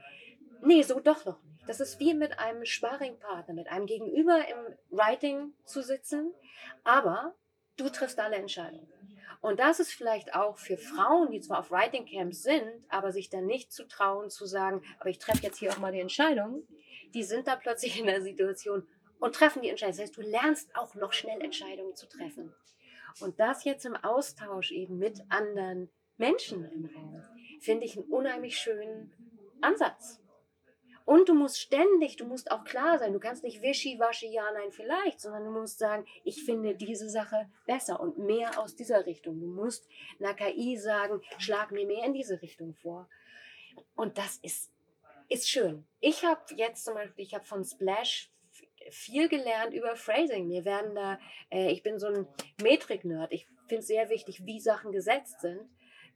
nee, 0.64 0.82
so 0.82 1.00
doch 1.00 1.24
noch 1.26 1.40
nicht. 1.44 1.70
Das 1.70 1.80
ist 1.80 2.00
wie 2.00 2.16
mit 2.16 2.40
einem 2.40 2.66
Sparringpartner, 2.66 3.54
mit 3.54 3.68
einem 3.68 3.86
Gegenüber 3.86 4.40
im 4.48 4.76
Writing 4.90 5.54
zu 5.64 5.84
sitzen, 5.84 6.34
aber 6.84 7.36
du 7.78 7.90
triffst 7.90 8.20
alle 8.20 8.38
Entscheidungen. 8.38 8.92
Und 9.42 9.60
das 9.60 9.80
ist 9.80 9.94
vielleicht 9.94 10.34
auch 10.34 10.58
für 10.58 10.78
Frauen, 10.78 11.30
die 11.30 11.40
zwar 11.40 11.60
auf 11.60 11.70
Writing 11.70 12.08
Camps 12.08 12.42
sind, 12.42 12.84
aber 12.90 13.12
sich 13.12 13.30
dann 13.30 13.46
nicht 13.46 13.72
zu 13.72 13.88
trauen, 13.88 14.32
zu 14.32 14.48
sagen, 14.48 14.82
aber 15.00 15.12
ich 15.12 15.20
treffe 15.20 15.44
jetzt 15.44 15.60
hier 15.60 15.72
auch 15.72 15.78
mal 15.78 15.92
die 15.92 16.00
Entscheidung, 16.00 16.64
die 17.14 17.24
sind 17.24 17.48
da 17.48 17.56
plötzlich 17.56 18.00
in 18.00 18.08
der 18.08 18.24
Situation 18.24 18.88
und 19.20 19.36
treffen 19.36 19.62
die 19.62 19.70
Entscheidung. 19.70 19.98
Das 19.98 20.02
heißt, 20.02 20.18
du 20.18 20.22
lernst 20.22 20.76
auch 20.76 20.96
noch 20.96 21.14
schnell 21.14 21.40
Entscheidungen 21.42 21.96
zu 21.96 22.10
treffen. 22.10 22.56
Und 23.20 23.40
das 23.40 23.64
jetzt 23.64 23.86
im 23.86 23.96
Austausch 23.96 24.72
eben 24.72 24.98
mit 24.98 25.22
anderen 25.30 25.90
Menschen 26.18 26.66
im 26.66 26.86
Raum, 26.86 27.24
finde 27.62 27.86
ich 27.86 27.98
einen 27.98 28.08
unheimlich 28.08 28.58
schönen 28.58 29.12
Ansatz. 29.62 30.20
Und 31.10 31.28
du 31.28 31.34
musst 31.34 31.60
ständig, 31.60 32.18
du 32.18 32.26
musst 32.26 32.52
auch 32.52 32.64
klar 32.64 33.00
sein, 33.00 33.14
du 33.14 33.20
kannst 33.20 33.44
nicht 33.44 33.64
wischiwaschi, 33.64 34.32
ja, 34.32 34.44
nein, 34.54 34.72
vielleicht, 34.72 35.20
sondern 35.20 35.44
du 35.44 35.50
musst 35.50 35.80
sagen, 35.80 36.06
ich 36.24 36.44
finde 36.44 36.76
diese 36.76 37.10
Sache 37.10 37.50
besser 37.66 38.00
und 38.00 38.20
mehr 38.20 38.60
aus 38.62 38.76
dieser 38.76 39.08
Richtung. 39.08 39.40
Du 39.40 39.48
musst 39.48 39.88
einer 40.20 40.36
KI 40.36 40.78
sagen, 40.78 41.20
schlag 41.40 41.72
mir 41.72 41.88
mehr 41.88 42.06
in 42.06 42.14
diese 42.14 42.44
Richtung 42.44 42.76
vor. 42.76 43.10
Und 43.96 44.20
das 44.20 44.38
ist, 44.44 44.72
ist 45.30 45.50
schön. 45.50 45.84
Ich 46.00 46.24
habe 46.24 46.42
jetzt 46.56 46.86
zum 46.86 46.94
Beispiel, 46.94 47.26
ich 47.26 47.34
habe 47.34 47.46
von 47.46 47.64
Splash 47.66 48.30
viel 48.92 49.30
gelernt 49.30 49.74
über 49.74 49.96
Phrasing. 49.96 50.48
Mir 50.48 50.66
werden 50.66 50.96
da, 50.96 51.20
äh, 51.50 51.72
ich 51.72 51.84
bin 51.84 52.00
so 52.00 52.08
ein 52.08 52.28
Metrik-Nerd. 52.62 53.32
Ich 53.32 53.48
finde 53.68 53.82
es 53.82 53.88
sehr 53.88 54.10
wichtig, 54.10 54.46
wie 54.46 54.60
Sachen 54.60 54.92
gesetzt 54.92 55.42
sind. 55.42 55.62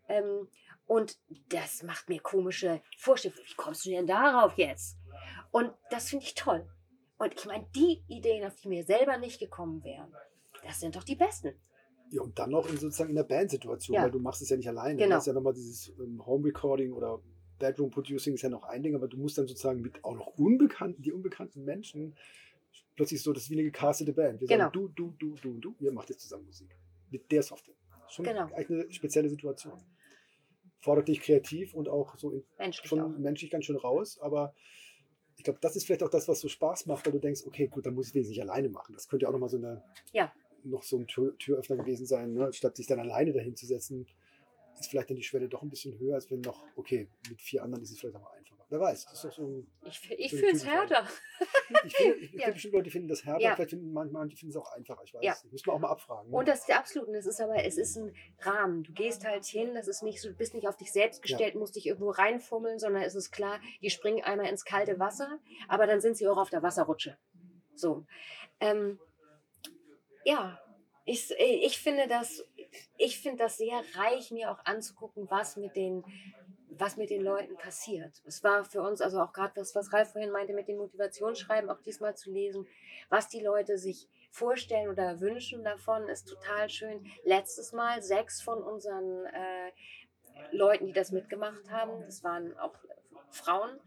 Ähm, 0.07 0.47
und 0.85 1.17
das 1.49 1.83
macht 1.83 2.09
mir 2.09 2.19
komische 2.19 2.81
Vorstellungen. 2.97 3.45
Wie 3.45 3.55
kommst 3.55 3.85
du 3.85 3.89
denn 3.89 4.07
darauf 4.07 4.57
jetzt? 4.57 4.97
Und 5.51 5.71
das 5.89 6.09
finde 6.09 6.25
ich 6.25 6.35
toll. 6.35 6.67
Und 7.17 7.33
ich 7.33 7.45
meine, 7.45 7.65
die 7.75 8.03
Ideen, 8.07 8.45
auf 8.45 8.55
die 8.55 8.67
mir 8.67 8.83
selber 8.83 9.17
nicht 9.17 9.39
gekommen 9.39 9.83
wären, 9.83 10.13
das 10.65 10.79
sind 10.79 10.95
doch 10.95 11.03
die 11.03 11.15
besten. 11.15 11.53
Ja, 12.09 12.21
und 12.21 12.37
dann 12.37 12.51
noch 12.51 12.67
in 12.69 12.77
sozusagen 12.77 13.09
in 13.09 13.15
der 13.15 13.23
Bandsituation, 13.23 13.95
ja. 13.95 14.03
weil 14.03 14.11
du 14.11 14.19
machst 14.19 14.41
es 14.41 14.49
ja 14.49 14.57
nicht 14.57 14.67
alleine. 14.67 14.95
Genau. 14.95 15.09
Du 15.09 15.15
hast 15.15 15.27
ja 15.27 15.33
nochmal 15.33 15.53
dieses 15.53 15.89
ähm, 15.99 16.23
Home 16.25 16.45
Recording 16.45 16.91
oder 16.91 17.19
Bedroom 17.59 17.89
Producing 17.89 18.33
ist 18.33 18.41
ja 18.41 18.49
noch 18.49 18.63
ein 18.63 18.83
Ding, 18.83 18.93
aber 18.95 19.07
du 19.07 19.17
musst 19.17 19.37
dann 19.37 19.47
sozusagen 19.47 19.81
mit 19.81 20.03
auch 20.03 20.15
noch 20.15 20.27
unbekannten, 20.37 21.01
die 21.01 21.13
unbekannten 21.13 21.63
Menschen 21.63 22.15
plötzlich 22.95 23.21
so, 23.21 23.33
das 23.33 23.43
ist 23.43 23.49
wie 23.49 23.55
eine 23.55 23.63
gecastete 23.63 24.13
Band. 24.13 24.41
Wir 24.41 24.47
genau. 24.47 24.65
sagen, 24.65 24.73
du, 24.73 24.87
du, 24.89 25.13
du, 25.17 25.35
du, 25.35 25.59
du, 25.59 25.75
ihr 25.79 25.91
macht 25.91 26.09
jetzt 26.09 26.21
zusammen 26.21 26.45
Musik. 26.45 26.75
Mit 27.09 27.31
der 27.31 27.43
Software. 27.43 27.75
Schon 28.09 28.25
genau. 28.25 28.45
eigentlich 28.53 28.69
eine 28.69 28.91
spezielle 28.91 29.29
Situation. 29.29 29.81
Fordert 30.79 31.07
dich 31.07 31.21
kreativ 31.21 31.73
und 31.73 31.87
auch 31.87 32.17
so 32.17 32.31
in, 32.31 32.43
menschlich 32.57 32.87
schon 32.87 33.01
auch. 33.01 33.17
menschlich 33.17 33.49
ganz 33.49 33.65
schön 33.65 33.77
raus, 33.77 34.19
aber 34.19 34.53
ich 35.37 35.43
glaube, 35.43 35.59
das 35.61 35.75
ist 35.75 35.85
vielleicht 35.85 36.03
auch 36.03 36.09
das, 36.09 36.27
was 36.27 36.41
so 36.41 36.47
Spaß 36.47 36.85
macht, 36.85 37.05
weil 37.05 37.13
du 37.13 37.19
denkst, 37.19 37.41
okay, 37.45 37.67
gut, 37.67 37.85
dann 37.85 37.95
muss 37.95 38.07
ich 38.07 38.13
das 38.13 38.27
nicht 38.27 38.41
alleine 38.41 38.69
machen. 38.69 38.93
Das 38.93 39.07
könnte 39.07 39.23
ja 39.23 39.29
auch 39.29 39.33
nochmal 39.33 39.49
so 39.49 39.57
eine, 39.57 39.83
ja. 40.11 40.31
noch 40.63 40.83
so 40.83 40.97
ein 40.97 41.07
Tür, 41.07 41.35
Türöffner 41.37 41.77
gewesen 41.77 42.05
sein, 42.05 42.33
ne? 42.33 42.53
statt 42.53 42.75
sich 42.75 42.85
dann 42.85 42.99
alleine 42.99 43.33
dahin 43.33 43.55
zu 43.55 43.65
setzen 43.65 44.05
ist 44.79 44.89
vielleicht 44.89 45.09
dann 45.09 45.17
die 45.17 45.23
Schwelle 45.23 45.49
doch 45.49 45.61
ein 45.61 45.69
bisschen 45.69 45.97
höher, 45.99 46.15
als 46.15 46.29
wenn 46.31 46.41
noch, 46.41 46.63
okay, 46.75 47.07
mit 47.29 47.41
vier 47.41 47.63
anderen 47.63 47.83
ist 47.83 47.91
es 47.91 47.99
vielleicht 47.99 48.15
auch 48.15 48.31
einfacher. 48.33 48.52
Wer 48.73 48.79
weiß, 48.79 49.05
das 49.05 49.13
ist 49.13 49.23
doch 49.25 49.31
so. 49.33 49.63
Ich, 49.85 50.11
ich 50.17 50.31
so 50.31 50.37
fühle 50.37 50.51
es 50.53 50.65
härter. 50.65 51.07
Ich 51.85 51.95
finde, 51.95 52.15
ich, 52.21 52.33
Ja. 52.33 52.47
ja. 52.47 52.53
bestimmt 52.53 52.73
Leute 52.73 52.89
finden 52.89 53.07
das 53.07 53.23
härter, 53.23 53.39
Ja. 53.39 53.53
vielleicht 53.55 53.69
finden 53.69 53.93
manchmal 53.93 54.27
die 54.27 54.35
finden 54.35 54.49
es 54.49 54.57
auch 54.57 54.71
einfacher. 54.71 55.03
Ich 55.03 55.13
weiß. 55.13 55.21
Ja. 55.23 55.35
Muss 55.51 55.63
man 55.67 55.75
auch 55.75 55.79
mal 55.79 55.89
abfragen. 55.89 56.31
Ne? 56.31 56.35
Und 56.37 56.47
das 56.47 56.61
ist 56.61 56.69
ja 56.69 56.79
absolut, 56.79 57.07
und 57.07 57.13
das 57.13 57.27
ist 57.27 57.39
aber, 57.39 57.63
es 57.63 57.77
ist 57.77 57.95
ein 57.97 58.15
Rahmen. 58.39 58.81
Du 58.81 58.91
gehst 58.91 59.25
halt 59.25 59.45
hin, 59.45 59.75
das 59.75 59.87
ist 59.87 60.01
nicht 60.01 60.19
so, 60.19 60.29
du 60.29 60.33
bist 60.35 60.55
nicht 60.55 60.67
auf 60.67 60.75
dich 60.75 60.91
selbst 60.91 61.21
gestellt, 61.21 61.53
musst 61.53 61.75
dich 61.75 61.85
irgendwo 61.85 62.09
reinfummeln, 62.09 62.79
sondern 62.79 63.03
es 63.03 63.13
ist 63.13 63.29
klar, 63.29 63.59
die 63.83 63.91
springen 63.91 64.23
einmal 64.23 64.47
ins 64.47 64.65
kalte 64.65 64.97
Wasser, 64.97 65.37
aber 65.67 65.85
dann 65.85 66.01
sind 66.01 66.17
sie 66.17 66.27
auch 66.27 66.37
auf 66.37 66.49
der 66.49 66.63
Wasserrutsche. 66.63 67.15
So. 67.75 68.07
Ähm, 68.59 68.99
ja, 70.25 70.59
ich, 71.05 71.31
ich 71.37 71.77
finde 71.77 72.07
das, 72.07 72.43
ich 72.97 73.19
finde 73.19 73.43
das 73.43 73.57
sehr 73.57 73.83
reich, 73.95 74.31
mir 74.31 74.49
auch 74.51 74.65
anzugucken, 74.65 75.29
was 75.29 75.57
mit 75.57 75.75
den, 75.75 76.03
was 76.83 76.97
mit 76.97 77.09
den 77.09 77.23
Leuten 77.23 77.55
passiert. 77.55 78.21
Es 78.25 78.43
war 78.43 78.65
für 78.65 78.81
uns 78.81 78.99
also 78.99 79.21
auch 79.21 79.31
gerade 79.31 79.55
was, 79.55 79.73
was 79.73 79.93
Ralf 79.93 80.11
vorhin 80.11 80.31
meinte 80.31 80.53
mit 80.53 80.67
dem 80.67 80.77
Motivationsschreiben, 80.77 81.69
auch 81.69 81.79
diesmal 81.79 82.13
zu 82.17 82.29
lesen, 82.29 82.67
was 83.09 83.29
die 83.29 83.39
Leute 83.39 83.77
sich 83.77 84.09
vorstellen 84.31 84.89
oder 84.89 85.21
wünschen 85.21 85.63
davon, 85.63 86.09
ist 86.09 86.27
total 86.27 86.69
schön. 86.69 87.05
Letztes 87.23 87.71
Mal 87.71 88.01
sechs 88.03 88.41
von 88.41 88.61
unseren 88.61 89.25
äh, 89.27 89.71
Leuten, 90.51 90.85
die 90.87 90.91
das 90.91 91.13
mitgemacht 91.13 91.71
haben, 91.71 92.01
das 92.01 92.21
waren 92.21 92.57
auch 92.57 92.75
Frauen, 93.33 93.79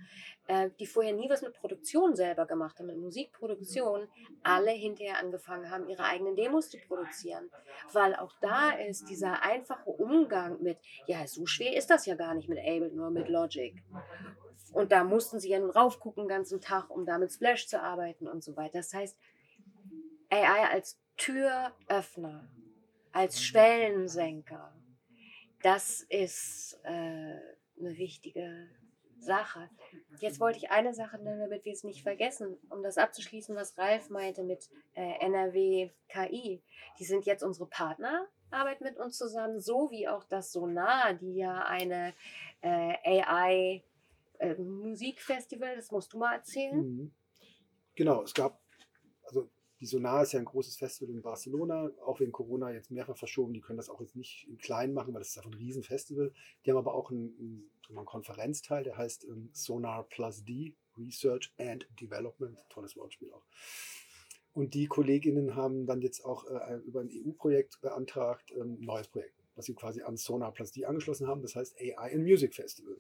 äh, 0.49 0.71
die 0.79 0.87
vorher 0.87 1.13
nie 1.13 1.29
was 1.29 1.43
mit 1.43 1.55
Produktion 1.55 2.15
selber 2.15 2.47
gemacht 2.47 2.79
haben, 2.79 2.87
mit 2.87 2.99
Musikproduktion, 2.99 4.09
alle 4.43 4.71
hinterher 4.71 5.19
angefangen 5.19 5.71
haben, 5.71 5.89
ihre 5.89 6.05
eigenen 6.05 6.37
Demos 6.37 6.71
zu 6.71 6.79
produzieren. 6.79 7.51
Weil 7.93 8.15
auch 8.15 8.33
da 8.41 8.71
ist 8.71 9.09
dieser 9.09 9.43
einfache 9.43 9.91
Umgang 9.91 10.63
mit, 10.63 10.79
ja, 11.07 11.27
so 11.27 11.47
schwer 11.47 11.77
ist 11.77 11.91
das 11.91 12.07
ja 12.07 12.15
gar 12.15 12.35
nicht 12.35 12.49
mit 12.49 12.59
Ableton 12.59 12.97
nur 12.97 13.11
mit 13.11 13.29
Logic. 13.29 13.83
Und 14.73 14.93
da 14.93 15.05
mussten 15.05 15.41
sie 15.41 15.51
ja 15.51 15.59
nun 15.59 15.71
raufgucken 15.71 16.25
den 16.25 16.29
ganzen 16.29 16.61
Tag, 16.61 16.91
um 16.91 17.07
da 17.07 17.19
mit 17.19 17.33
Splash 17.33 17.67
zu 17.67 17.81
arbeiten 17.81 18.29
und 18.29 18.45
so 18.45 18.57
weiter. 18.57 18.79
Das 18.79 18.93
heißt, 18.93 19.17
AI 20.31 20.69
als 20.71 21.01
Türöffner, 21.17 22.49
als 23.13 23.43
Schwellensenker, 23.43 24.73
das 25.63 26.03
ist 26.03 26.79
äh, 26.85 26.89
eine 26.89 27.97
wichtige 27.97 28.69
Sache. 29.27 29.69
Jetzt 30.21 30.41
wollte 30.41 30.59
ich 30.59 30.71
eine 30.71 30.95
Sache 30.95 31.19
nennen, 31.19 31.41
damit 31.41 31.65
wir 31.65 31.73
es 31.73 31.85
nicht 31.85 32.03
vergessen, 32.03 32.57
um 32.71 32.83
das 32.83 32.97
abzuschließen, 32.97 33.55
was 33.55 33.77
Ralf 33.77 34.09
meinte 34.09 34.43
mit 34.43 34.71
äh, 34.95 35.19
NRW 35.21 35.91
KI. 36.09 36.63
Die 36.99 37.05
sind 37.05 37.27
jetzt 37.27 37.43
unsere 37.43 37.67
Partner, 37.67 38.27
arbeiten 38.51 38.85
mit 38.85 38.97
uns 38.97 39.19
zusammen, 39.19 39.61
so 39.61 39.91
wie 39.91 40.09
auch 40.09 40.25
das 40.25 40.53
Sonar, 40.53 41.15
die 41.15 41.37
ja 41.37 41.65
eine 41.65 42.15
äh, 42.63 43.21
AI 43.23 43.83
äh, 44.39 44.55
Musikfestival, 44.55 45.77
das 45.77 45.91
musst 45.91 46.13
du 46.13 46.19
mal 46.19 46.37
erzählen. 46.37 46.79
Mhm. 46.79 47.13
Genau, 47.95 48.23
es 48.23 48.33
gab, 48.33 48.61
also 49.25 49.51
die 49.81 49.87
Sonar 49.87 50.23
ist 50.23 50.33
ja 50.33 50.39
ein 50.39 50.47
großes 50.47 50.77
Festival 50.77 51.15
in 51.15 51.23
Barcelona, 51.23 51.91
auch 52.05 52.21
wegen 52.21 52.33
Corona 52.33 52.73
jetzt 52.73 52.91
mehrfach 52.91 53.17
verschoben. 53.17 53.53
Die 53.53 53.61
können 53.61 53.77
das 53.77 53.91
auch 53.91 54.01
jetzt 54.01 54.17
nicht 54.17 54.47
in 54.49 54.57
klein 54.59 54.95
machen, 54.95 55.13
weil 55.13 55.21
das 55.21 55.31
ist 55.31 55.39
einfach 55.39 55.51
ein 55.51 55.59
Riesenfestival. 55.59 56.33
Die 56.65 56.71
haben 56.71 56.79
aber 56.79 56.95
auch 56.95 57.11
einen, 57.11 57.71
einen 57.91 58.05
Konferenzteil, 58.07 58.85
der 58.85 58.97
heißt 58.97 59.25
ähm, 59.25 59.51
Sonar 59.53 60.05
Plus 60.05 60.45
D, 60.45 60.75
Research 60.97 61.53
and 61.59 61.87
Development. 62.01 62.59
Tolles 62.71 62.97
Wortspiel 62.97 63.33
auch. 63.33 63.45
Und 64.53 64.73
die 64.73 64.87
Kolleginnen 64.87 65.55
haben 65.55 65.85
dann 65.87 66.01
jetzt 66.01 66.25
auch 66.25 66.47
äh, 66.47 66.77
über 66.87 67.01
ein 67.01 67.11
EU-Projekt 67.13 67.79
beantragt, 67.83 68.53
ein 68.53 68.61
ähm, 68.61 68.81
neues 68.81 69.09
Projekt, 69.09 69.35
was 69.55 69.67
sie 69.67 69.75
quasi 69.75 70.01
an 70.01 70.17
Sonar 70.17 70.53
Plus 70.53 70.73
D 70.73 70.87
angeschlossen 70.87 71.27
haben. 71.27 71.43
Das 71.43 71.55
heißt 71.55 71.77
AI 71.79 72.15
and 72.15 72.23
Music 72.23 72.55
Festival. 72.55 72.99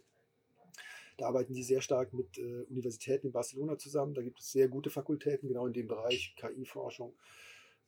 Da 1.16 1.26
arbeiten 1.26 1.54
die 1.54 1.62
sehr 1.62 1.80
stark 1.80 2.12
mit 2.12 2.38
äh, 2.38 2.62
Universitäten 2.68 3.28
in 3.28 3.32
Barcelona 3.32 3.78
zusammen. 3.78 4.14
Da 4.14 4.22
gibt 4.22 4.40
es 4.40 4.52
sehr 4.52 4.68
gute 4.68 4.90
Fakultäten, 4.90 5.48
genau 5.48 5.66
in 5.66 5.72
dem 5.72 5.88
Bereich 5.88 6.34
KI-Forschung, 6.36 7.14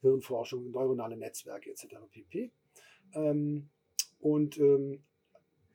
Hirnforschung, 0.00 0.70
neuronale 0.70 1.16
Netzwerke 1.16 1.70
etc. 1.70 1.96
pp. 2.10 2.50
Ähm, 3.14 3.68
und 4.20 4.58
ähm, 4.58 5.02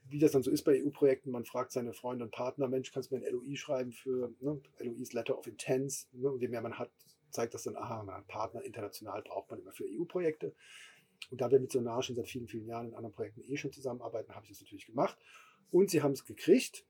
wie 0.09 0.19
das 0.19 0.31
dann 0.31 0.43
so 0.43 0.51
ist 0.51 0.63
bei 0.63 0.83
EU-Projekten, 0.83 1.31
man 1.31 1.45
fragt 1.45 1.71
seine 1.71 1.93
Freunde 1.93 2.25
und 2.25 2.31
Partner, 2.31 2.67
Mensch, 2.67 2.91
kannst 2.91 3.11
du 3.11 3.15
mir 3.15 3.25
ein 3.25 3.33
LOI 3.33 3.55
schreiben 3.55 3.91
für, 3.91 4.33
ne, 4.41 4.61
LOIs 4.79 5.13
Letter 5.13 5.37
of 5.37 5.47
Intents, 5.47 6.09
ne, 6.11 6.29
und 6.29 6.41
je 6.41 6.47
mehr 6.47 6.61
man 6.61 6.77
hat, 6.77 6.91
zeigt 7.29 7.53
das 7.53 7.63
dann, 7.63 7.75
aha, 7.75 8.03
man 8.03 8.25
Partner 8.27 8.63
international 8.63 9.21
braucht 9.23 9.49
man 9.49 9.59
immer 9.59 9.71
für 9.71 9.85
EU-Projekte. 9.85 10.53
Und 11.31 11.41
da 11.41 11.49
wir 11.49 11.59
mit 11.59 11.71
Sonar 11.71 12.03
schon 12.03 12.15
seit 12.15 12.27
vielen, 12.27 12.47
vielen 12.47 12.67
Jahren 12.67 12.89
in 12.89 12.95
anderen 12.95 13.13
Projekten 13.13 13.41
eh 13.41 13.57
schon 13.57 13.71
zusammenarbeiten, 13.71 14.35
habe 14.35 14.45
ich 14.45 14.51
das 14.51 14.61
natürlich 14.61 14.85
gemacht. 14.85 15.17
Und 15.71 15.89
sie 15.89 16.01
haben 16.01 16.11
es 16.11 16.25
gekriegt. 16.25 16.85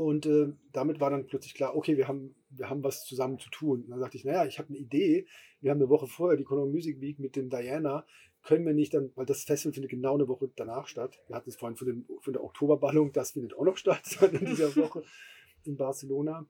Und 0.00 0.24
äh, 0.24 0.50
damit 0.72 0.98
war 0.98 1.10
dann 1.10 1.26
plötzlich 1.26 1.52
klar, 1.52 1.76
okay, 1.76 1.98
wir 1.98 2.08
haben, 2.08 2.34
wir 2.48 2.70
haben 2.70 2.82
was 2.82 3.04
zusammen 3.04 3.38
zu 3.38 3.50
tun. 3.50 3.82
Und 3.82 3.90
dann 3.90 4.00
sagte 4.00 4.16
ich, 4.16 4.24
naja, 4.24 4.46
ich 4.46 4.58
habe 4.58 4.70
eine 4.70 4.78
Idee. 4.78 5.26
Wir 5.60 5.70
haben 5.70 5.78
eine 5.78 5.90
Woche 5.90 6.06
vorher 6.06 6.38
die 6.38 6.44
Cologne 6.44 6.72
Music 6.72 7.02
Week 7.02 7.18
mit 7.18 7.36
dem 7.36 7.50
Diana. 7.50 8.06
Können 8.42 8.64
wir 8.64 8.72
nicht 8.72 8.94
dann, 8.94 9.12
weil 9.14 9.26
das 9.26 9.44
Festival 9.44 9.74
findet 9.74 9.90
genau 9.90 10.14
eine 10.14 10.26
Woche 10.26 10.50
danach 10.56 10.86
statt. 10.86 11.20
Wir 11.26 11.36
hatten 11.36 11.50
es 11.50 11.56
vorhin 11.56 11.76
von, 11.76 11.86
den, 11.86 12.06
von 12.22 12.32
der 12.32 12.42
Oktoberballung, 12.42 13.12
das 13.12 13.32
findet 13.32 13.52
auch 13.58 13.64
noch 13.64 13.76
statt 13.76 14.00
in 14.32 14.46
dieser 14.46 14.74
Woche 14.76 15.04
in 15.64 15.76
Barcelona. 15.76 16.46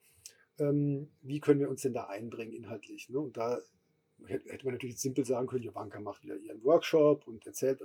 Ähm, 0.60 1.08
wie 1.20 1.40
können 1.40 1.58
wir 1.58 1.70
uns 1.70 1.82
denn 1.82 1.92
da 1.92 2.04
einbringen 2.04 2.52
inhaltlich? 2.52 3.10
Ne? 3.10 3.18
Und 3.18 3.36
da 3.36 3.58
hätte 4.26 4.64
man 4.64 4.74
natürlich 4.74 5.00
simpel 5.00 5.24
sagen 5.24 5.48
können, 5.48 5.64
Jovanka 5.64 5.98
macht 5.98 6.22
wieder 6.22 6.36
ihren 6.36 6.62
Workshop 6.62 7.26
und 7.26 7.44
erzählt. 7.44 7.82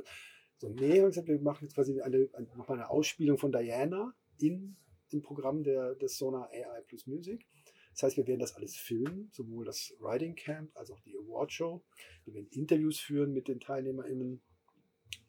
So, 0.58 0.70
nee, 0.70 1.02
wir 1.02 1.42
machen 1.42 1.64
jetzt 1.64 1.74
quasi 1.74 2.00
eine, 2.02 2.30
eine, 2.34 2.48
nochmal 2.56 2.78
eine 2.78 2.92
Ausspielung 2.92 3.40
von 3.40 3.52
Diana 3.52 4.14
in 4.38 4.76
im 5.16 5.22
Programm 5.22 5.64
der, 5.64 5.96
des 5.96 6.18
Sonar 6.18 6.50
AI 6.52 6.82
Plus 6.88 7.08
Music. 7.08 7.46
Das 7.94 8.04
heißt, 8.04 8.18
wir 8.18 8.28
werden 8.28 8.42
das 8.42 8.56
alles 8.56 8.76
filmen, 8.76 9.30
sowohl 9.32 9.64
das 9.64 9.94
Writing 10.00 10.36
Camp 10.36 10.70
als 10.76 10.92
auch 10.92 11.00
die 11.00 11.18
Award 11.18 11.52
Show. 11.54 11.84
Wir 12.26 12.34
werden 12.34 12.50
Interviews 12.52 13.00
führen 13.00 13.34
mit 13.34 13.48
den 13.48 13.62
TeilnehmerInnen, 13.62 14.42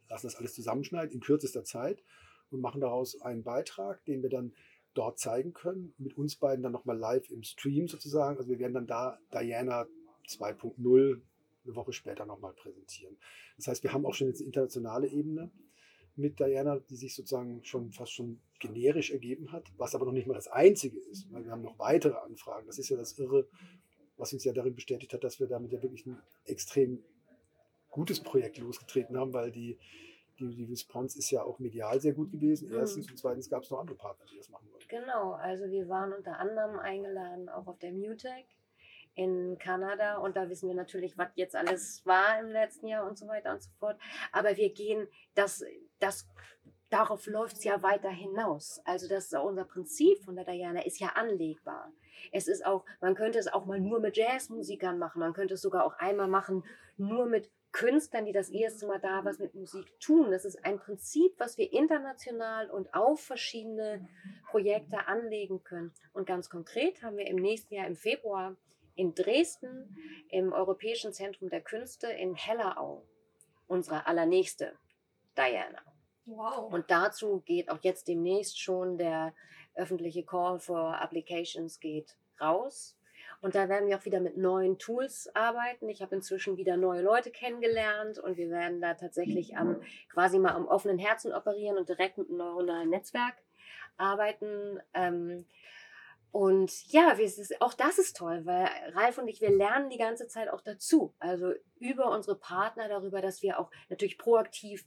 lassen 0.09 0.27
das 0.27 0.37
alles 0.37 0.55
zusammenschneiden 0.55 1.13
in 1.13 1.21
kürzester 1.21 1.65
Zeit 1.65 2.03
und 2.51 2.61
machen 2.61 2.81
daraus 2.81 3.21
einen 3.21 3.45
Beitrag, 3.45 4.05
den 4.05 4.23
wir 4.23 4.31
dann 4.31 4.53
dort 4.95 5.19
zeigen 5.19 5.53
können, 5.53 5.95
mit 5.99 6.17
uns 6.17 6.37
beiden 6.37 6.63
dann 6.63 6.73
nochmal 6.73 6.99
live 6.99 7.31
im 7.31 7.45
Stream 7.45 7.87
sozusagen. 7.87 8.39
Also 8.39 8.51
wir 8.51 8.59
werden 8.59 8.75
dann 8.75 8.87
da 8.87 9.21
Diana 9.33 9.87
2.0 10.29 11.21
eine 11.65 11.77
Woche 11.77 11.93
später 11.93 12.27
nochmal 12.27 12.55
präsentieren. 12.55 13.17
Das 13.57 13.69
heißt, 13.69 13.83
wir 13.85 13.93
haben 13.93 14.07
auch 14.07 14.15
schon 14.15 14.29
jetzt 14.29 14.41
eine 14.41 14.47
internationale 14.47 15.09
Ebene 15.09 15.51
mit 16.17 16.41
Diana, 16.41 16.79
die 16.91 16.97
sich 16.97 17.15
sozusagen 17.15 17.65
schon 17.65 17.93
fast 17.93 18.13
schon 18.13 18.41
generisch 18.59 19.11
ergeben 19.11 19.53
hat, 19.53 19.65
was 19.77 19.95
aber 19.95 20.07
noch 20.07 20.13
nicht 20.13 20.27
mal 20.27 20.35
das 20.35 20.49
einzige 20.49 20.99
ist, 20.99 21.31
weil 21.33 21.45
wir 21.45 21.53
haben 21.53 21.63
noch 21.63 21.79
weitere 21.79 22.17
Anfragen. 22.17 22.67
Das 22.67 22.79
ist 22.79 22.89
ja 22.89 22.97
das 22.97 23.19
Irre, 23.19 23.47
was 24.17 24.33
uns 24.33 24.45
ja 24.45 24.53
darin 24.53 24.75
bestätigt 24.75 25.13
hat, 25.13 25.25
dass 25.25 25.41
wir 25.41 25.47
damit 25.47 25.73
ja 25.73 25.83
wirklich 25.83 26.07
ein 26.07 26.19
extrem 26.47 27.03
gutes 27.91 28.21
Projekt 28.21 28.59
losgetreten 28.59 29.17
haben, 29.17 29.33
weil 29.33 29.53
die, 29.53 29.79
die, 30.39 30.55
die 30.55 30.65
Response 30.65 31.19
ist 31.19 31.31
ja 31.31 31.43
auch 31.43 31.59
medial 31.59 32.01
sehr 32.01 32.15
gut 32.15 32.31
gewesen. 32.31 32.69
Mhm. 32.69 32.77
Erstens 32.77 33.11
und 33.11 33.19
zweitens 33.19 33.49
gab 33.51 33.63
es 33.63 33.71
noch 33.71 33.81
andere 33.81 33.97
Partner, 33.97 34.25
die 34.31 34.37
das 34.37 34.49
machen 34.49 34.69
wollten. 34.71 34.89
Genau, 34.89 35.33
also 35.33 35.65
wir 35.71 35.89
waren 35.89 36.13
unter 36.13 36.39
anderem 36.39 36.79
eingeladen 36.79 37.49
auch 37.49 37.67
auf 37.67 37.79
der 37.79 37.93
Mutec 37.93 38.47
in 39.17 39.59
Kanada 39.59 40.19
und 40.19 40.37
da 40.37 40.49
wissen 40.49 40.69
wir 40.69 40.77
natürlich, 40.77 41.19
was 41.19 41.29
jetzt 41.35 41.57
alles 41.57 42.05
war 42.05 42.39
im 42.39 42.51
letzten 42.51 42.87
Jahr 42.87 43.07
und 43.07 43.19
so 43.19 43.27
weiter 43.27 43.53
und 43.53 43.63
so 43.63 43.71
fort. 43.81 43.99
Aber 44.31 44.57
wir 44.57 44.73
gehen, 44.73 45.09
das, 45.35 45.65
das, 45.99 46.29
darauf 46.91 47.27
läuft 47.27 47.57
es 47.57 47.65
ja 47.65 47.83
weiter 47.83 48.11
hinaus. 48.11 48.81
Also 48.85 49.09
das 49.09 49.33
unser 49.33 49.65
Prinzip 49.65 50.23
von 50.23 50.37
der 50.37 50.45
Diana 50.45 50.85
ist 50.85 51.01
ja 51.01 51.09
anlegbar. 51.15 51.93
Es 52.31 52.47
ist 52.47 52.65
auch, 52.65 52.85
man 53.01 53.15
könnte 53.15 53.39
es 53.39 53.49
auch 53.49 53.65
mal 53.65 53.81
nur 53.81 54.01
mit 54.01 54.17
Jazzmusikern 54.17 54.99
machen, 54.99 55.21
man 55.21 55.33
könnte 55.33 55.55
es 55.55 55.63
sogar 55.63 55.85
auch 55.85 55.95
einmal 55.99 56.29
machen 56.29 56.63
nur 56.99 57.27
mit 57.27 57.51
Künstlern, 57.73 58.25
die 58.25 58.33
das 58.33 58.49
erste 58.49 58.87
Mal 58.87 59.01
da 59.01 59.25
was 59.25 59.39
mit 59.39 59.55
Musik 59.55 60.01
tun. 60.01 60.31
Das 60.31 60.47
ist 60.47 60.65
ein 60.65 60.79
Prinzip, 60.79 61.35
was 61.39 61.59
wir 61.59 61.73
international 61.73 62.71
und 62.71 62.95
auf 62.95 63.21
verschiedene 63.21 64.09
Projekte 64.51 65.07
anlegen 65.09 65.63
können. 65.63 65.93
Und 66.15 66.27
ganz 66.27 66.49
konkret 66.49 67.03
haben 67.03 67.19
wir 67.19 67.27
im 67.27 67.37
nächsten 67.37 67.75
Jahr 67.75 67.87
im 67.87 67.97
Februar 67.97 68.57
in 68.97 69.15
Dresden 69.15 69.97
im 70.31 70.53
Europäischen 70.53 71.13
Zentrum 71.13 71.49
der 71.49 71.61
Künste 71.61 72.09
in 72.09 72.35
Hellerau, 72.35 73.07
unsere 73.69 74.07
allernächste 74.07 74.73
Diana. 75.37 75.81
Wow. 76.25 76.73
Und 76.73 76.91
dazu 76.91 77.43
geht 77.45 77.71
auch 77.71 77.79
jetzt 77.83 78.09
demnächst 78.09 78.61
schon 78.61 78.99
der 78.99 79.33
öffentliche 79.75 80.25
Call 80.25 80.59
for 80.59 81.01
Applications 81.01 81.79
geht 81.79 82.17
raus. 82.41 82.97
Und 83.43 83.55
da 83.55 83.69
werden 83.69 83.89
wir 83.89 83.99
auch 83.99 84.05
wieder 84.05 84.21
mit 84.21 84.37
neuen 84.37 84.79
Tools 84.79 85.29
arbeiten. 85.35 85.89
Ich 85.89 86.01
habe 86.03 86.17
inzwischen 86.17 86.57
wieder 86.57 86.77
neue 86.77 87.03
Leute 87.03 87.31
kennengelernt 87.31 88.19
und 88.19 88.39
wir 88.39 88.51
werden 88.51 88.81
da 88.81 88.95
tatsächlich 88.95 89.57
am, 89.57 89.81
quasi 90.09 90.39
mal 90.39 90.55
am 90.55 90.67
offenen 90.67 90.99
Herzen 90.99 91.33
operieren 91.33 91.77
und 91.77 91.89
direkt 91.89 92.19
mit 92.19 92.29
einem 92.29 92.39
neuronalen 92.39 92.91
Netzwerk 92.91 93.35
arbeiten. 93.99 94.81
Ähm, 94.95 95.45
und 96.37 96.93
ja, 96.93 97.13
ist, 97.13 97.63
auch 97.63 97.73
das 97.73 97.97
ist 97.97 98.19
toll, 98.19 98.45
weil 98.45 98.69
Ralf 98.93 99.17
und 99.17 99.27
ich, 99.27 99.41
wir 99.41 99.49
lernen 99.49 99.89
die 99.89 99.97
ganze 99.97 100.29
Zeit 100.29 100.51
auch 100.51 100.61
dazu. 100.61 101.15
Also 101.19 101.55
über 101.79 102.11
unsere 102.11 102.37
Partner, 102.37 102.91
darüber, 102.91 103.23
dass 103.23 103.41
wir 103.41 103.59
auch 103.59 103.71
natürlich 103.89 104.19
proaktiv 104.19 104.87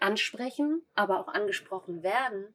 ansprechen, 0.00 0.84
aber 0.96 1.20
auch 1.20 1.28
angesprochen 1.28 2.02
werden, 2.02 2.52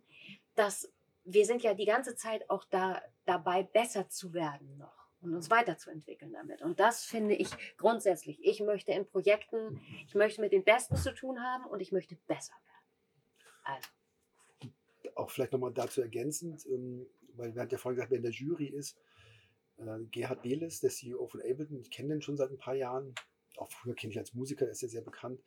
dass 0.56 0.92
wir 1.24 1.46
sind 1.46 1.64
ja 1.64 1.74
die 1.74 1.86
ganze 1.86 2.18
Zeit 2.18 2.50
auch 2.50 2.66
da 2.66 3.02
dabei, 3.24 3.64
besser 3.64 4.10
zu 4.10 4.34
werden 4.34 4.78
noch 4.78 5.08
und 5.22 5.34
uns 5.34 5.50
weiterzuentwickeln 5.50 6.34
damit. 6.34 6.62
Und 6.62 6.82
das 6.82 7.06
finde 7.06 7.34
ich 7.34 7.48
grundsätzlich. 7.78 8.40
Ich 8.44 8.60
möchte 8.60 8.92
in 8.92 9.08
Projekten, 9.08 9.80
ich 10.06 10.16
möchte 10.16 10.42
mit 10.42 10.52
den 10.52 10.66
Besten 10.66 10.98
zu 10.98 11.16
tun 11.16 11.42
haben 11.42 11.64
und 11.64 11.80
ich 11.80 11.94
möchte 11.94 12.18
besser 12.28 12.56
werden. 12.66 13.80
Also. 13.80 13.90
Auch 15.16 15.32
vielleicht 15.32 15.54
nochmal 15.54 15.72
dazu 15.72 16.02
ergänzend, 16.02 16.66
ähm, 16.66 17.08
weil 17.38 17.54
wir 17.54 17.62
hatten 17.62 17.72
ja 17.72 17.78
vorhin 17.78 17.96
gesagt, 17.96 18.12
wer 18.12 18.18
in 18.18 18.24
der 18.24 18.32
Jury 18.32 18.68
ist, 18.68 18.98
äh, 19.78 20.04
Gerhard 20.12 20.42
Behles, 20.42 20.80
der 20.80 20.90
CEO 20.90 21.28
von 21.28 21.42
Ableton, 21.42 21.80
ich 21.80 21.92
kenne 21.92 22.10
den 22.10 22.22
schon 22.22 22.38
seit 22.38 22.52
ein 22.52 22.58
paar 22.58 22.76
Jahren, 22.76 23.14
auch 23.58 23.72
früher 23.72 23.96
kenne 23.96 24.12
ich 24.12 24.20
als 24.20 24.34
Musiker, 24.34 24.66
der 24.66 24.72
ist 24.72 24.82
ja 24.82 24.88
sehr 24.88 25.02
bekannt. 25.02 25.42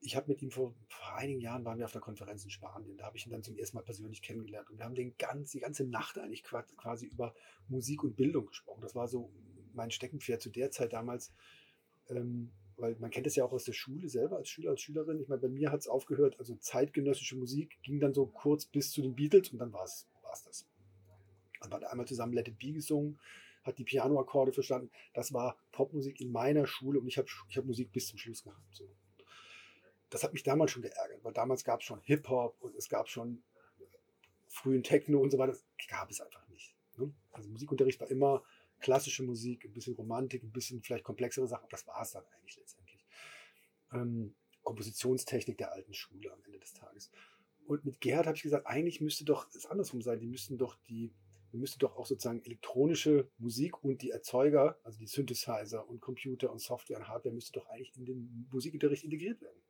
Ich 0.00 0.14
habe 0.14 0.28
mit 0.28 0.42
ihm 0.42 0.50
vor, 0.50 0.74
vor, 0.88 1.16
einigen 1.16 1.40
Jahren 1.40 1.64
waren 1.64 1.78
wir 1.78 1.86
auf 1.86 1.92
der 1.92 2.02
Konferenz 2.02 2.44
in 2.44 2.50
Spanien. 2.50 2.98
Da 2.98 3.06
habe 3.06 3.16
ich 3.16 3.26
ihn 3.26 3.32
dann 3.32 3.42
zum 3.42 3.56
ersten 3.56 3.78
Mal 3.78 3.82
persönlich 3.82 4.20
kennengelernt. 4.20 4.68
Und 4.70 4.78
wir 4.78 4.84
haben 4.84 4.94
den 4.94 5.16
ganz, 5.16 5.52
die 5.52 5.58
ganze 5.58 5.84
Nacht 5.84 6.18
eigentlich 6.18 6.44
quasi 6.44 7.06
über 7.06 7.34
Musik 7.68 8.04
und 8.04 8.14
Bildung 8.14 8.46
gesprochen. 8.46 8.82
Das 8.82 8.94
war 8.94 9.08
so 9.08 9.32
mein 9.72 9.90
Steckenpferd 9.90 10.42
zu 10.42 10.50
der 10.50 10.70
Zeit 10.70 10.92
damals. 10.92 11.32
Ähm, 12.10 12.52
weil 12.76 12.94
man 12.96 13.10
kennt 13.10 13.26
es 13.26 13.36
ja 13.36 13.44
auch 13.44 13.52
aus 13.52 13.64
der 13.64 13.72
Schule 13.72 14.08
selber 14.08 14.36
als 14.36 14.50
Schüler, 14.50 14.70
als 14.70 14.82
Schülerin. 14.82 15.18
Ich 15.18 15.28
meine, 15.28 15.40
bei 15.40 15.48
mir 15.48 15.72
hat 15.72 15.80
es 15.80 15.88
aufgehört, 15.88 16.38
also 16.38 16.54
zeitgenössische 16.56 17.36
Musik 17.36 17.78
ging 17.82 17.98
dann 17.98 18.12
so 18.12 18.26
kurz 18.26 18.66
bis 18.66 18.90
zu 18.92 19.00
den 19.00 19.14
Beatles 19.14 19.50
und 19.50 19.58
dann 19.58 19.72
war 19.72 19.84
es 19.84 20.06
das. 20.44 20.66
War 21.70 21.80
da 21.80 21.88
einmal 21.88 22.06
zusammen 22.06 22.32
Let 22.32 22.48
It 22.48 22.58
Be 22.58 22.72
gesungen, 22.72 23.18
hat 23.62 23.78
die 23.78 23.84
Pianoakkorde 23.84 24.52
verstanden. 24.52 24.90
Das 25.12 25.32
war 25.32 25.58
Popmusik 25.72 26.20
in 26.20 26.30
meiner 26.30 26.66
Schule 26.66 27.00
und 27.00 27.06
ich 27.06 27.18
habe 27.18 27.28
ich 27.48 27.56
hab 27.56 27.64
Musik 27.64 27.92
bis 27.92 28.08
zum 28.08 28.18
Schluss 28.18 28.42
gehabt. 28.42 28.74
So. 28.74 28.88
Das 30.10 30.22
hat 30.22 30.32
mich 30.32 30.42
damals 30.42 30.70
schon 30.70 30.82
geärgert, 30.82 31.22
weil 31.24 31.32
damals 31.32 31.64
gab 31.64 31.80
es 31.80 31.86
schon 31.86 32.00
Hip-Hop 32.02 32.56
und 32.60 32.74
es 32.76 32.88
gab 32.88 33.08
schon 33.08 33.42
frühen 34.48 34.82
Techno 34.82 35.20
und 35.20 35.30
so 35.30 35.38
weiter. 35.38 35.52
Das 35.52 35.64
gab 35.88 36.10
es 36.10 36.20
einfach 36.20 36.46
nicht. 36.48 36.74
Ne? 36.96 37.12
Also 37.32 37.48
Musikunterricht 37.50 38.00
war 38.00 38.08
immer 38.08 38.42
klassische 38.80 39.22
Musik, 39.22 39.64
ein 39.64 39.72
bisschen 39.72 39.94
Romantik, 39.94 40.42
ein 40.42 40.52
bisschen 40.52 40.82
vielleicht 40.82 41.04
komplexere 41.04 41.46
Sachen. 41.46 41.68
Das 41.70 41.86
war 41.86 42.00
es 42.02 42.12
dann 42.12 42.24
eigentlich 42.26 42.56
letztendlich. 42.56 43.04
Ähm, 43.92 44.34
Kompositionstechnik 44.62 45.58
der 45.58 45.72
alten 45.72 45.94
Schule 45.94 46.32
am 46.32 46.42
Ende 46.44 46.58
des 46.58 46.74
Tages. 46.74 47.10
Und 47.66 47.84
mit 47.84 48.00
Gerhard 48.00 48.26
habe 48.26 48.36
ich 48.36 48.42
gesagt, 48.42 48.66
eigentlich 48.66 49.00
müsste 49.00 49.24
doch 49.24 49.48
es 49.54 49.66
andersrum 49.66 50.02
sein. 50.02 50.20
Die 50.20 50.26
müssten 50.26 50.58
doch 50.58 50.76
die, 50.88 51.12
wir 51.50 51.60
müssten 51.60 51.78
doch 51.78 51.96
auch 51.96 52.06
sozusagen 52.06 52.42
elektronische 52.44 53.30
Musik 53.38 53.82
und 53.82 54.02
die 54.02 54.10
Erzeuger, 54.10 54.78
also 54.84 54.98
die 54.98 55.06
Synthesizer 55.06 55.88
und 55.88 56.00
Computer 56.00 56.50
und 56.50 56.60
Software 56.60 56.98
und 56.98 57.08
Hardware, 57.08 57.34
müsste 57.34 57.52
doch 57.52 57.68
eigentlich 57.68 57.96
in 57.96 58.04
den 58.04 58.48
Musikunterricht 58.50 59.04
integriert 59.04 59.40
werden. 59.40 59.60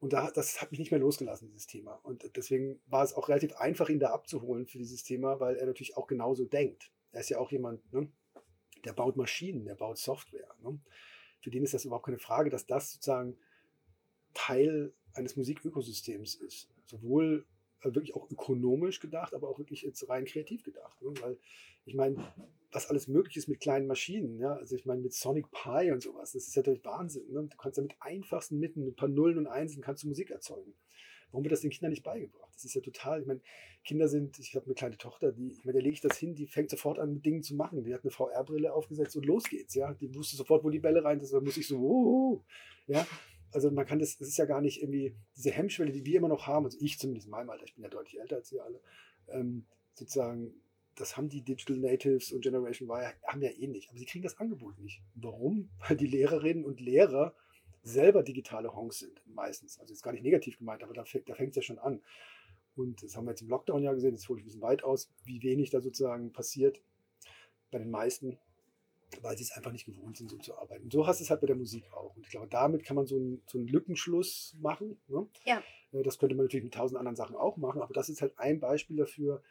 Und 0.00 0.12
da, 0.12 0.30
das 0.32 0.60
hat 0.60 0.72
mich 0.72 0.80
nicht 0.80 0.90
mehr 0.90 0.98
losgelassen, 0.98 1.48
dieses 1.48 1.68
Thema. 1.68 1.94
Und 2.02 2.28
deswegen 2.36 2.80
war 2.86 3.04
es 3.04 3.14
auch 3.14 3.28
relativ 3.28 3.54
einfach, 3.54 3.88
ihn 3.88 4.00
da 4.00 4.10
abzuholen 4.10 4.66
für 4.66 4.78
dieses 4.78 5.04
Thema, 5.04 5.38
weil 5.38 5.56
er 5.56 5.66
natürlich 5.66 5.96
auch 5.96 6.08
genauso 6.08 6.44
denkt. 6.44 6.90
Er 7.12 7.20
ist 7.20 7.28
ja 7.28 7.38
auch 7.38 7.52
jemand, 7.52 7.92
ne, 7.92 8.10
der 8.84 8.94
baut 8.94 9.16
Maschinen, 9.16 9.64
der 9.64 9.76
baut 9.76 9.98
Software. 9.98 10.54
Ne? 10.60 10.80
Für 11.40 11.50
den 11.50 11.62
ist 11.62 11.74
das 11.74 11.84
überhaupt 11.84 12.06
keine 12.06 12.18
Frage, 12.18 12.50
dass 12.50 12.66
das 12.66 12.92
sozusagen 12.92 13.36
Teil 14.34 14.92
eines 15.14 15.36
Musikökosystems 15.36 16.34
ist. 16.34 16.68
Sowohl 16.86 17.46
wirklich 17.84 18.14
auch 18.14 18.30
ökonomisch 18.30 19.00
gedacht, 19.00 19.34
aber 19.34 19.48
auch 19.48 19.58
wirklich 19.58 19.82
jetzt 19.82 20.08
rein 20.08 20.24
kreativ 20.24 20.62
gedacht. 20.62 21.00
Ne? 21.02 21.12
Weil 21.20 21.38
ich 21.84 21.94
meine, 21.94 22.16
was 22.70 22.88
alles 22.88 23.08
möglich 23.08 23.36
ist 23.36 23.48
mit 23.48 23.60
kleinen 23.60 23.86
Maschinen, 23.86 24.38
ja, 24.38 24.54
also 24.54 24.76
ich 24.76 24.86
meine 24.86 25.02
mit 25.02 25.12
Sonic 25.12 25.46
Pi 25.50 25.90
und 25.90 26.02
sowas, 26.02 26.32
das 26.32 26.46
ist 26.48 26.56
natürlich 26.56 26.84
Wahnsinn. 26.84 27.30
Ne? 27.30 27.48
Du 27.50 27.56
kannst 27.56 27.76
ja 27.76 27.82
mit 27.82 27.96
einfachsten 28.00 28.58
Mitteln, 28.58 28.84
mit 28.84 28.94
ein 28.94 28.96
paar 28.96 29.08
Nullen 29.08 29.38
und 29.38 29.46
Einsen 29.46 29.82
kannst 29.82 30.04
du 30.04 30.08
Musik 30.08 30.30
erzeugen. 30.30 30.74
Warum 31.32 31.44
wird 31.44 31.52
das 31.52 31.62
den 31.62 31.70
Kindern 31.70 31.90
nicht 31.90 32.02
beigebracht? 32.02 32.50
Das 32.54 32.64
ist 32.64 32.74
ja 32.74 32.82
total, 32.82 33.22
ich 33.22 33.26
meine, 33.26 33.40
Kinder 33.84 34.06
sind, 34.06 34.38
ich 34.38 34.54
habe 34.54 34.66
eine 34.66 34.74
kleine 34.74 34.98
Tochter, 34.98 35.32
die, 35.32 35.48
ich 35.48 35.64
meine, 35.64 35.74
der 35.74 35.82
lege 35.82 35.94
ich 35.94 36.00
das 36.02 36.18
hin, 36.18 36.34
die 36.34 36.46
fängt 36.46 36.70
sofort 36.70 36.98
an, 36.98 37.14
mit 37.14 37.24
Dingen 37.24 37.42
zu 37.42 37.54
machen. 37.54 37.82
Die 37.82 37.94
hat 37.94 38.02
eine 38.04 38.10
VR-Brille 38.10 38.72
aufgesetzt 38.72 39.16
und 39.16 39.24
los 39.24 39.44
geht's, 39.44 39.74
ja. 39.74 39.94
Die 39.94 40.14
wusste 40.14 40.36
sofort, 40.36 40.62
wo 40.62 40.70
die 40.70 40.78
Bälle 40.78 41.02
rein 41.02 41.20
sind, 41.20 41.32
da 41.32 41.40
muss 41.40 41.56
ich 41.56 41.66
so, 41.66 41.78
oh, 41.78 42.44
ja. 42.86 43.06
Also 43.52 43.70
man 43.70 43.86
kann 43.86 43.98
das, 43.98 44.16
das 44.16 44.28
ist 44.28 44.38
ja 44.38 44.46
gar 44.46 44.60
nicht 44.60 44.82
irgendwie 44.82 45.14
diese 45.36 45.50
Hemmschwelle, 45.50 45.92
die 45.92 46.04
wir 46.04 46.18
immer 46.18 46.28
noch 46.28 46.46
haben, 46.46 46.64
also 46.64 46.78
ich 46.80 46.98
zumindest 46.98 47.26
in 47.26 47.30
meinem 47.30 47.50
Alter, 47.50 47.64
ich 47.64 47.74
bin 47.74 47.84
ja 47.84 47.90
deutlich 47.90 48.18
älter 48.18 48.36
als 48.36 48.50
ihr 48.50 48.64
alle, 48.64 48.80
ähm, 49.28 49.66
sozusagen, 49.94 50.54
das 50.94 51.16
haben 51.16 51.28
die 51.28 51.42
Digital 51.42 51.76
Natives 51.76 52.32
und 52.32 52.42
Generation 52.42 52.88
Y 52.88 53.12
haben 53.26 53.42
ja 53.42 53.50
eh 53.50 53.66
nicht, 53.66 53.90
aber 53.90 53.98
sie 53.98 54.06
kriegen 54.06 54.24
das 54.24 54.38
Angebot 54.38 54.78
nicht. 54.78 55.02
Warum? 55.14 55.70
Weil 55.86 55.96
die 55.96 56.06
Lehrerinnen 56.06 56.64
und 56.64 56.80
Lehrer 56.80 57.34
selber 57.82 58.22
digitale 58.22 58.74
Honks 58.74 59.00
sind, 59.00 59.22
meistens. 59.26 59.78
Also 59.78 59.92
jetzt 59.92 60.02
gar 60.02 60.12
nicht 60.12 60.22
negativ 60.22 60.58
gemeint, 60.58 60.82
aber 60.82 60.94
da, 60.94 61.04
da 61.26 61.34
fängt 61.34 61.50
es 61.50 61.56
ja 61.56 61.62
schon 61.62 61.78
an. 61.78 62.02
Und 62.74 63.02
das 63.02 63.16
haben 63.16 63.26
wir 63.26 63.32
jetzt 63.32 63.42
im 63.42 63.48
Lockdown 63.48 63.82
ja 63.82 63.92
gesehen, 63.92 64.14
das 64.14 64.28
hole 64.28 64.38
ich 64.38 64.44
ein 64.44 64.46
bisschen 64.46 64.62
weit 64.62 64.82
aus, 64.82 65.10
wie 65.24 65.42
wenig 65.42 65.70
da 65.70 65.80
sozusagen 65.80 66.32
passiert 66.32 66.80
bei 67.70 67.78
den 67.78 67.90
meisten, 67.90 68.38
weil 69.20 69.36
sie 69.36 69.44
es 69.44 69.52
einfach 69.52 69.72
nicht 69.72 69.84
gewohnt 69.84 70.16
sind, 70.16 70.30
so 70.30 70.38
zu 70.38 70.56
arbeiten. 70.56 70.84
Und 70.84 70.92
so 70.92 71.06
hast 71.06 71.20
du 71.20 71.24
es 71.24 71.30
halt 71.30 71.40
bei 71.40 71.46
der 71.46 71.56
Musik 71.56 71.84
auch. 71.92 72.14
Und 72.16 72.24
ich 72.24 72.30
glaube, 72.30 72.48
damit 72.48 72.84
kann 72.84 72.96
man 72.96 73.06
so 73.06 73.16
einen, 73.16 73.42
so 73.46 73.58
einen 73.58 73.68
Lückenschluss 73.68 74.56
machen. 74.60 75.00
Ne? 75.08 75.26
Ja. 75.44 75.62
Äh, 75.92 76.02
das 76.02 76.18
könnte 76.18 76.34
man 76.34 76.46
natürlich 76.46 76.64
mit 76.64 76.74
tausend 76.74 76.98
anderen 76.98 77.16
Sachen 77.16 77.36
auch 77.36 77.56
machen, 77.56 77.82
aber 77.82 77.94
das 77.94 78.08
ist 78.08 78.22
halt 78.22 78.38
ein 78.38 78.60
Beispiel 78.60 78.96
dafür, 78.96 79.42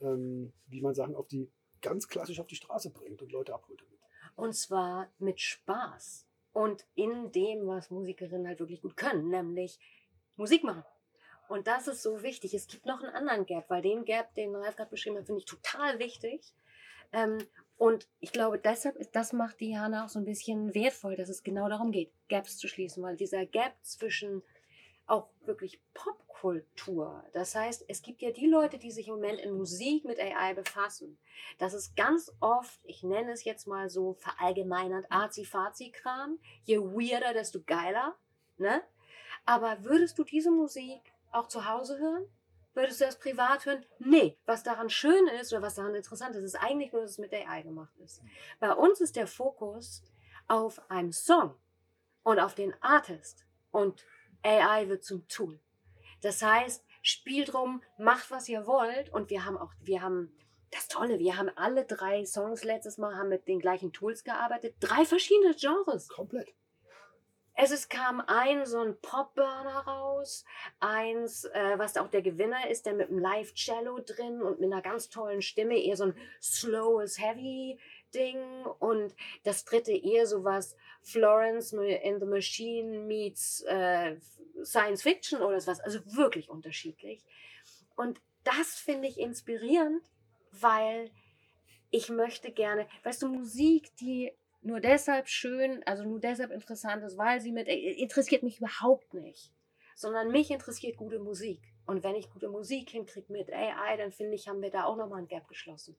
ähm, 0.00 0.52
wie 0.66 0.80
man 0.80 0.94
Sachen 0.94 1.14
auf 1.14 1.26
die 1.26 1.50
ganz 1.80 2.08
klassisch 2.08 2.40
auf 2.40 2.46
die 2.46 2.56
Straße 2.56 2.90
bringt 2.90 3.22
und 3.22 3.32
Leute 3.32 3.54
abholt 3.54 3.80
damit. 3.80 3.98
Und 4.36 4.54
zwar 4.54 5.08
mit 5.18 5.40
Spaß 5.40 6.26
und 6.52 6.84
in 6.94 7.32
dem, 7.32 7.66
was 7.66 7.90
Musikerinnen 7.90 8.46
halt 8.46 8.60
wirklich 8.60 8.82
gut 8.82 8.96
können, 8.96 9.28
nämlich 9.28 9.78
Musik 10.36 10.64
machen. 10.64 10.84
Und 11.48 11.66
das 11.66 11.88
ist 11.88 12.02
so 12.02 12.22
wichtig. 12.22 12.52
Es 12.52 12.66
gibt 12.66 12.84
noch 12.84 13.02
einen 13.02 13.14
anderen 13.14 13.46
Gap, 13.46 13.70
weil 13.70 13.80
den 13.80 14.04
Gap, 14.04 14.34
den 14.34 14.54
Ralf 14.54 14.76
gerade 14.76 14.90
beschrieben 14.90 15.16
hat, 15.16 15.26
finde 15.26 15.40
ich 15.40 15.46
total 15.46 15.98
wichtig. 15.98 16.52
Ähm, 17.12 17.38
und 17.78 18.08
ich 18.18 18.32
glaube, 18.32 18.58
deshalb 18.58 18.96
ist, 18.96 19.14
das 19.14 19.32
macht 19.32 19.60
Diana 19.60 20.04
auch 20.04 20.08
so 20.08 20.18
ein 20.18 20.24
bisschen 20.24 20.74
wertvoll, 20.74 21.14
dass 21.14 21.28
es 21.28 21.44
genau 21.44 21.68
darum 21.68 21.92
geht, 21.92 22.12
Gaps 22.28 22.58
zu 22.58 22.66
schließen, 22.66 23.02
weil 23.04 23.16
dieser 23.16 23.46
Gap 23.46 23.72
zwischen 23.82 24.42
auch 25.06 25.28
wirklich 25.44 25.80
Popkultur, 25.94 27.24
das 27.32 27.54
heißt, 27.54 27.84
es 27.88 28.02
gibt 28.02 28.20
ja 28.20 28.30
die 28.32 28.48
Leute, 28.48 28.78
die 28.78 28.90
sich 28.90 29.08
im 29.08 29.14
Moment 29.14 29.40
in 29.40 29.52
Musik 29.52 30.04
mit 30.04 30.20
AI 30.20 30.54
befassen. 30.54 31.18
Das 31.58 31.72
ist 31.72 31.96
ganz 31.96 32.32
oft, 32.40 32.78
ich 32.84 33.04
nenne 33.04 33.30
es 33.32 33.44
jetzt 33.44 33.66
mal 33.66 33.88
so 33.88 34.14
verallgemeinert, 34.14 35.06
Azi-Fazi-Kram. 35.08 36.38
Je 36.64 36.78
weirder, 36.78 37.32
desto 37.32 37.62
geiler. 37.64 38.16
Ne? 38.58 38.82
Aber 39.46 39.84
würdest 39.84 40.18
du 40.18 40.24
diese 40.24 40.50
Musik 40.50 41.00
auch 41.30 41.48
zu 41.48 41.66
Hause 41.66 41.98
hören? 41.98 42.26
Würdest 42.74 43.00
du 43.00 43.06
das 43.06 43.18
privat 43.18 43.66
hören? 43.66 43.84
Nee. 43.98 44.38
Was 44.46 44.62
daran 44.62 44.90
schön 44.90 45.26
ist 45.40 45.52
oder 45.52 45.62
was 45.62 45.74
daran 45.74 45.94
interessant 45.94 46.36
ist, 46.36 46.44
ist 46.44 46.54
eigentlich 46.54 46.92
nur, 46.92 47.02
dass 47.02 47.12
es 47.12 47.18
mit 47.18 47.32
AI 47.32 47.62
gemacht 47.62 47.96
ist. 47.98 48.22
Bei 48.60 48.72
uns 48.72 49.00
ist 49.00 49.16
der 49.16 49.26
Fokus 49.26 50.02
auf 50.46 50.80
einem 50.90 51.12
Song 51.12 51.54
und 52.22 52.38
auf 52.38 52.54
den 52.54 52.74
Artist 52.82 53.46
und 53.70 54.04
AI 54.42 54.88
wird 54.88 55.04
zum 55.04 55.26
Tool. 55.28 55.60
Das 56.22 56.42
heißt, 56.42 56.84
spielt 57.02 57.54
rum, 57.54 57.82
macht 57.96 58.30
was 58.30 58.48
ihr 58.48 58.66
wollt 58.66 59.10
und 59.12 59.30
wir 59.30 59.44
haben 59.44 59.56
auch, 59.56 59.72
wir 59.80 60.02
haben 60.02 60.34
das 60.70 60.88
Tolle, 60.88 61.18
wir 61.18 61.36
haben 61.36 61.50
alle 61.56 61.84
drei 61.84 62.24
Songs 62.26 62.64
letztes 62.64 62.98
Mal 62.98 63.16
haben 63.16 63.28
mit 63.28 63.48
den 63.48 63.60
gleichen 63.60 63.92
Tools 63.92 64.24
gearbeitet, 64.24 64.76
drei 64.80 65.04
verschiedene 65.04 65.54
Genres. 65.54 66.08
Komplett. 66.08 66.54
Es 67.60 67.72
ist, 67.72 67.90
kam 67.90 68.20
ein 68.20 68.66
so 68.66 68.78
ein 68.78 68.96
Popburner 69.00 69.80
raus, 69.80 70.44
eins, 70.78 71.44
äh, 71.44 71.76
was 71.76 71.96
auch 71.96 72.06
der 72.06 72.22
Gewinner 72.22 72.70
ist, 72.70 72.86
der 72.86 72.94
mit 72.94 73.08
einem 73.08 73.18
Live-Cello 73.18 73.98
drin 73.98 74.40
und 74.42 74.60
mit 74.60 74.72
einer 74.72 74.80
ganz 74.80 75.08
tollen 75.08 75.42
Stimme, 75.42 75.76
eher 75.76 75.96
so 75.96 76.04
ein 76.04 76.14
slowes 76.40 77.18
Heavy-Ding 77.18 78.64
und 78.78 79.12
das 79.42 79.64
dritte 79.64 79.90
eher 79.90 80.28
sowas 80.28 80.76
Florence 81.02 81.72
in 81.72 82.20
the 82.20 82.26
Machine 82.26 83.00
meets 83.00 83.62
äh, 83.62 84.18
Science 84.62 85.02
Fiction 85.02 85.42
oder 85.42 85.60
sowas, 85.60 85.80
also 85.80 85.98
wirklich 86.14 86.50
unterschiedlich. 86.50 87.24
Und 87.96 88.20
das 88.44 88.76
finde 88.76 89.08
ich 89.08 89.18
inspirierend, 89.18 90.04
weil 90.52 91.10
ich 91.90 92.08
möchte 92.08 92.52
gerne, 92.52 92.86
weißt 93.02 93.22
du, 93.22 93.28
Musik, 93.28 93.96
die 93.96 94.32
nur 94.68 94.80
deshalb 94.80 95.28
schön, 95.28 95.82
also 95.86 96.04
nur 96.04 96.20
deshalb 96.20 96.50
interessant 96.52 97.02
ist, 97.02 97.16
weil 97.16 97.40
sie 97.40 97.52
mit, 97.52 97.66
äh, 97.68 97.92
interessiert 97.94 98.42
mich 98.42 98.58
überhaupt 98.58 99.14
nicht. 99.14 99.52
Sondern 99.96 100.30
mich 100.30 100.50
interessiert 100.50 100.96
gute 100.96 101.18
Musik. 101.18 101.60
Und 101.86 102.04
wenn 102.04 102.14
ich 102.14 102.30
gute 102.30 102.48
Musik 102.48 102.90
hinkriege 102.90 103.32
mit 103.32 103.52
AI, 103.52 103.96
dann 103.96 104.12
finde 104.12 104.34
ich, 104.34 104.46
haben 104.46 104.62
wir 104.62 104.70
da 104.70 104.84
auch 104.84 104.96
nochmal 104.96 105.22
ein 105.22 105.26
Gap 105.26 105.48
geschlossen. 105.48 105.96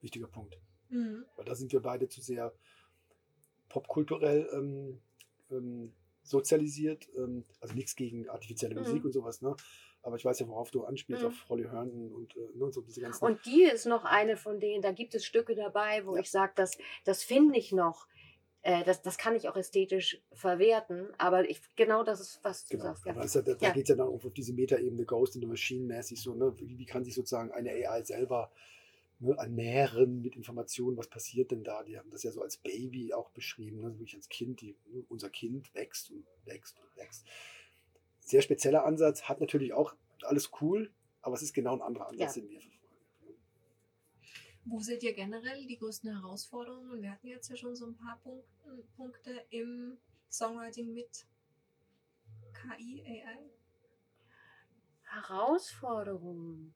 Wichtiger 0.00 0.26
Punkt. 0.26 0.58
Mhm. 0.88 1.24
Weil 1.36 1.44
da 1.44 1.54
sind 1.54 1.72
wir 1.72 1.80
beide 1.80 2.08
zu 2.08 2.20
sehr 2.20 2.52
popkulturell 3.68 4.48
ähm, 4.52 5.00
ähm, 5.50 5.92
sozialisiert. 6.22 7.08
Ähm, 7.16 7.44
also 7.60 7.74
nichts 7.74 7.94
gegen 7.94 8.28
artifizielle 8.28 8.74
Mhm. 8.74 8.80
Musik 8.80 9.04
und 9.04 9.12
sowas, 9.12 9.42
ne? 9.42 9.54
Aber 10.06 10.14
ich 10.14 10.24
weiß 10.24 10.38
ja, 10.38 10.46
worauf 10.46 10.70
du 10.70 10.84
anspielst, 10.84 11.24
Mhm. 11.24 11.28
auf 11.30 11.48
Holly 11.48 11.64
Herndon 11.64 12.12
und, 12.12 12.36
äh, 12.36 12.48
ne, 12.54 12.70
so 12.72 12.80
diese 12.80 13.00
ganzen. 13.00 13.24
Und 13.24 13.44
die 13.44 13.64
ist 13.64 13.86
noch 13.86 14.04
eine 14.04 14.36
von 14.36 14.60
denen, 14.60 14.80
da 14.80 14.92
gibt 14.92 15.16
es 15.16 15.24
Stücke 15.24 15.56
dabei, 15.56 16.06
wo 16.06 16.14
Ja. 16.14 16.20
ich 16.20 16.30
sage, 16.30 16.52
das, 16.54 16.78
das 17.04 17.24
finde 17.24 17.58
ich 17.58 17.72
noch, 17.72 18.06
äh, 18.62 18.84
das, 18.84 19.02
das 19.02 19.18
kann 19.18 19.34
ich 19.34 19.48
auch 19.48 19.56
ästhetisch 19.56 20.22
verwerten, 20.32 21.08
aber 21.18 21.50
ich, 21.50 21.60
genau 21.74 22.04
das 22.04 22.20
ist, 22.20 22.38
was 22.44 22.66
du 22.66 22.76
Genau, 22.76 22.84
sagst. 22.84 23.04
Ja. 23.04 23.12
aber 23.12 23.26
ja, 23.26 23.42
da, 23.42 23.54
da 23.54 23.66
Ja. 23.66 23.72
geht 23.72 23.82
es 23.82 23.88
ja 23.88 23.96
dann 23.96 24.06
auch 24.06 24.24
auf 24.24 24.32
diese 24.32 24.52
Metaebene 24.52 25.04
Ghost 25.04 25.34
in 25.34 25.40
the 25.40 25.48
Machine 25.48 25.86
mäßig 25.86 26.22
so, 26.22 26.34
ne? 26.36 26.54
Wie, 26.56 26.78
wie 26.78 26.86
kann 26.86 27.02
sich 27.04 27.14
sozusagen 27.14 27.50
eine 27.50 27.70
AI 27.70 28.04
selber 28.04 28.52
ne, 29.18 29.34
ernähren 29.36 30.22
mit 30.22 30.36
Informationen, 30.36 30.96
was 30.96 31.08
passiert 31.08 31.50
denn 31.50 31.64
da? 31.64 31.82
Die 31.82 31.98
haben 31.98 32.10
das 32.10 32.22
ja 32.22 32.30
so 32.30 32.42
als 32.42 32.58
Baby 32.58 33.12
auch 33.12 33.30
beschrieben, 33.30 33.80
ne? 33.80 33.88
wirklich 33.94 34.14
als 34.14 34.28
Kind, 34.28 34.60
die, 34.60 34.76
ne, 34.86 35.04
unser 35.08 35.30
Kind 35.30 35.74
wächst 35.74 36.10
und 36.10 36.26
wächst 36.44 36.78
und 36.80 36.96
wächst. 36.96 37.26
Sehr 38.26 38.42
spezieller 38.42 38.84
Ansatz, 38.84 39.22
hat 39.28 39.40
natürlich 39.40 39.72
auch 39.72 39.94
alles 40.22 40.50
cool, 40.60 40.92
aber 41.22 41.36
es 41.36 41.42
ist 41.42 41.54
genau 41.54 41.74
ein 41.74 41.80
anderer 41.80 42.08
Ansatz, 42.08 42.34
Ja. 42.34 42.42
den 42.42 42.50
wir 42.50 42.60
verfolgen. 42.60 42.76
Wo 44.64 44.80
seht 44.80 45.04
ihr 45.04 45.14
generell 45.14 45.64
die 45.64 45.78
größten 45.78 46.10
Herausforderungen? 46.12 47.00
Wir 47.00 47.12
hatten 47.12 47.28
jetzt 47.28 47.48
ja 47.48 47.56
schon 47.56 47.76
so 47.76 47.86
ein 47.86 47.96
paar 47.96 48.18
Punkte, 48.24 48.84
Punkte 48.96 49.46
im 49.50 49.96
Songwriting 50.28 50.92
mit 50.92 51.24
KI, 52.52 53.04
AI. 53.06 53.48
Herausforderungen. 55.04 56.74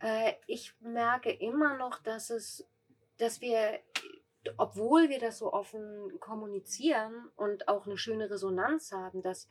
Äh, 0.00 0.34
ich 0.46 0.78
merke 0.80 1.30
immer 1.32 1.78
noch, 1.78 2.02
dass 2.02 2.28
es, 2.28 2.68
dass 3.16 3.40
wir 3.40 3.80
obwohl 4.56 5.08
wir 5.08 5.20
das 5.20 5.38
so 5.38 5.52
offen 5.52 6.18
kommunizieren 6.20 7.30
und 7.36 7.68
auch 7.68 7.86
eine 7.86 7.96
schöne 7.96 8.30
Resonanz 8.30 8.92
haben, 8.92 9.22
dass 9.22 9.48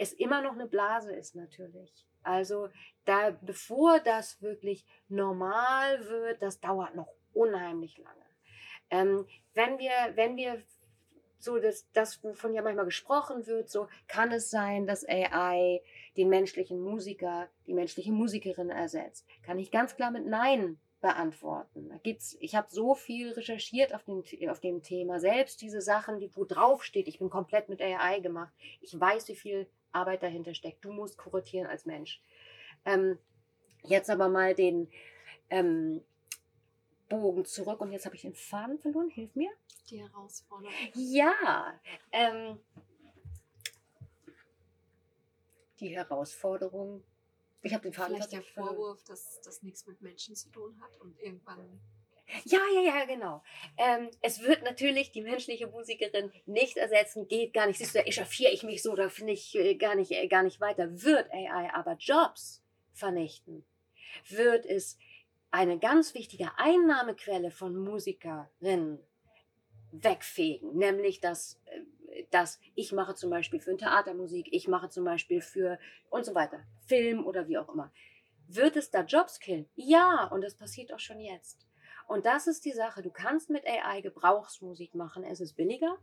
es 0.00 0.14
immer 0.14 0.40
noch 0.40 0.54
eine 0.54 0.66
Blase 0.66 1.12
ist 1.12 1.36
natürlich. 1.36 2.06
Also 2.22 2.70
da, 3.04 3.36
bevor 3.42 4.00
das 4.00 4.40
wirklich 4.40 4.86
normal 5.08 6.08
wird, 6.08 6.40
das 6.40 6.58
dauert 6.58 6.94
noch 6.94 7.12
unheimlich 7.34 7.98
lange. 7.98 8.24
Ähm, 8.88 9.26
wenn 9.52 9.78
wir, 9.78 9.92
wenn 10.14 10.36
wir 10.36 10.62
so 11.38 11.58
das, 11.58 11.86
das, 11.92 12.24
wovon 12.24 12.54
ja 12.54 12.62
manchmal 12.62 12.86
gesprochen 12.86 13.46
wird, 13.46 13.68
so 13.68 13.88
kann 14.08 14.32
es 14.32 14.48
sein, 14.48 14.86
dass 14.86 15.06
AI 15.06 15.82
den 16.16 16.30
menschlichen 16.30 16.80
Musiker, 16.80 17.48
die 17.66 17.74
menschliche 17.74 18.10
Musikerin 18.10 18.70
ersetzt. 18.70 19.26
Kann 19.42 19.58
ich 19.58 19.70
ganz 19.70 19.96
klar 19.96 20.10
mit 20.10 20.26
Nein 20.26 20.80
beantworten. 21.02 21.90
Da 21.90 21.98
gibt's, 21.98 22.36
ich 22.40 22.54
habe 22.54 22.68
so 22.70 22.94
viel 22.94 23.32
recherchiert 23.32 23.94
auf 23.94 24.04
dem, 24.04 24.22
auf 24.48 24.60
dem 24.60 24.82
Thema. 24.82 25.20
Selbst 25.20 25.60
diese 25.60 25.82
Sachen, 25.82 26.20
die 26.20 26.34
wo 26.34 26.44
drauf 26.44 26.84
steht, 26.84 27.08
ich 27.08 27.18
bin 27.18 27.28
komplett 27.28 27.68
mit 27.68 27.82
AI 27.82 28.20
gemacht. 28.20 28.52
Ich 28.80 28.98
weiß, 28.98 29.28
wie 29.28 29.36
viel 29.36 29.70
Arbeit 29.92 30.22
dahinter 30.22 30.54
steckt. 30.54 30.84
Du 30.84 30.92
musst 30.92 31.18
kuratieren 31.18 31.66
als 31.66 31.86
Mensch. 31.86 32.20
Ähm, 32.84 33.18
jetzt 33.82 34.10
aber 34.10 34.28
mal 34.28 34.54
den 34.54 34.90
ähm, 35.50 36.02
Bogen 37.08 37.44
zurück 37.44 37.80
und 37.80 37.92
jetzt 37.92 38.06
habe 38.06 38.14
ich 38.16 38.22
den 38.22 38.34
Faden 38.34 38.78
verloren. 38.78 39.10
Hilf 39.10 39.34
mir. 39.34 39.50
Die 39.90 40.00
Herausforderung. 40.00 40.72
Ja, 40.94 41.80
ähm, 42.12 42.58
die 45.80 45.88
Herausforderung. 45.88 47.02
Ich 47.62 47.74
habe 47.74 47.82
den 47.82 47.92
Faden 47.92 48.14
Vielleicht 48.14 48.32
der. 48.32 48.42
Vorwurf, 48.42 49.02
dass 49.04 49.40
das 49.42 49.62
nichts 49.62 49.86
mit 49.86 50.00
Menschen 50.00 50.34
zu 50.34 50.50
tun 50.50 50.80
hat 50.80 50.96
und 51.00 51.18
irgendwann. 51.20 51.80
Ja, 52.44 52.60
ja, 52.74 52.80
ja, 52.80 53.04
genau. 53.04 53.42
Ähm, 53.76 54.10
es 54.22 54.40
wird 54.42 54.62
natürlich 54.62 55.12
die 55.12 55.22
menschliche 55.22 55.66
Musikerin 55.66 56.32
nicht 56.46 56.76
ersetzen, 56.76 57.28
geht 57.28 57.52
gar 57.52 57.66
nicht. 57.66 57.78
Siehst 57.78 57.94
du, 57.94 57.98
da 57.98 58.04
echauffiere 58.04 58.52
ich 58.52 58.62
mich 58.62 58.82
so, 58.82 58.94
da 58.94 59.08
finde 59.08 59.32
ich 59.32 59.54
äh, 59.56 59.74
gar 59.74 59.94
nicht, 59.94 60.12
äh, 60.12 60.28
gar 60.28 60.42
nicht 60.42 60.60
weiter. 60.60 61.02
Wird 61.02 61.30
AI 61.32 61.70
aber 61.72 61.96
Jobs 61.98 62.62
vernichten, 62.92 63.64
wird 64.28 64.66
es 64.66 64.98
eine 65.50 65.78
ganz 65.78 66.14
wichtige 66.14 66.50
Einnahmequelle 66.56 67.50
von 67.50 67.76
Musikerinnen 67.76 69.00
wegfegen, 69.92 70.76
nämlich 70.76 71.20
dass, 71.20 71.60
äh, 71.66 72.24
dass 72.30 72.60
ich 72.74 72.92
mache 72.92 73.14
zum 73.14 73.30
Beispiel 73.30 73.60
für 73.60 73.72
ein 73.72 73.78
Theatermusik, 73.78 74.48
ich 74.52 74.68
mache 74.68 74.88
zum 74.88 75.04
Beispiel 75.04 75.40
für 75.40 75.78
und 76.10 76.24
so 76.24 76.34
weiter, 76.34 76.60
Film 76.86 77.26
oder 77.26 77.48
wie 77.48 77.58
auch 77.58 77.68
immer. 77.68 77.92
Wird 78.46 78.76
es 78.76 78.90
da 78.90 79.02
Jobs 79.02 79.38
killen? 79.38 79.68
Ja, 79.76 80.24
und 80.32 80.42
das 80.42 80.56
passiert 80.56 80.92
auch 80.92 80.98
schon 80.98 81.20
jetzt. 81.20 81.69
Und 82.10 82.26
das 82.26 82.48
ist 82.48 82.64
die 82.64 82.72
Sache. 82.72 83.02
Du 83.02 83.10
kannst 83.10 83.50
mit 83.50 83.64
AI 83.64 84.00
Gebrauchsmusik 84.00 84.96
machen. 84.96 85.22
Es 85.22 85.40
ist 85.40 85.54
billiger. 85.54 85.96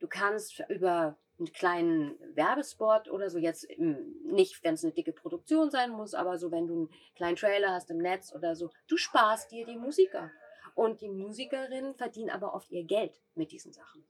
Du 0.00 0.08
kannst 0.08 0.64
über 0.70 1.18
einen 1.38 1.52
kleinen 1.52 2.18
Werbespot 2.34 3.10
oder 3.10 3.28
so 3.28 3.36
jetzt 3.36 3.68
nicht, 3.76 4.64
wenn 4.64 4.72
es 4.72 4.82
eine 4.82 4.94
dicke 4.94 5.12
Produktion 5.12 5.70
sein 5.70 5.90
muss, 5.90 6.14
aber 6.14 6.38
so, 6.38 6.50
wenn 6.50 6.66
du 6.66 6.74
einen 6.74 6.90
kleinen 7.16 7.36
Trailer 7.36 7.70
hast 7.70 7.90
im 7.90 7.98
Netz 7.98 8.34
oder 8.34 8.56
so, 8.56 8.70
du 8.88 8.96
sparst 8.96 9.52
dir 9.52 9.66
die 9.66 9.76
Musiker. 9.76 10.30
Und 10.74 11.02
die 11.02 11.10
Musikerinnen 11.10 11.96
verdienen 11.96 12.30
aber 12.30 12.54
oft 12.54 12.70
ihr 12.70 12.84
Geld 12.84 13.20
mit 13.34 13.52
diesen 13.52 13.74
Sachen. 13.74 14.06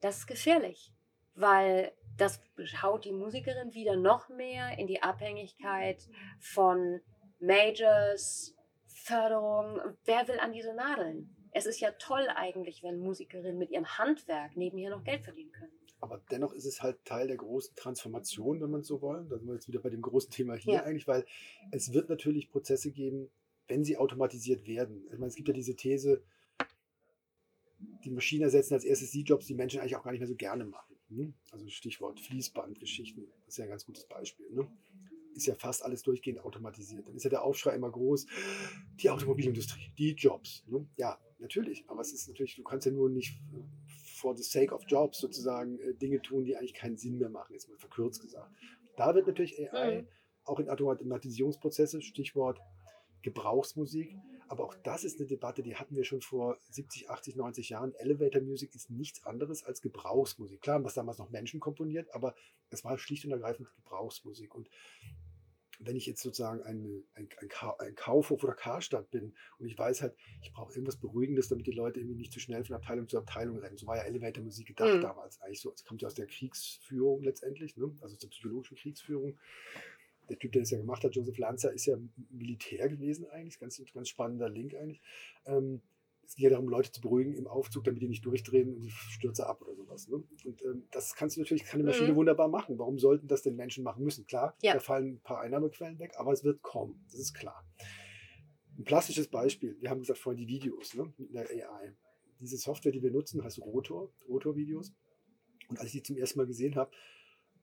Das 0.00 0.18
ist 0.18 0.26
gefährlich, 0.26 0.92
weil 1.36 1.92
das 2.16 2.40
haut 2.82 3.04
die 3.04 3.12
Musikerin 3.12 3.72
wieder 3.72 3.94
noch 3.94 4.28
mehr 4.28 4.76
in 4.80 4.88
die 4.88 5.00
Abhängigkeit 5.00 6.02
von 6.40 7.00
Majors, 7.38 8.56
Förderung. 9.04 9.80
Wer 10.04 10.28
will 10.28 10.38
an 10.40 10.52
diese 10.52 10.74
Nadeln? 10.74 11.34
Es 11.52 11.66
ist 11.66 11.80
ja 11.80 11.90
toll 11.92 12.26
eigentlich, 12.34 12.82
wenn 12.82 12.98
Musikerinnen 13.00 13.58
mit 13.58 13.70
ihrem 13.70 13.86
Handwerk 13.98 14.56
nebenher 14.56 14.90
noch 14.90 15.02
Geld 15.04 15.22
verdienen 15.24 15.52
können. 15.52 15.72
Aber 16.00 16.22
dennoch 16.30 16.52
ist 16.54 16.64
es 16.64 16.82
halt 16.82 17.04
Teil 17.04 17.26
der 17.26 17.36
großen 17.36 17.74
Transformation, 17.76 18.60
wenn 18.60 18.70
man 18.70 18.82
so 18.82 19.02
wollen. 19.02 19.28
Da 19.28 19.36
sind 19.38 19.46
wir 19.48 19.54
jetzt 19.54 19.68
wieder 19.68 19.80
bei 19.80 19.90
dem 19.90 20.00
großen 20.00 20.30
Thema 20.30 20.54
hier 20.54 20.74
Ja. 20.74 20.82
eigentlich, 20.84 21.06
weil 21.06 21.26
es 21.72 21.92
wird 21.92 22.08
natürlich 22.08 22.50
Prozesse 22.50 22.90
geben, 22.90 23.30
wenn 23.68 23.84
sie 23.84 23.96
automatisiert 23.98 24.66
werden. 24.66 25.04
Ich 25.12 25.18
meine, 25.18 25.26
es 25.26 25.34
gibt 25.34 25.48
ja 25.48 25.54
diese 25.54 25.76
These, 25.76 26.22
die 28.04 28.10
Maschinen 28.10 28.42
ersetzen 28.44 28.74
als 28.74 28.84
erstes 28.84 29.10
die 29.10 29.22
Jobs, 29.22 29.46
die 29.46 29.54
Menschen 29.54 29.80
eigentlich 29.80 29.96
auch 29.96 30.02
gar 30.02 30.12
nicht 30.12 30.20
mehr 30.20 30.28
so 30.28 30.36
gerne 30.36 30.64
machen. 30.64 30.96
ne? 31.08 31.34
Also 31.50 31.66
Stichwort 31.68 32.20
Fließbandgeschichten, 32.20 33.26
das 33.44 33.54
ist 33.54 33.58
ja 33.58 33.64
ein 33.64 33.70
ganz 33.70 33.84
gutes 33.84 34.06
Beispiel. 34.06 34.48
Ne? 34.52 34.70
Ist 35.40 35.46
ja 35.46 35.54
fast 35.54 35.82
alles 35.82 36.02
durchgehend 36.02 36.44
automatisiert. 36.44 37.08
Dann 37.08 37.16
ist 37.16 37.24
ja 37.24 37.30
der 37.30 37.42
Aufschrei 37.42 37.74
immer 37.74 37.90
groß, 37.90 38.26
die 38.96 39.08
Automobilindustrie, 39.08 39.90
die 39.96 40.12
Jobs. 40.12 40.64
Ne? 40.66 40.86
Ja, 40.98 41.18
natürlich, 41.38 41.82
aber 41.88 42.02
es 42.02 42.12
ist 42.12 42.28
natürlich, 42.28 42.56
du 42.56 42.62
kannst 42.62 42.84
ja 42.84 42.92
nur 42.92 43.08
nicht 43.08 43.40
for 44.04 44.36
the 44.36 44.42
sake 44.42 44.74
of 44.74 44.82
jobs 44.86 45.18
sozusagen 45.18 45.78
äh, 45.78 45.94
Dinge 45.94 46.20
tun, 46.20 46.44
die 46.44 46.58
eigentlich 46.58 46.74
keinen 46.74 46.98
Sinn 46.98 47.16
mehr 47.16 47.30
machen, 47.30 47.54
jetzt 47.54 47.70
mal 47.70 47.78
verkürzt 47.78 48.20
gesagt. 48.20 48.52
Da 48.96 49.14
wird 49.14 49.26
natürlich 49.28 49.58
AI 49.72 50.02
Mhm. 50.02 50.08
auch 50.44 50.60
in 50.60 50.68
Automatisierungsprozesse, 50.68 52.02
Stichwort 52.02 52.60
Gebrauchsmusik, 53.22 54.14
aber 54.50 54.64
auch 54.64 54.74
das 54.74 55.04
ist 55.04 55.20
eine 55.20 55.28
Debatte, 55.28 55.62
die 55.62 55.76
hatten 55.76 55.94
wir 55.94 56.02
schon 56.02 56.22
vor 56.22 56.58
70, 56.70 57.08
80, 57.08 57.36
90 57.36 57.68
Jahren. 57.68 57.94
Elevator 57.94 58.42
Music 58.42 58.74
ist 58.74 58.90
nichts 58.90 59.24
anderes 59.24 59.62
als 59.62 59.80
Gebrauchsmusik. 59.80 60.60
Klar 60.60 60.74
haben 60.74 60.82
das 60.82 60.94
damals 60.94 61.18
noch 61.18 61.30
Menschen 61.30 61.60
komponiert, 61.60 62.12
aber 62.14 62.34
es 62.70 62.84
war 62.84 62.98
schlicht 62.98 63.24
und 63.24 63.30
ergreifend 63.30 63.68
Gebrauchsmusik. 63.76 64.52
Und 64.54 64.68
wenn 65.82 65.96
ich 65.96 66.06
jetzt 66.06 66.22
sozusagen 66.22 66.62
ein, 66.62 67.04
ein, 67.14 67.28
ein, 67.40 67.48
Ka- 67.48 67.76
ein 67.78 67.94
Kaufhof 67.94 68.44
oder 68.44 68.52
Karstadt 68.54 69.10
bin 69.10 69.34
und 69.58 69.66
ich 69.66 69.76
weiß 69.78 70.02
halt, 70.02 70.14
ich 70.42 70.52
brauche 70.52 70.72
irgendwas 70.74 70.96
Beruhigendes, 70.98 71.48
damit 71.48 71.66
die 71.66 71.72
Leute 71.72 72.00
irgendwie 72.00 72.16
nicht 72.16 72.32
zu 72.32 72.38
schnell 72.38 72.62
von 72.64 72.76
Abteilung 72.76 73.08
zu 73.08 73.16
Abteilung 73.18 73.58
rennen. 73.58 73.78
So 73.78 73.86
war 73.86 73.96
ja 73.96 74.02
Elevator 74.02 74.44
Musik 74.44 74.68
gedacht 74.68 74.96
Mhm. 74.96 75.00
damals 75.00 75.40
eigentlich 75.40 75.60
so. 75.60 75.72
Es 75.72 75.84
kommt 75.84 76.02
ja 76.02 76.06
aus 76.08 76.14
der 76.14 76.26
Kriegsführung 76.26 77.22
letztendlich, 77.22 77.76
ne? 77.76 77.90
also 78.02 78.16
zur 78.16 78.28
psychologischen 78.30 78.76
Kriegsführung. 78.76 79.38
Der 80.28 80.38
Typ, 80.38 80.52
der 80.52 80.62
das 80.62 80.70
ja 80.70 80.78
gemacht 80.78 81.02
hat, 81.02 81.16
Joseph 81.16 81.38
Lanza, 81.38 81.70
ist 81.70 81.86
ja 81.86 81.96
Militär 82.30 82.88
gewesen 82.88 83.26
eigentlich. 83.30 83.58
Ganz, 83.58 83.82
ganz 83.92 84.08
spannender 84.08 84.48
Link 84.48 84.74
eigentlich. 84.74 85.00
Ähm, 85.46 85.80
es 86.30 86.36
geht 86.36 86.44
ja 86.44 86.50
darum, 86.50 86.68
Leute 86.68 86.92
zu 86.92 87.00
beruhigen 87.00 87.34
im 87.34 87.48
Aufzug, 87.48 87.82
damit 87.82 88.02
die 88.02 88.06
nicht 88.08 88.24
durchdrehen 88.24 88.72
und 88.72 88.82
die 88.82 88.90
stürze 88.90 89.48
ab 89.48 89.62
oder 89.62 89.74
sowas. 89.74 90.06
Ne? 90.06 90.22
Und 90.44 90.62
ähm, 90.62 90.84
das 90.92 91.16
kannst 91.16 91.34
du 91.36 91.40
natürlich, 91.40 91.64
kann 91.64 91.80
eine 91.80 91.88
Maschine 91.90 92.12
Mhm. 92.12 92.16
wunderbar 92.16 92.46
machen. 92.46 92.78
Warum 92.78 93.00
sollten 93.00 93.26
das 93.26 93.42
denn 93.42 93.56
Menschen 93.56 93.82
machen 93.82 94.04
müssen? 94.04 94.26
Klar, 94.26 94.56
Ja. 94.62 94.74
da 94.74 94.78
fallen 94.78 95.14
ein 95.14 95.20
paar 95.22 95.40
Einnahmequellen 95.40 95.98
weg, 95.98 96.12
aber 96.18 96.30
es 96.32 96.44
wird 96.44 96.62
kommen. 96.62 97.04
Das 97.10 97.18
ist 97.18 97.34
klar. 97.34 97.66
Ein 98.78 98.84
plastisches 98.84 99.26
Beispiel. 99.26 99.76
Wir 99.80 99.90
haben 99.90 99.98
gesagt 99.98 100.20
vorhin 100.20 100.38
die 100.38 100.46
Videos 100.46 100.94
ne? 100.94 101.12
mit 101.18 101.34
der 101.34 101.50
AI. 101.50 101.94
Diese 102.38 102.58
Software, 102.58 102.92
die 102.92 103.02
wir 103.02 103.10
nutzen, 103.10 103.42
heißt 103.42 103.58
Rotor, 103.58 104.12
Rotor-Videos. 104.28 104.94
Und 105.68 105.78
als 105.80 105.86
ich 105.88 105.94
die 105.94 106.02
zum 106.04 106.16
ersten 106.16 106.38
Mal 106.38 106.46
gesehen 106.46 106.76
habe, 106.76 106.92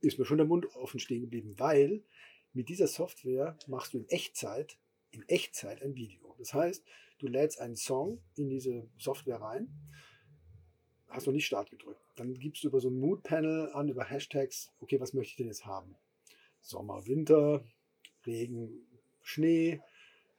ist 0.02 0.20
mir 0.20 0.26
schon 0.26 0.40
der 0.40 0.46
Mund 0.46 0.68
offen 0.76 1.00
stehen 1.00 1.22
geblieben, 1.22 1.54
weil 1.58 2.04
mit 2.52 2.68
dieser 2.68 2.88
Software 2.88 3.58
machst 3.68 3.94
du 3.94 4.00
in 4.00 4.10
Echtzeit, 4.10 4.78
in 5.12 5.24
Echtzeit 5.30 5.82
ein 5.82 5.96
Video. 5.96 6.36
Das 6.38 6.54
heißt, 6.54 6.84
du 7.20 7.28
lädst 7.28 7.60
einen 7.60 7.76
Song 7.76 8.22
in 8.36 8.50
diese 8.50 8.88
Software 8.98 9.42
rein, 9.42 9.70
hast 11.08 11.28
noch 11.28 11.34
nicht 11.34 11.46
Start 11.46 11.70
gedrückt. 11.70 12.02
Dann 12.16 12.34
gibst 12.34 12.64
du 12.64 12.68
über 12.68 12.80
so 12.80 12.90
ein 12.90 13.00
Mood-Panel 13.00 13.72
an, 13.74 13.90
über 13.90 14.04
Hashtags, 14.04 14.72
okay, 14.80 15.00
was 15.00 15.14
möchte 15.14 15.32
ich 15.32 15.38
denn 15.38 15.48
jetzt 15.48 15.66
haben? 15.66 15.96
Sommer, 16.62 17.06
Winter, 17.06 17.64
Regen, 18.26 18.86
Schnee, 19.22 19.82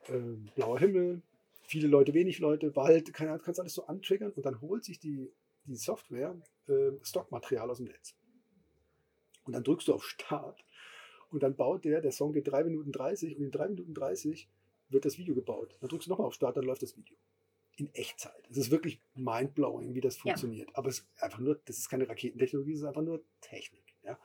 äh, 0.06 0.18
blauer 0.54 0.78
Himmel, 0.78 1.22
viele 1.62 1.88
Leute, 1.88 2.14
wenig 2.14 2.38
Leute, 2.38 2.74
Wald, 2.76 3.12
keine 3.12 3.30
Ahnung, 3.30 3.44
kannst 3.44 3.60
alles 3.60 3.74
so 3.74 3.86
antriggern 3.86 4.32
und 4.32 4.44
dann 4.44 4.60
holt 4.60 4.84
sich 4.84 4.98
die, 4.98 5.30
die 5.64 5.76
Software 5.76 6.36
äh, 6.66 6.92
Stockmaterial 7.02 7.70
aus 7.70 7.78
dem 7.78 7.86
Netz. 7.86 8.14
Und 9.44 9.52
dann 9.52 9.64
drückst 9.64 9.88
du 9.88 9.94
auf 9.94 10.04
Start 10.04 10.64
und 11.30 11.42
dann 11.42 11.56
baut 11.56 11.84
der, 11.84 12.00
der 12.00 12.12
Song 12.12 12.32
geht 12.32 12.48
3 12.48 12.64
Minuten 12.64 12.92
30 12.92 13.36
und 13.36 13.44
in 13.44 13.50
3 13.50 13.68
Minuten 13.68 13.94
30 13.94 14.48
wird 14.88 15.04
das 15.04 15.18
Video 15.18 15.34
gebaut. 15.34 15.76
Dann 15.80 15.88
drückst 15.88 16.06
du 16.06 16.10
nochmal 16.10 16.26
auf 16.26 16.34
Start, 16.34 16.56
dann 16.56 16.64
läuft 16.64 16.82
das 16.82 16.96
Video. 16.96 17.16
In 17.76 17.92
Echtzeit. 17.94 18.48
Es 18.50 18.56
ist 18.56 18.70
wirklich 18.70 19.00
mindblowing, 19.14 19.94
wie 19.94 20.00
das 20.00 20.16
Ja. 20.16 20.22
funktioniert. 20.22 20.68
Aber 20.74 20.88
es 20.88 21.00
ist 21.00 21.22
einfach 21.22 21.38
nur, 21.38 21.60
das 21.64 21.78
ist 21.78 21.88
keine 21.88 22.08
Raketentechnologie, 22.08 22.72
es 22.72 22.80
ist 22.80 22.84
einfach 22.84 23.02
nur 23.02 23.22
Technik. 23.40 23.84
Ja? 24.02 24.18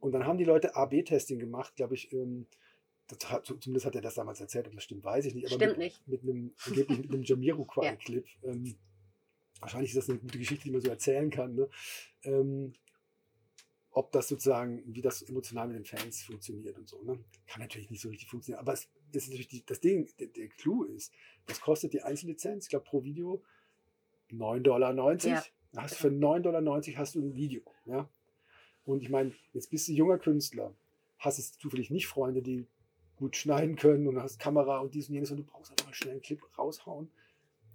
Und 0.00 0.12
dann 0.12 0.24
haben 0.24 0.38
die 0.38 0.44
Leute 0.44 0.74
A-B-Testing 0.74 1.38
gemacht, 1.38 1.76
glaube 1.76 1.94
ich, 1.94 2.12
ähm, 2.12 2.46
hat, 3.24 3.46
zumindest 3.46 3.86
hat 3.86 3.94
er 3.94 4.02
das 4.02 4.14
damals 4.14 4.40
erzählt, 4.40 4.66
ob 4.66 4.74
das 4.74 4.84
stimmt, 4.84 5.02
weiß 5.04 5.24
ich 5.26 5.34
nicht. 5.34 5.46
Aber 5.46 5.56
Stimmt 5.56 5.72
mit, 5.72 5.78
nicht. 5.78 6.06
Mit 6.08 6.22
einem, 6.22 6.54
angeblich 6.66 6.98
mit 6.98 7.10
einem 7.12 7.22
Jamiroquai-Clip. 7.22 8.26
Ähm, 8.44 8.76
wahrscheinlich 9.60 9.90
ist 9.90 9.96
das 9.96 10.10
eine 10.10 10.18
gute 10.18 10.38
Geschichte, 10.38 10.64
die 10.64 10.70
man 10.70 10.80
so 10.80 10.88
erzählen 10.88 11.30
kann. 11.30 11.54
Ne? 11.54 11.68
Ähm, 12.22 12.74
ob 13.90 14.12
das 14.12 14.28
sozusagen, 14.28 14.82
wie 14.86 15.00
das 15.00 15.22
emotional 15.22 15.68
mit 15.68 15.76
den 15.76 15.84
Fans 15.84 16.22
funktioniert 16.22 16.78
und 16.78 16.88
so. 16.88 17.02
Ne? 17.02 17.18
Kann 17.46 17.60
natürlich 17.62 17.90
nicht 17.90 18.00
so 18.00 18.08
richtig 18.10 18.28
funktionieren. 18.28 18.60
Aber 18.60 18.74
es 18.74 18.88
ist 19.12 19.28
natürlich 19.30 19.48
die, 19.48 19.64
das 19.64 19.80
Ding, 19.80 20.08
der, 20.18 20.28
der 20.28 20.48
Clou 20.48 20.84
ist, 20.84 21.12
was 21.46 21.60
kostet 21.60 21.92
die 21.92 22.02
Einzellizenz? 22.02 22.64
Ich 22.64 22.70
glaube, 22.70 22.84
pro 22.84 23.04
Video 23.04 23.42
9,90 24.30 24.60
Dollar. 24.60 24.94
Ja. 24.94 25.42
Hast 25.76 25.94
du 25.94 26.08
für 26.08 26.08
9,90 26.08 26.40
Dollar 26.40 26.82
hast 26.96 27.14
du 27.14 27.20
ein 27.20 27.34
Video. 27.34 27.62
Ja? 27.86 28.08
Und 28.84 29.02
ich 29.02 29.08
meine, 29.08 29.32
jetzt 29.52 29.70
bist 29.70 29.88
du 29.88 29.92
junger 29.92 30.18
Künstler, 30.18 30.74
hast 31.18 31.38
es 31.38 31.58
zufällig 31.58 31.90
nicht 31.90 32.06
Freunde, 32.06 32.42
die 32.42 32.66
gut 33.16 33.36
schneiden 33.36 33.76
können 33.76 34.06
und 34.06 34.20
hast 34.20 34.38
Kamera 34.38 34.78
und 34.78 34.94
dies 34.94 35.08
und 35.08 35.14
jenes 35.14 35.30
und 35.30 35.38
du 35.38 35.44
brauchst 35.44 35.70
einfach 35.70 35.86
mal 35.86 35.94
schnell 35.94 36.12
einen 36.12 36.22
Clip 36.22 36.40
raushauen. 36.56 37.10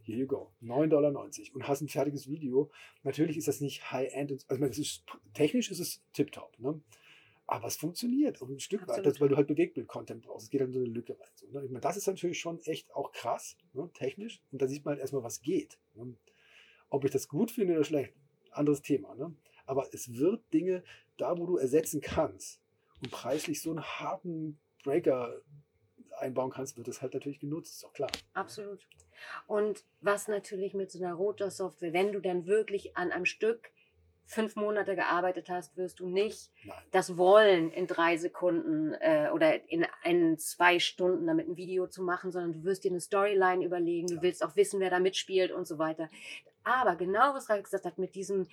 here 0.03 0.17
you 0.17 0.27
go. 0.27 0.51
9,90 0.61 0.88
Dollar 0.88 1.29
und 1.53 1.67
hast 1.67 1.81
ein 1.81 1.89
fertiges 1.89 2.27
Video. 2.27 2.71
Natürlich 3.03 3.38
ist 3.38 3.47
das 3.47 3.61
nicht 3.61 3.91
High-End, 3.91 4.45
also 4.47 4.59
meine, 4.61 4.71
ist, 4.71 5.05
technisch 5.34 5.71
ist 5.71 5.79
es 5.79 6.01
tipptopp, 6.13 6.57
ne? 6.59 6.81
Aber 7.54 7.68
es 7.68 7.76
funktioniert 7.76 8.41
auch 8.41 8.49
ein 8.49 8.60
Stück 8.60 8.82
weit, 8.82 8.89
Absolut. 8.89 9.06
das, 9.06 9.22
weil 9.22 9.30
du 9.30 9.38
halt 9.38 9.45
Bewegtbild-Content 9.45 10.24
brauchst. 10.24 10.45
Es 10.45 10.49
geht 10.49 10.62
dann 10.62 10.72
so 10.72 10.80
eine 10.80 10.88
Lücke 10.88 11.20
rein. 11.20 11.30
So, 11.36 11.45
ne? 11.51 11.64
ich 11.64 11.70
meine, 11.70 11.82
das 11.82 11.97
ist 11.97 12.08
natürlich 12.08 12.39
schon 12.39 12.60
echt 12.62 12.91
auch 12.95 13.12
krass, 13.12 13.58
ne? 13.74 13.88
technisch, 13.93 14.41
und 14.51 14.60
da 14.60 14.68
sieht 14.68 14.84
man 14.84 14.93
halt 14.93 15.01
erstmal, 15.01 15.22
was 15.22 15.39
geht. 15.39 15.78
Ne? 15.93 16.16
Ob 16.89 17.06
ich 17.06 17.12
das 17.12 17.28
gut 17.28 17.51
finde 17.51 17.76
oder 17.76 17.84
schlecht, 17.84 18.16
anderes 18.49 18.82
Thema. 18.82 19.14
Ne? 19.14 19.36
Aber 19.68 19.88
es 19.93 20.16
wird 20.16 20.41
Dinge, 20.51 20.84
da 21.18 21.38
wo 21.38 21.45
du 21.45 21.58
ersetzen 21.58 22.01
kannst 22.01 22.60
und 23.04 23.12
preislich 23.12 23.62
so 23.62 23.70
einen 23.70 23.84
harten 23.84 24.60
Breaker 24.84 25.39
einbauen 26.18 26.49
kannst, 26.49 26.76
wird 26.76 26.88
es 26.88 27.04
halt 27.04 27.14
natürlich 27.14 27.39
genutzt, 27.39 27.74
ist 27.74 27.84
doch 27.84 27.93
klar. 27.93 28.10
Absolut. 28.34 28.88
Und 29.45 29.86
was 30.01 30.28
natürlich 30.28 30.74
mit 30.74 30.89
so 30.89 30.97
einer 30.97 31.14
Rotor-Software, 31.14 31.93
wenn 31.93 32.14
du 32.14 32.20
dann 32.20 32.47
wirklich 32.47 32.97
an 32.97 33.12
einem 33.12 33.26
Stück 33.26 33.72
fünf 34.26 34.55
Monate 34.55 34.95
gearbeitet 34.95 35.49
hast, 35.49 35.76
wirst 35.78 35.99
du 35.99 36.07
nicht 36.07 36.51
Nein. 36.65 36.78
das 36.91 37.17
Wollen 37.17 37.71
in 37.71 37.88
drei 37.88 38.17
Sekunden 38.17 38.93
äh, 38.99 39.30
oder 39.34 39.69
in, 39.69 39.86
in 40.03 40.38
zwei 40.38 40.80
Stunden 40.80 41.28
damit 41.28 41.47
ein 41.47 41.57
Video 41.57 41.88
zu 41.88 42.03
machen, 42.03 42.32
sondern 42.32 42.53
du 42.53 42.63
wirst 42.63 42.84
dir 42.84 42.91
eine 42.91 43.01
Storyline 43.01 43.65
überlegen, 43.65 44.07
du 44.07 44.21
willst 44.21 44.43
auch 44.43 44.55
wissen, 44.55 44.80
wer 44.80 44.89
da 44.89 44.99
mitspielt 44.99 45.51
und 45.51 45.67
so 45.67 45.78
weiter. 45.78 46.09
Aber 46.63 46.95
genau 46.95 47.34
was 47.34 47.49
Ralf 47.49 47.63
gesagt 47.63 47.86
hat, 47.86 47.97
mit 47.97 48.15
diesem, 48.15 48.47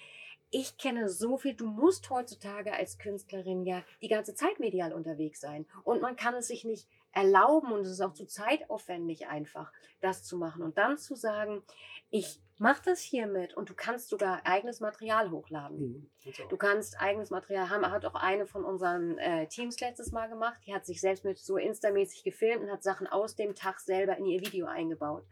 ich 0.51 0.77
kenne 0.77 1.09
so 1.09 1.39
viel, 1.39 1.55
du 1.55 1.67
musst 1.67 2.11
heutzutage 2.11 2.73
als 2.73 2.99
Künstlerin 2.99 3.65
ja 3.65 3.83
die 4.03 4.09
ganze 4.09 4.35
Zeit 4.35 4.59
medial 4.59 4.93
unterwegs 4.93 5.41
sein. 5.41 5.67
Und 5.85 6.03
man 6.03 6.17
kann 6.17 6.35
es 6.35 6.49
sich 6.49 6.65
nicht 6.65 6.89
erlauben 7.13 7.73
und 7.73 7.81
es 7.81 7.91
ist 7.91 8.01
auch 8.01 8.15
zu 8.15 8.27
zeitaufwendig 8.27 9.29
einfach, 9.29 9.73
das 10.01 10.23
zu 10.23 10.37
machen. 10.37 10.63
Und 10.63 10.79
dann 10.79 10.99
zu 10.99 11.15
sagen, 11.15 11.63
ich 12.11 12.41
mache 12.59 12.83
das 12.85 13.01
hiermit 13.01 13.55
und 13.55 13.71
du 13.71 13.75
kannst 13.75 14.09
sogar 14.09 14.43
eigenes 14.45 14.81
Material 14.81 15.31
hochladen. 15.31 15.79
Mhm. 15.79 16.11
Du 16.49 16.57
kannst 16.57 17.01
eigenes 17.01 17.31
Material 17.31 17.71
haben. 17.71 17.91
Hat 17.91 18.05
auch 18.05 18.15
eine 18.15 18.47
von 18.47 18.65
unseren 18.65 19.19
äh, 19.19 19.49
Teams 19.49 19.81
letztes 19.81 20.13
Mal 20.13 20.29
gemacht. 20.29 20.61
Die 20.67 20.75
hat 20.75 20.87
sich 20.87 21.01
selbst 21.01 21.25
mit 21.25 21.39
so 21.39 21.57
Insta-mäßig 21.57 22.23
gefilmt 22.23 22.63
und 22.63 22.71
hat 22.71 22.83
Sachen 22.83 23.07
aus 23.07 23.35
dem 23.35 23.55
Tag 23.55 23.81
selber 23.81 24.17
in 24.17 24.27
ihr 24.27 24.41
Video 24.41 24.67
eingebaut. 24.67 25.25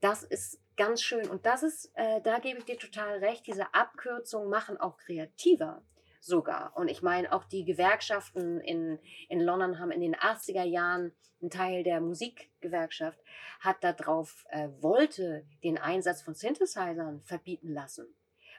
Das 0.00 0.22
ist 0.22 0.60
ganz 0.76 1.02
schön. 1.02 1.28
Und 1.28 1.46
das 1.46 1.62
ist, 1.62 1.90
äh, 1.94 2.20
da 2.22 2.38
gebe 2.38 2.58
ich 2.58 2.64
dir 2.64 2.78
total 2.78 3.18
recht, 3.18 3.46
diese 3.46 3.74
Abkürzungen 3.74 4.48
machen 4.48 4.76
auch 4.78 4.96
kreativer 4.96 5.82
sogar. 6.22 6.76
Und 6.76 6.88
ich 6.88 7.02
meine, 7.02 7.32
auch 7.32 7.44
die 7.44 7.64
Gewerkschaften 7.64 8.60
in, 8.60 8.98
in 9.28 9.40
London 9.40 9.78
haben 9.78 9.90
in 9.90 10.00
den 10.00 10.16
80er 10.16 10.64
Jahren, 10.64 11.12
ein 11.42 11.50
Teil 11.50 11.82
der 11.82 12.00
Musikgewerkschaft, 12.00 13.18
hat 13.60 13.82
darauf, 13.82 14.44
äh, 14.50 14.68
wollte 14.80 15.44
den 15.64 15.76
Einsatz 15.76 16.22
von 16.22 16.34
Synthesizern 16.34 17.20
verbieten 17.20 17.72
lassen 17.72 18.06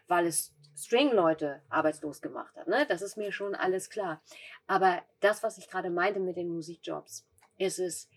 weil 0.08 0.28
es 0.28 0.54
String-Leute 0.76 1.62
arbeitslos 1.70 2.22
gemacht 2.22 2.56
hat. 2.56 2.68
Ne? 2.68 2.86
Das 2.88 3.02
ist 3.02 3.18
mir 3.18 3.32
schon 3.32 3.56
alles 3.56 3.90
klar. 3.90 4.22
Aber 4.68 5.02
das, 5.20 5.44
was 5.44 5.58
ich 5.58 5.70
gerade 5.70 5.90
meinte 5.90 6.20
mit 6.20 6.36
den 6.36 6.50
Musikjobs, 6.50 7.28
ist 7.58 7.80
es, 7.80 8.10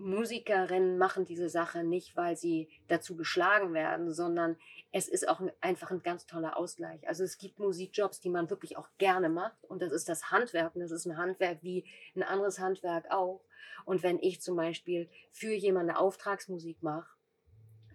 Musikerinnen 0.00 0.96
machen 0.96 1.26
diese 1.26 1.50
Sache 1.50 1.84
nicht, 1.84 2.16
weil 2.16 2.36
sie 2.36 2.68
dazu 2.88 3.16
geschlagen 3.16 3.74
werden, 3.74 4.12
sondern 4.12 4.56
es 4.92 5.08
ist 5.08 5.28
auch 5.28 5.40
ein, 5.40 5.52
einfach 5.60 5.90
ein 5.90 6.02
ganz 6.02 6.26
toller 6.26 6.56
Ausgleich. 6.56 7.06
Also 7.06 7.22
es 7.22 7.38
gibt 7.38 7.58
Musikjobs, 7.58 8.20
die 8.20 8.30
man 8.30 8.48
wirklich 8.48 8.76
auch 8.76 8.88
gerne 8.98 9.28
macht 9.28 9.64
und 9.66 9.82
das 9.82 9.92
ist 9.92 10.08
das 10.08 10.30
Handwerk 10.30 10.74
und 10.74 10.80
das 10.80 10.90
ist 10.90 11.06
ein 11.06 11.18
Handwerk 11.18 11.58
wie 11.62 11.84
ein 12.16 12.22
anderes 12.22 12.58
Handwerk 12.58 13.10
auch. 13.10 13.44
Und 13.84 14.02
wenn 14.02 14.18
ich 14.18 14.40
zum 14.40 14.56
Beispiel 14.56 15.08
für 15.32 15.52
jemanden 15.52 15.94
Auftragsmusik 15.94 16.82
mache, 16.82 17.10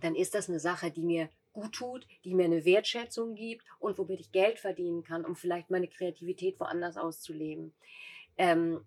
dann 0.02 0.16
ist 0.16 0.36
das 0.36 0.48
eine 0.48 0.60
Sache, 0.60 0.92
die 0.92 1.04
mir 1.04 1.30
gut 1.54 1.74
tut, 1.74 2.06
die 2.24 2.36
mir 2.36 2.46
eine 2.46 2.66
Wertschätzung 2.66 3.34
gibt 3.34 3.66
und 3.80 3.98
womit 3.98 4.20
ich 4.20 4.32
Geld 4.32 4.60
verdienen 4.60 5.04
kann, 5.04 5.26
um 5.26 5.36
vielleicht 5.36 5.72
meine 5.72 5.88
Kreativität 5.88 6.60
woanders 6.60 6.98
auszuleben. 6.98 7.74
Ähm, 8.38 8.86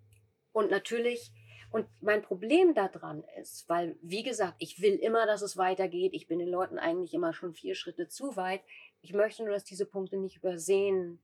und 0.51 0.71
natürlich, 0.71 1.31
und 1.71 1.87
mein 2.01 2.23
Problem 2.23 2.73
daran 2.73 3.23
ist, 3.39 3.69
weil, 3.69 3.95
wie 4.01 4.23
gesagt, 4.23 4.55
ich 4.57 4.81
will 4.81 4.95
immer, 4.95 5.27
dass 5.27 5.41
es 5.41 5.55
weitergeht. 5.55 6.13
Ich 6.13 6.27
bin 6.27 6.39
den 6.39 6.49
Leuten 6.49 6.79
eigentlich 6.79 7.13
immer 7.13 7.31
schon 7.33 7.53
vier 7.53 7.75
Schritte 7.75 8.07
zu 8.07 8.35
weit. 8.35 8.61
Ich 9.01 9.13
möchte 9.13 9.43
nur, 9.43 9.53
dass 9.53 9.63
diese 9.63 9.85
Punkte 9.85 10.17
nicht 10.17 10.37
übersehen 10.37 11.21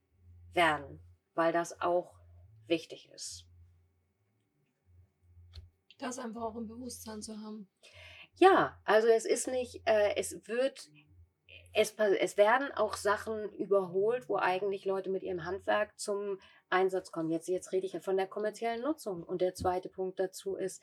werden, 0.53 0.99
weil 1.33 1.51
das 1.51 1.81
auch 1.81 2.13
wichtig 2.67 3.09
ist. 3.13 3.45
Das 5.97 6.19
einfach 6.19 6.43
auch 6.43 6.55
im 6.55 6.67
Bewusstsein 6.67 7.21
zu 7.21 7.39
haben. 7.39 7.67
Ja, 8.35 8.79
also 8.83 9.07
es 9.07 9.25
ist 9.25 9.47
nicht, 9.47 9.81
äh, 9.85 10.15
es 10.15 10.47
wird, 10.47 10.91
es, 11.75 11.93
es 11.97 12.37
werden 12.37 12.71
auch 12.71 12.95
Sachen 12.95 13.49
überholt, 13.53 14.29
wo 14.29 14.37
eigentlich 14.37 14.85
Leute 14.85 15.09
mit 15.09 15.23
ihrem 15.23 15.43
Handwerk 15.43 15.99
zum 15.99 16.39
Einsatz 16.69 17.11
kommen. 17.11 17.29
Jetzt, 17.29 17.49
jetzt 17.49 17.73
rede 17.73 17.85
ich 17.85 17.93
ja 17.93 17.99
von 17.99 18.15
der 18.15 18.27
kommerziellen 18.27 18.81
Nutzung. 18.81 19.23
Und 19.23 19.41
der 19.41 19.55
zweite 19.55 19.89
Punkt 19.89 20.19
dazu 20.19 20.55
ist, 20.55 20.81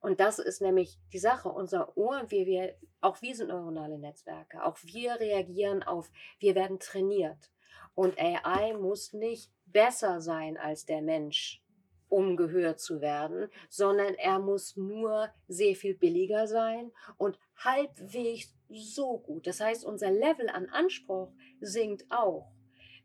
und 0.00 0.18
das 0.18 0.40
ist 0.40 0.60
nämlich 0.60 0.98
die 1.12 1.18
Sache, 1.18 1.48
unser 1.48 1.96
Ohr, 1.96 2.24
wir, 2.28 2.46
wir, 2.46 2.74
auch 3.00 3.22
wir 3.22 3.34
sind 3.36 3.48
neuronale 3.48 3.98
Netzwerke, 3.98 4.64
auch 4.64 4.76
wir 4.82 5.20
reagieren 5.20 5.84
auf, 5.84 6.10
wir 6.40 6.56
werden 6.56 6.80
trainiert. 6.80 7.50
Und 7.94 8.18
AI 8.18 8.74
muss 8.74 9.12
nicht 9.12 9.52
besser 9.66 10.20
sein 10.20 10.56
als 10.56 10.84
der 10.84 11.00
Mensch, 11.00 11.62
um 12.08 12.36
gehört 12.36 12.80
zu 12.80 13.00
werden, 13.00 13.48
sondern 13.68 14.14
er 14.14 14.40
muss 14.40 14.76
nur 14.76 15.28
sehr 15.46 15.76
viel 15.76 15.94
billiger 15.94 16.48
sein 16.48 16.90
und 17.18 17.38
halbwegs 17.56 18.52
so 18.76 19.18
gut. 19.18 19.46
Das 19.46 19.60
heißt, 19.60 19.84
unser 19.84 20.10
Level 20.10 20.48
an 20.48 20.68
Anspruch 20.68 21.32
sinkt 21.60 22.04
auch. 22.10 22.52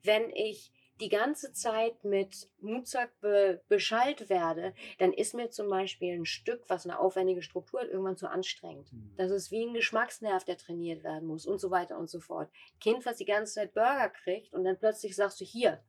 Wenn 0.04 0.30
ich 0.32 0.72
die 1.00 1.10
ganze 1.10 1.54
Zeit 1.54 2.04
mit 2.04 2.50
Muzak 2.60 3.20
be 3.22 3.62
beschallt 3.70 4.30
werde, 4.30 4.74
dann 4.98 5.14
ist 5.14 5.34
mir 5.34 5.50
zum 5.50 5.70
Beispiel 5.70 6.14
ein 6.14 6.26
Stück, 6.26 6.64
was 6.68 6.86
eine 6.86 7.00
aufwendige 7.00 7.42
Struktur 7.42 7.82
hat, 7.82 7.88
irgendwann 7.88 8.18
zu 8.18 8.30
anstrengend. 8.30 8.92
Mhm. 8.92 9.14
Das 9.18 9.32
ist 9.32 9.52
wie 9.52 9.66
ein 9.66 9.74
Geschmacksnerv, 9.74 10.44
der 10.44 10.58
trainiert 10.58 11.04
werden 11.04 11.28
muss 11.28 11.46
und 11.46 11.60
so 11.60 11.72
weiter 11.72 11.98
und 11.98 12.10
so 12.10 12.20
fort. 12.20 12.50
Kind, 12.82 13.06
was 13.06 13.18
die 13.18 13.26
ganze 13.26 13.54
Zeit 13.54 13.74
Burger 13.74 14.10
kriegt 14.10 14.54
und 14.54 14.64
dann 14.64 14.78
plötzlich 14.78 15.16
sagst 15.16 15.40
du, 15.40 15.46
hier, 15.46 15.82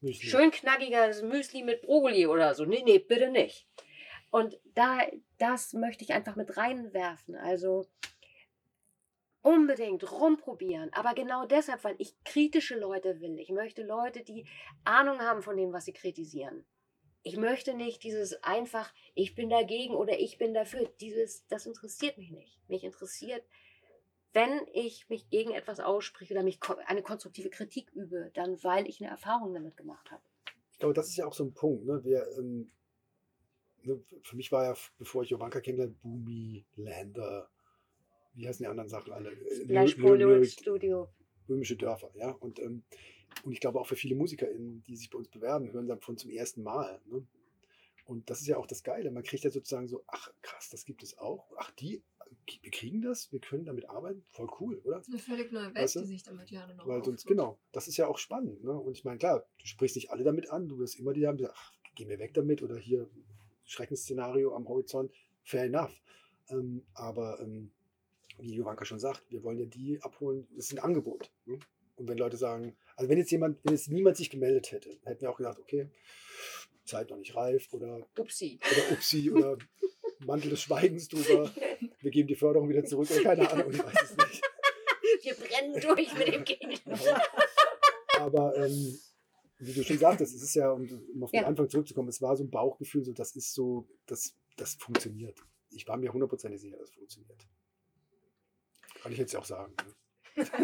Müsli. 0.00 0.28
schön 0.28 0.50
knackiger 0.50 1.22
Müsli 1.22 1.62
mit 1.62 1.82
Brokkoli 1.82 2.26
oder 2.26 2.54
so. 2.54 2.64
Nee, 2.64 2.82
nee, 2.84 2.98
bitte 2.98 3.30
nicht. 3.30 3.68
Und 4.30 4.58
da, 4.74 4.98
das 5.38 5.74
möchte 5.74 6.02
ich 6.02 6.12
einfach 6.12 6.34
mit 6.34 6.56
reinwerfen. 6.56 7.36
Also 7.36 7.86
unbedingt 9.44 10.10
rumprobieren. 10.10 10.90
Aber 10.94 11.14
genau 11.14 11.44
deshalb, 11.44 11.84
weil 11.84 11.96
ich 11.98 12.16
kritische 12.24 12.78
Leute 12.78 13.20
will. 13.20 13.38
Ich 13.38 13.50
möchte 13.50 13.82
Leute, 13.82 14.24
die 14.24 14.46
Ahnung 14.84 15.20
haben 15.20 15.42
von 15.42 15.56
dem, 15.56 15.72
was 15.72 15.84
sie 15.84 15.92
kritisieren. 15.92 16.64
Ich 17.22 17.36
möchte 17.36 17.74
nicht 17.74 18.02
dieses 18.02 18.42
einfach, 18.42 18.92
ich 19.14 19.34
bin 19.34 19.50
dagegen 19.50 19.94
oder 19.94 20.18
ich 20.18 20.38
bin 20.38 20.54
dafür. 20.54 20.88
Dieses, 21.00 21.46
das 21.46 21.66
interessiert 21.66 22.16
mich 22.16 22.30
nicht. 22.30 22.58
Mich 22.68 22.84
interessiert, 22.84 23.44
wenn 24.32 24.66
ich 24.72 25.08
mich 25.10 25.28
gegen 25.28 25.52
etwas 25.52 25.78
ausspreche 25.78 26.32
oder 26.34 26.42
mich 26.42 26.58
eine 26.86 27.02
konstruktive 27.02 27.50
Kritik 27.50 27.90
übe, 27.92 28.30
dann 28.34 28.62
weil 28.64 28.88
ich 28.88 29.00
eine 29.00 29.10
Erfahrung 29.10 29.52
damit 29.52 29.76
gemacht 29.76 30.10
habe. 30.10 30.22
Ich 30.72 30.78
glaube, 30.78 30.94
das 30.94 31.08
ist 31.08 31.16
ja 31.16 31.26
auch 31.26 31.34
so 31.34 31.44
ein 31.44 31.52
Punkt. 31.52 31.84
Ne? 31.84 32.02
Wir, 32.02 32.26
ähm, 32.38 32.72
ne, 33.82 34.02
für 34.22 34.36
mich 34.36 34.50
war 34.50 34.64
ja, 34.64 34.74
bevor 34.98 35.22
ich 35.22 35.30
Jovanka 35.30 35.60
kennengelernt 35.60 36.00
Boomy, 36.00 36.64
Lander, 36.76 37.50
wie 38.34 38.46
heißen 38.48 38.62
die 38.64 38.68
anderen 38.68 38.88
Sachen 38.88 39.12
alle? 39.12 39.30
Äh, 39.32 39.62
Splash 39.64 39.96
Lyric- 39.96 40.00
Polo 40.02 40.14
Lyric- 40.16 40.50
Studio. 40.52 41.08
böhmische 41.46 41.76
Dörfer, 41.76 42.10
ja. 42.14 42.30
Und, 42.30 42.58
ähm, 42.58 42.82
und 43.44 43.52
ich 43.52 43.60
glaube 43.60 43.80
auch 43.80 43.86
für 43.86 43.96
viele 43.96 44.14
MusikerInnen, 44.14 44.82
die 44.84 44.96
sich 44.96 45.10
bei 45.10 45.18
uns 45.18 45.28
bewerben, 45.28 45.72
hören 45.72 45.86
davon 45.86 46.16
zum 46.16 46.30
ersten 46.30 46.62
Mal. 46.62 47.00
Ne? 47.06 47.26
Und 48.06 48.28
das 48.30 48.40
ist 48.40 48.46
ja 48.46 48.56
auch 48.58 48.66
das 48.66 48.82
Geile. 48.82 49.10
Man 49.10 49.22
kriegt 49.22 49.44
ja 49.44 49.50
sozusagen 49.50 49.88
so, 49.88 50.04
ach 50.06 50.30
krass, 50.42 50.68
das 50.70 50.84
gibt 50.84 51.02
es 51.02 51.16
auch. 51.18 51.50
Ach, 51.58 51.70
die, 51.72 52.02
wir 52.60 52.70
kriegen 52.70 53.00
das, 53.00 53.32
wir 53.32 53.40
können 53.40 53.64
damit 53.64 53.88
arbeiten. 53.88 54.24
Voll 54.30 54.48
cool, 54.60 54.78
oder? 54.84 54.98
Das 54.98 55.08
ist 55.08 55.14
eine 55.14 55.22
völlig 55.22 55.52
neue 55.52 55.66
Welt, 55.66 55.76
Weißt 55.76 55.96
du? 55.96 56.00
die 56.00 56.06
sich 56.06 56.22
damit 56.22 56.50
ja 56.50 56.66
dann 56.66 56.80
auch 56.80 56.86
Weil 56.86 57.02
sonst, 57.04 57.26
genau, 57.26 57.58
das 57.72 57.88
ist 57.88 57.96
ja 57.96 58.06
auch 58.06 58.18
spannend. 58.18 58.62
Ne? 58.62 58.72
Und 58.72 58.92
ich 58.96 59.04
meine, 59.04 59.18
klar, 59.18 59.46
du 59.58 59.66
sprichst 59.66 59.96
nicht 59.96 60.10
alle 60.10 60.22
damit 60.24 60.50
an, 60.50 60.68
du 60.68 60.78
wirst 60.78 60.98
immer 60.98 61.12
die 61.14 61.26
haben, 61.26 61.36
die 61.38 61.44
sagen, 61.44 61.54
ach, 61.56 61.72
geh 61.94 62.04
mir 62.04 62.18
weg 62.18 62.34
damit 62.34 62.62
oder 62.62 62.76
hier 62.76 63.08
Schreckensszenario 63.64 64.54
am 64.54 64.68
Horizont, 64.68 65.10
fair 65.42 65.64
enough. 65.64 65.98
Ähm, 66.48 66.84
aber 66.92 67.40
ähm, 67.40 67.72
wie 68.38 68.54
Jovanka 68.54 68.84
schon 68.84 68.98
sagt, 68.98 69.22
wir 69.30 69.42
wollen 69.42 69.58
ja 69.58 69.66
die 69.66 70.00
abholen, 70.02 70.46
das 70.56 70.66
ist 70.66 70.72
ein 70.72 70.78
Angebot. 70.78 71.30
Ne? 71.46 71.58
Und 71.96 72.08
wenn 72.08 72.18
Leute 72.18 72.36
sagen, 72.36 72.76
also 72.96 73.08
wenn 73.08 73.18
jetzt 73.18 73.30
jemand, 73.30 73.58
wenn 73.64 73.72
jetzt 73.74 73.88
niemand 73.88 74.16
sich 74.16 74.30
gemeldet 74.30 74.72
hätte, 74.72 74.98
hätten 75.04 75.22
wir 75.22 75.30
auch 75.30 75.36
gesagt, 75.36 75.58
okay, 75.60 75.90
Zeit 76.84 77.10
noch 77.10 77.16
nicht 77.16 77.34
reif 77.34 77.72
oder, 77.72 78.06
Upsi. 78.18 78.58
oder 78.70 78.92
Upsi 78.92 79.30
oder 79.30 79.58
Mantel 80.26 80.50
des 80.50 80.62
Schweigens 80.62 81.08
drüber, 81.08 81.50
wir 82.00 82.10
geben 82.10 82.28
die 82.28 82.34
Förderung 82.34 82.68
wieder 82.68 82.84
zurück 82.84 83.10
oder 83.10 83.22
keine 83.22 83.50
Ahnung, 83.50 83.70
ich 83.70 83.78
weiß 83.78 84.02
es 84.02 84.16
nicht. 84.16 84.42
Wir 85.22 85.34
brennen 85.34 85.80
durch 85.80 86.18
mit 86.18 86.28
dem 86.28 86.44
Geld. 86.44 86.82
Aber 88.18 88.56
ähm, 88.56 88.98
wie 89.58 89.72
du 89.72 89.82
schon 89.82 89.98
sagtest, 89.98 90.34
es 90.34 90.42
ist 90.42 90.54
ja, 90.54 90.70
um, 90.70 90.82
um 91.14 91.24
auf 91.24 91.30
den 91.30 91.40
Ja. 91.40 91.46
Anfang 91.46 91.68
zurückzukommen, 91.68 92.08
es 92.08 92.20
war 92.20 92.36
so 92.36 92.44
ein 92.44 92.50
Bauchgefühl, 92.50 93.04
so 93.04 93.12
das 93.12 93.34
ist 93.36 93.54
so, 93.54 93.88
das, 94.06 94.36
das 94.56 94.74
funktioniert. 94.74 95.40
Ich 95.70 95.88
war 95.88 95.96
mir 95.96 96.12
hundertprozentig 96.12 96.60
sicher, 96.60 96.76
das 96.78 96.90
funktioniert. 96.90 97.46
Kann 99.04 99.12
ich 99.12 99.18
jetzt 99.18 99.36
auch 99.36 99.44
sagen. 99.44 99.74
ne? 99.76 99.94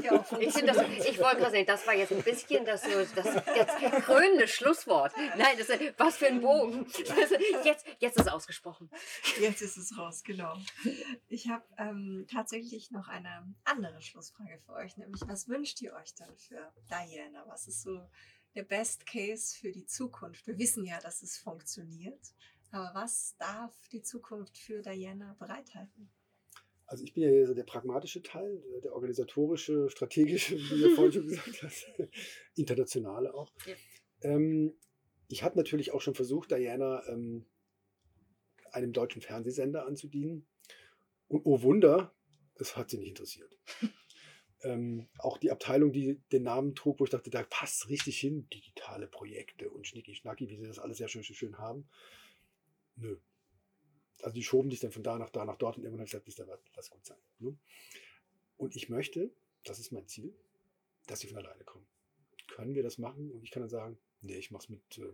Ja 0.02 0.24
Ich 0.40 0.54
das, 0.54 0.78
ich 1.06 1.18
wollte 1.18 1.40
gerade 1.40 1.50
sagen, 1.50 1.66
das 1.66 1.86
war 1.86 1.94
jetzt 1.94 2.10
ein 2.10 2.22
bisschen 2.22 2.64
das, 2.64 2.84
das 3.14 3.34
jetzt 3.54 3.76
krönende 4.06 4.48
Schlusswort. 4.48 5.12
Nein, 5.36 5.58
das 5.58 5.68
was 5.98 6.16
für 6.16 6.28
ein 6.28 6.40
Bogen. 6.40 6.86
Das, 6.86 7.30
jetzt, 7.66 7.84
jetzt 7.98 8.18
ist 8.18 8.32
ausgesprochen. 8.32 8.90
Jetzt 9.38 9.60
ist 9.60 9.76
es 9.76 9.98
raus, 9.98 10.22
genau. 10.24 10.56
Ich 11.28 11.50
habe 11.50 11.64
ähm, 11.76 12.26
tatsächlich 12.32 12.90
noch 12.90 13.08
eine 13.08 13.54
andere 13.64 14.00
Schlussfrage 14.00 14.58
für 14.64 14.72
euch, 14.72 14.96
nämlich 14.96 15.20
was 15.26 15.46
wünscht 15.46 15.82
ihr 15.82 15.92
euch 15.92 16.14
denn 16.14 16.34
für 16.38 16.72
Diana? 16.88 17.44
Was 17.46 17.68
ist 17.68 17.82
so 17.82 18.00
der 18.54 18.62
Best 18.62 19.04
Case 19.04 19.54
für 19.54 19.70
die 19.70 19.84
Zukunft? 19.84 20.46
Wir 20.46 20.56
wissen 20.56 20.86
ja, 20.86 20.98
dass 20.98 21.22
es 21.22 21.36
funktioniert, 21.36 22.32
aber 22.70 22.90
was 22.94 23.36
darf 23.36 23.74
die 23.92 24.00
Zukunft 24.00 24.56
für 24.56 24.80
Diana 24.80 25.36
bereithalten? 25.38 26.10
Also 26.90 27.04
ich 27.04 27.14
bin 27.14 27.22
ja 27.22 27.54
der 27.54 27.62
pragmatische 27.62 28.20
Teil, 28.20 28.60
der- 28.72 28.80
der 28.80 28.92
organisatorische, 28.94 29.88
strategische, 29.90 30.56
wie 30.58 30.82
du 30.82 30.90
vorhin 30.96 31.12
schon 31.12 31.28
gesagt 31.28 31.62
hast, 31.62 31.86
internationale 32.56 33.32
auch. 33.32 33.52
Ja. 33.64 33.74
Ähm, 34.22 34.74
ich 35.28 35.44
habe 35.44 35.56
natürlich 35.56 35.92
auch 35.92 36.00
schon 36.00 36.16
versucht, 36.16 36.50
Diana 36.50 37.06
ähm, 37.06 37.46
einem 38.72 38.92
deutschen 38.92 39.22
Fernsehsender 39.22 39.86
anzudienen. 39.86 40.48
Und 41.28 41.42
oh 41.44 41.62
Wunder, 41.62 42.12
es 42.56 42.76
hat 42.76 42.90
sie 42.90 42.98
nicht 42.98 43.10
interessiert. 43.10 43.56
ähm, 44.62 45.08
auch 45.18 45.38
die 45.38 45.52
Abteilung, 45.52 45.92
die 45.92 46.20
den 46.32 46.42
Namen 46.42 46.74
trug, 46.74 46.98
wo 46.98 47.04
ich 47.04 47.10
dachte, 47.10 47.30
da 47.30 47.44
passt 47.44 47.88
richtig 47.88 48.18
hin, 48.18 48.48
digitale 48.52 49.06
Projekte 49.06 49.70
und 49.70 49.86
Schnicki-Schnacki, 49.86 50.48
wie 50.48 50.56
sie 50.56 50.66
das 50.66 50.80
alles 50.80 50.98
sehr 50.98 51.06
schön, 51.06 51.22
schön 51.22 51.56
haben. 51.56 51.88
Nö, 52.96 53.16
also 54.22 54.34
die 54.34 54.42
schoben 54.42 54.70
dich 54.70 54.80
dann 54.80 54.92
von 54.92 55.02
da 55.02 55.18
nach 55.18 55.30
da 55.30 55.44
nach 55.44 55.56
dort 55.56 55.76
und 55.76 55.84
irgendwann 55.84 56.00
habe 56.00 56.06
ich 56.06 56.24
gesagt, 56.24 56.38
ihr 56.38 56.48
was, 56.48 56.60
lass 56.76 56.90
gut 56.90 57.04
sein. 57.04 57.18
Ne? 57.38 57.56
Und 58.56 58.76
ich 58.76 58.88
möchte, 58.88 59.30
das 59.64 59.78
ist 59.78 59.92
mein 59.92 60.06
Ziel, 60.06 60.34
dass 61.06 61.20
sie 61.20 61.28
von 61.28 61.38
alleine 61.38 61.64
kommen. 61.64 61.86
Können 62.48 62.74
wir 62.74 62.82
das 62.82 62.98
machen? 62.98 63.30
Und 63.30 63.42
ich 63.42 63.50
kann 63.50 63.62
dann 63.62 63.70
sagen, 63.70 63.98
nee, 64.20 64.36
ich 64.36 64.50
mach's 64.50 64.68
mit 64.68 64.98
äh, 64.98 65.12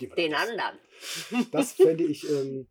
jemand 0.00 0.18
Den 0.18 0.34
anders. 0.34 0.78
anderen. 1.30 1.50
Das 1.50 1.72
fände 1.72 2.04
ich, 2.04 2.28
ähm, 2.28 2.68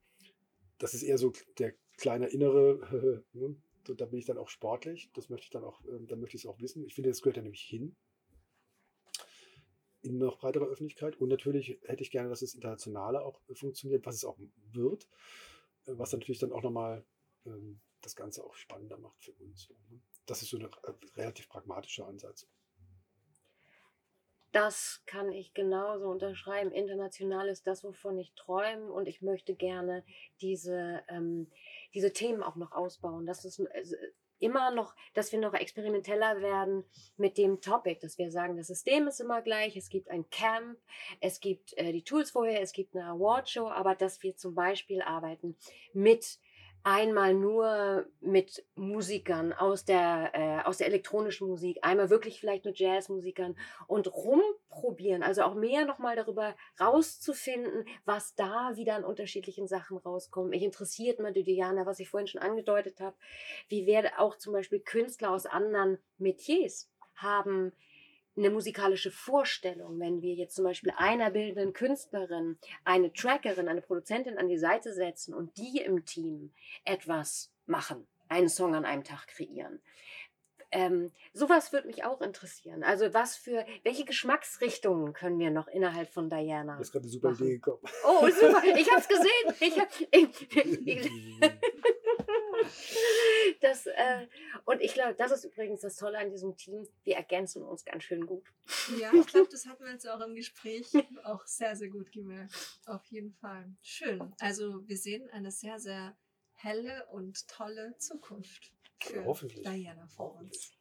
das 0.78 0.94
ist 0.94 1.04
eher 1.04 1.18
so 1.18 1.34
der 1.58 1.74
kleine 1.98 2.28
innere, 2.28 3.24
ne? 3.34 3.56
so, 3.86 3.94
da 3.94 4.06
bin 4.06 4.20
ich 4.20 4.26
dann 4.26 4.38
auch 4.38 4.50
sportlich, 4.50 5.10
das 5.14 5.30
möchte 5.30 5.46
ich 5.46 5.50
dann 5.50 5.64
auch, 5.64 5.84
ähm, 5.86 6.08
dann 6.08 6.20
möchte 6.20 6.38
ich 6.38 6.44
es 6.44 6.50
auch 6.50 6.60
wissen. 6.60 6.86
Ich 6.86 6.96
finde, 6.96 7.10
das 7.10 7.22
gehört 7.22 7.38
ja 7.38 7.44
nämlich 7.44 7.62
hin 7.64 7.96
in 10.04 10.18
noch 10.18 10.40
breiterer 10.40 10.66
Öffentlichkeit. 10.66 11.16
Und 11.18 11.30
natürlich 11.30 11.80
hätte 11.86 12.04
ich 12.04 12.12
gerne, 12.12 12.30
dass 12.30 12.42
es 12.42 12.54
internationaler 12.54 13.26
auch 13.26 13.42
äh, 13.50 13.56
funktioniert, 13.56 14.06
was 14.06 14.16
es 14.16 14.26
auch 14.26 14.38
wird, 14.72 15.08
äh, 15.86 15.94
was 15.98 16.14
natürlich 16.14 16.40
dann 16.40 16.52
auch 16.52 16.62
nochmal 16.62 17.06
ähm, 17.46 17.80
das 18.02 18.16
Ganze 18.16 18.44
auch 18.44 18.54
spannender 18.56 18.98
macht 18.98 19.24
für 19.24 19.34
uns. 19.34 19.70
Ne? 19.90 20.02
Das 20.26 20.42
ist 20.42 20.50
so 20.50 20.58
ein 20.58 20.64
äh, 20.66 20.94
relativ 21.16 21.50
pragmatischer 21.50 22.08
Ansatz. 22.08 22.48
Das 24.52 25.02
kann 25.08 25.32
ich 25.32 25.56
genauso 25.56 26.08
unterschreiben. 26.08 26.72
International 26.72 27.50
ist 27.50 27.66
das, 27.66 27.84
wovon 27.84 28.20
ich 28.20 28.36
träume 28.36 28.92
und 28.92 29.08
ich 29.08 29.24
möchte 29.24 29.56
gerne 29.56 30.06
diese, 30.42 31.02
ähm, 31.10 31.50
diese 31.96 32.14
Themen 32.14 32.44
auch 32.44 32.56
noch 32.56 32.72
ausbauen. 32.72 33.26
Das 33.26 33.46
ist 33.46 33.60
immer 34.44 34.72
noch, 34.72 34.94
dass 35.14 35.32
wir 35.32 35.40
noch 35.40 35.54
experimenteller 35.54 36.42
werden 36.42 36.84
mit 37.18 37.38
dem 37.38 37.62
Topic, 37.62 38.00
dass 38.02 38.18
wir 38.18 38.30
sagen, 38.32 38.58
das 38.58 38.68
System 38.68 39.08
ist 39.08 39.20
immer 39.20 39.42
gleich, 39.42 39.76
es 39.76 39.90
gibt 39.90 40.10
ein 40.10 40.30
Camp, 40.30 40.78
es 41.20 41.40
gibt 41.40 41.78
äh, 41.78 41.92
die 41.92 42.04
Tools 42.04 42.32
vorher, 42.32 42.62
es 42.62 42.74
gibt 42.74 42.96
eine 42.96 43.06
Awardshow, 43.06 43.70
aber 43.70 43.96
dass 43.96 44.22
wir 44.22 44.36
zum 44.36 44.54
Beispiel 44.54 45.02
arbeiten 45.02 45.58
mit 45.94 46.40
einmal 46.84 47.34
nur 47.34 48.06
mit 48.20 48.66
Musikern 48.76 49.54
aus 49.54 49.86
der, 49.86 50.32
äh, 50.34 50.68
aus 50.68 50.78
der 50.78 50.88
elektronischen 50.88 51.48
Musik, 51.48 51.80
einmal 51.82 52.10
wirklich 52.10 52.40
vielleicht 52.40 52.66
mit 52.66 52.78
Jazzmusikern 52.78 53.56
und 53.88 54.14
rumprobieren, 54.14 55.24
also 55.24 55.44
auch 55.44 55.56
mehr 55.56 55.86
nochmal 55.86 56.16
darüber 56.16 56.56
rauszufinden, 56.80 57.86
was 58.04 58.36
da 58.36 58.74
wieder 58.76 58.96
an 58.96 59.06
unterschiedlichen 59.06 59.68
Sachen 59.68 59.98
rauskommt. 59.98 60.50
Mich 60.50 60.64
interessiert 60.64 61.20
mal 61.20 61.32
Diana, 61.32 61.86
was 61.86 62.00
ich 62.00 62.10
vorhin 62.10 62.28
schon 62.28 62.42
angedeutet 62.42 63.00
habe, 63.00 63.16
wie 63.70 63.86
werden 63.86 64.12
auch 64.18 64.38
zum 64.38 64.54
Beispiel 64.54 64.80
Künstler 64.80 65.32
aus 65.32 65.46
anderen 65.46 66.00
Metiers 66.18 66.90
haben 67.16 67.72
eine 68.36 68.50
musikalische 68.50 69.12
Vorstellung, 69.12 70.00
wenn 70.00 70.22
wir 70.22 70.34
jetzt 70.34 70.56
zum 70.56 70.66
Beispiel 70.66 70.94
einer 70.98 71.32
bildenden 71.32 71.74
Künstlerin, 71.74 72.58
eine 72.84 73.14
Trackerin, 73.14 73.68
eine 73.68 73.82
Produzentin 73.82 74.38
an 74.38 74.48
die 74.48 74.58
Seite 74.58 74.94
setzen 74.94 75.34
und 75.34 75.58
die 75.58 75.80
im 75.80 76.06
Team 76.06 76.52
etwas 76.84 77.52
machen, 77.66 78.08
einen 78.30 78.50
Song 78.50 78.76
an 78.76 78.86
einem 78.86 79.04
Tag 79.04 79.28
kreieren. 79.28 79.82
Ähm, 80.72 81.12
sowas 81.34 81.72
würde 81.72 81.86
mich 81.86 82.04
auch 82.04 82.20
interessieren. 82.22 82.84
Also 82.84 83.14
was 83.14 83.36
für, 83.36 83.64
welche 83.84 84.06
Geschmacksrichtungen 84.06 85.14
können 85.14 85.38
wir 85.38 85.52
noch 85.52 85.68
innerhalb 85.68 86.10
von 86.10 86.32
Diana? 86.32 86.76
Mir 86.76 86.82
ist 86.82 86.92
gerade 86.92 87.04
eine 87.04 87.12
super 87.12 87.30
Machen. 87.30 87.46
Idee 87.46 87.56
gekommen. 87.56 87.84
Oh, 88.04 88.28
super, 88.28 88.64
ich 88.76 88.92
hab's 88.92 89.08
gesehen. 89.08 89.54
Ich 89.60 89.80
hab, 89.80 89.90
ich, 90.10 90.88
ich, 90.88 91.12
das, 93.64 93.86
äh, 93.88 94.28
und 94.66 94.82
ich 94.82 94.94
glaube, 94.94 95.16
das 95.16 95.32
ist 95.32 95.46
übrigens 95.46 95.82
das 95.82 95.96
Tolle 95.96 96.20
an 96.20 96.30
diesem 96.30 96.56
Team. 96.56 96.88
Wir 97.04 97.16
ergänzen 97.16 97.64
uns 97.64 97.86
ganz 97.86 98.04
schön 98.04 98.26
gut. 98.26 98.46
Ja, 99.00 99.12
ich 99.14 99.28
glaube, 99.28 99.48
das 99.50 99.66
hatten 99.66 99.84
wir 99.84 99.92
jetzt 99.92 100.08
auch 100.08 100.20
im 100.22 100.36
Gespräch 100.36 100.92
auch 101.24 101.46
sehr, 101.46 101.76
sehr 101.76 101.90
gut 101.90 102.12
gemerkt. 102.12 102.54
Auf 102.86 103.06
jeden 103.06 103.34
Fall. 103.34 103.74
Schön. 103.82 104.34
Also 104.40 104.88
wir 104.88 104.98
sehen 104.98 105.30
eine 105.32 105.52
sehr, 105.52 105.80
sehr 105.80 106.16
helle 106.54 107.06
und 107.08 107.48
tolle 107.48 107.98
Zukunft 107.98 108.72
für 109.02 109.26
Hoffentlich. 109.26 109.64
Diana 109.68 110.08
vor 110.08 110.36
uns. 110.36 110.78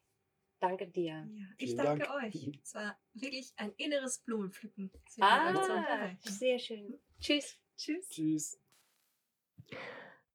Danke 0.61 0.87
dir. 0.87 1.29
Ja, 1.35 1.47
ich 1.59 1.75
danke 1.75 2.05
Dank. 2.05 2.25
euch. 2.25 2.61
Es 2.63 2.75
war 2.75 2.97
wirklich 3.15 3.53
ein 3.57 3.73
inneres 3.79 4.19
Blumenpflücken. 4.19 4.93
Ah, 5.19 6.15
sehr 6.21 6.59
schön. 6.59 7.01
Tschüss. 7.21 7.59
Tschüss. 7.77 8.09
Tschüss. 8.09 8.59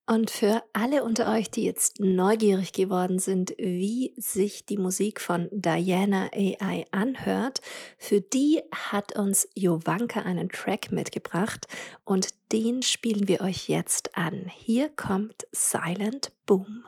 Und 0.10 0.32
für 0.32 0.64
alle 0.72 1.04
unter 1.04 1.30
euch, 1.34 1.52
die 1.52 1.66
jetzt 1.66 2.00
neugierig 2.00 2.72
geworden 2.72 3.20
sind, 3.20 3.54
wie 3.58 4.14
sich 4.16 4.66
die 4.66 4.78
Musik 4.78 5.20
von 5.20 5.50
Diana 5.52 6.30
AI 6.34 6.86
anhört, 6.92 7.60
für 7.98 8.22
die 8.22 8.62
hat 8.74 9.18
uns 9.18 9.50
Jovanka 9.54 10.22
einen 10.22 10.48
Track 10.48 10.94
mitgebracht 10.94 11.68
und 12.06 12.30
den 12.54 12.84
spielen 12.84 13.28
wir 13.28 13.42
euch 13.42 13.68
jetzt 13.68 14.18
an. 14.18 14.46
Hier 14.50 14.88
kommt 14.88 15.46
Silent 15.52 16.32
Boom. 16.46 16.86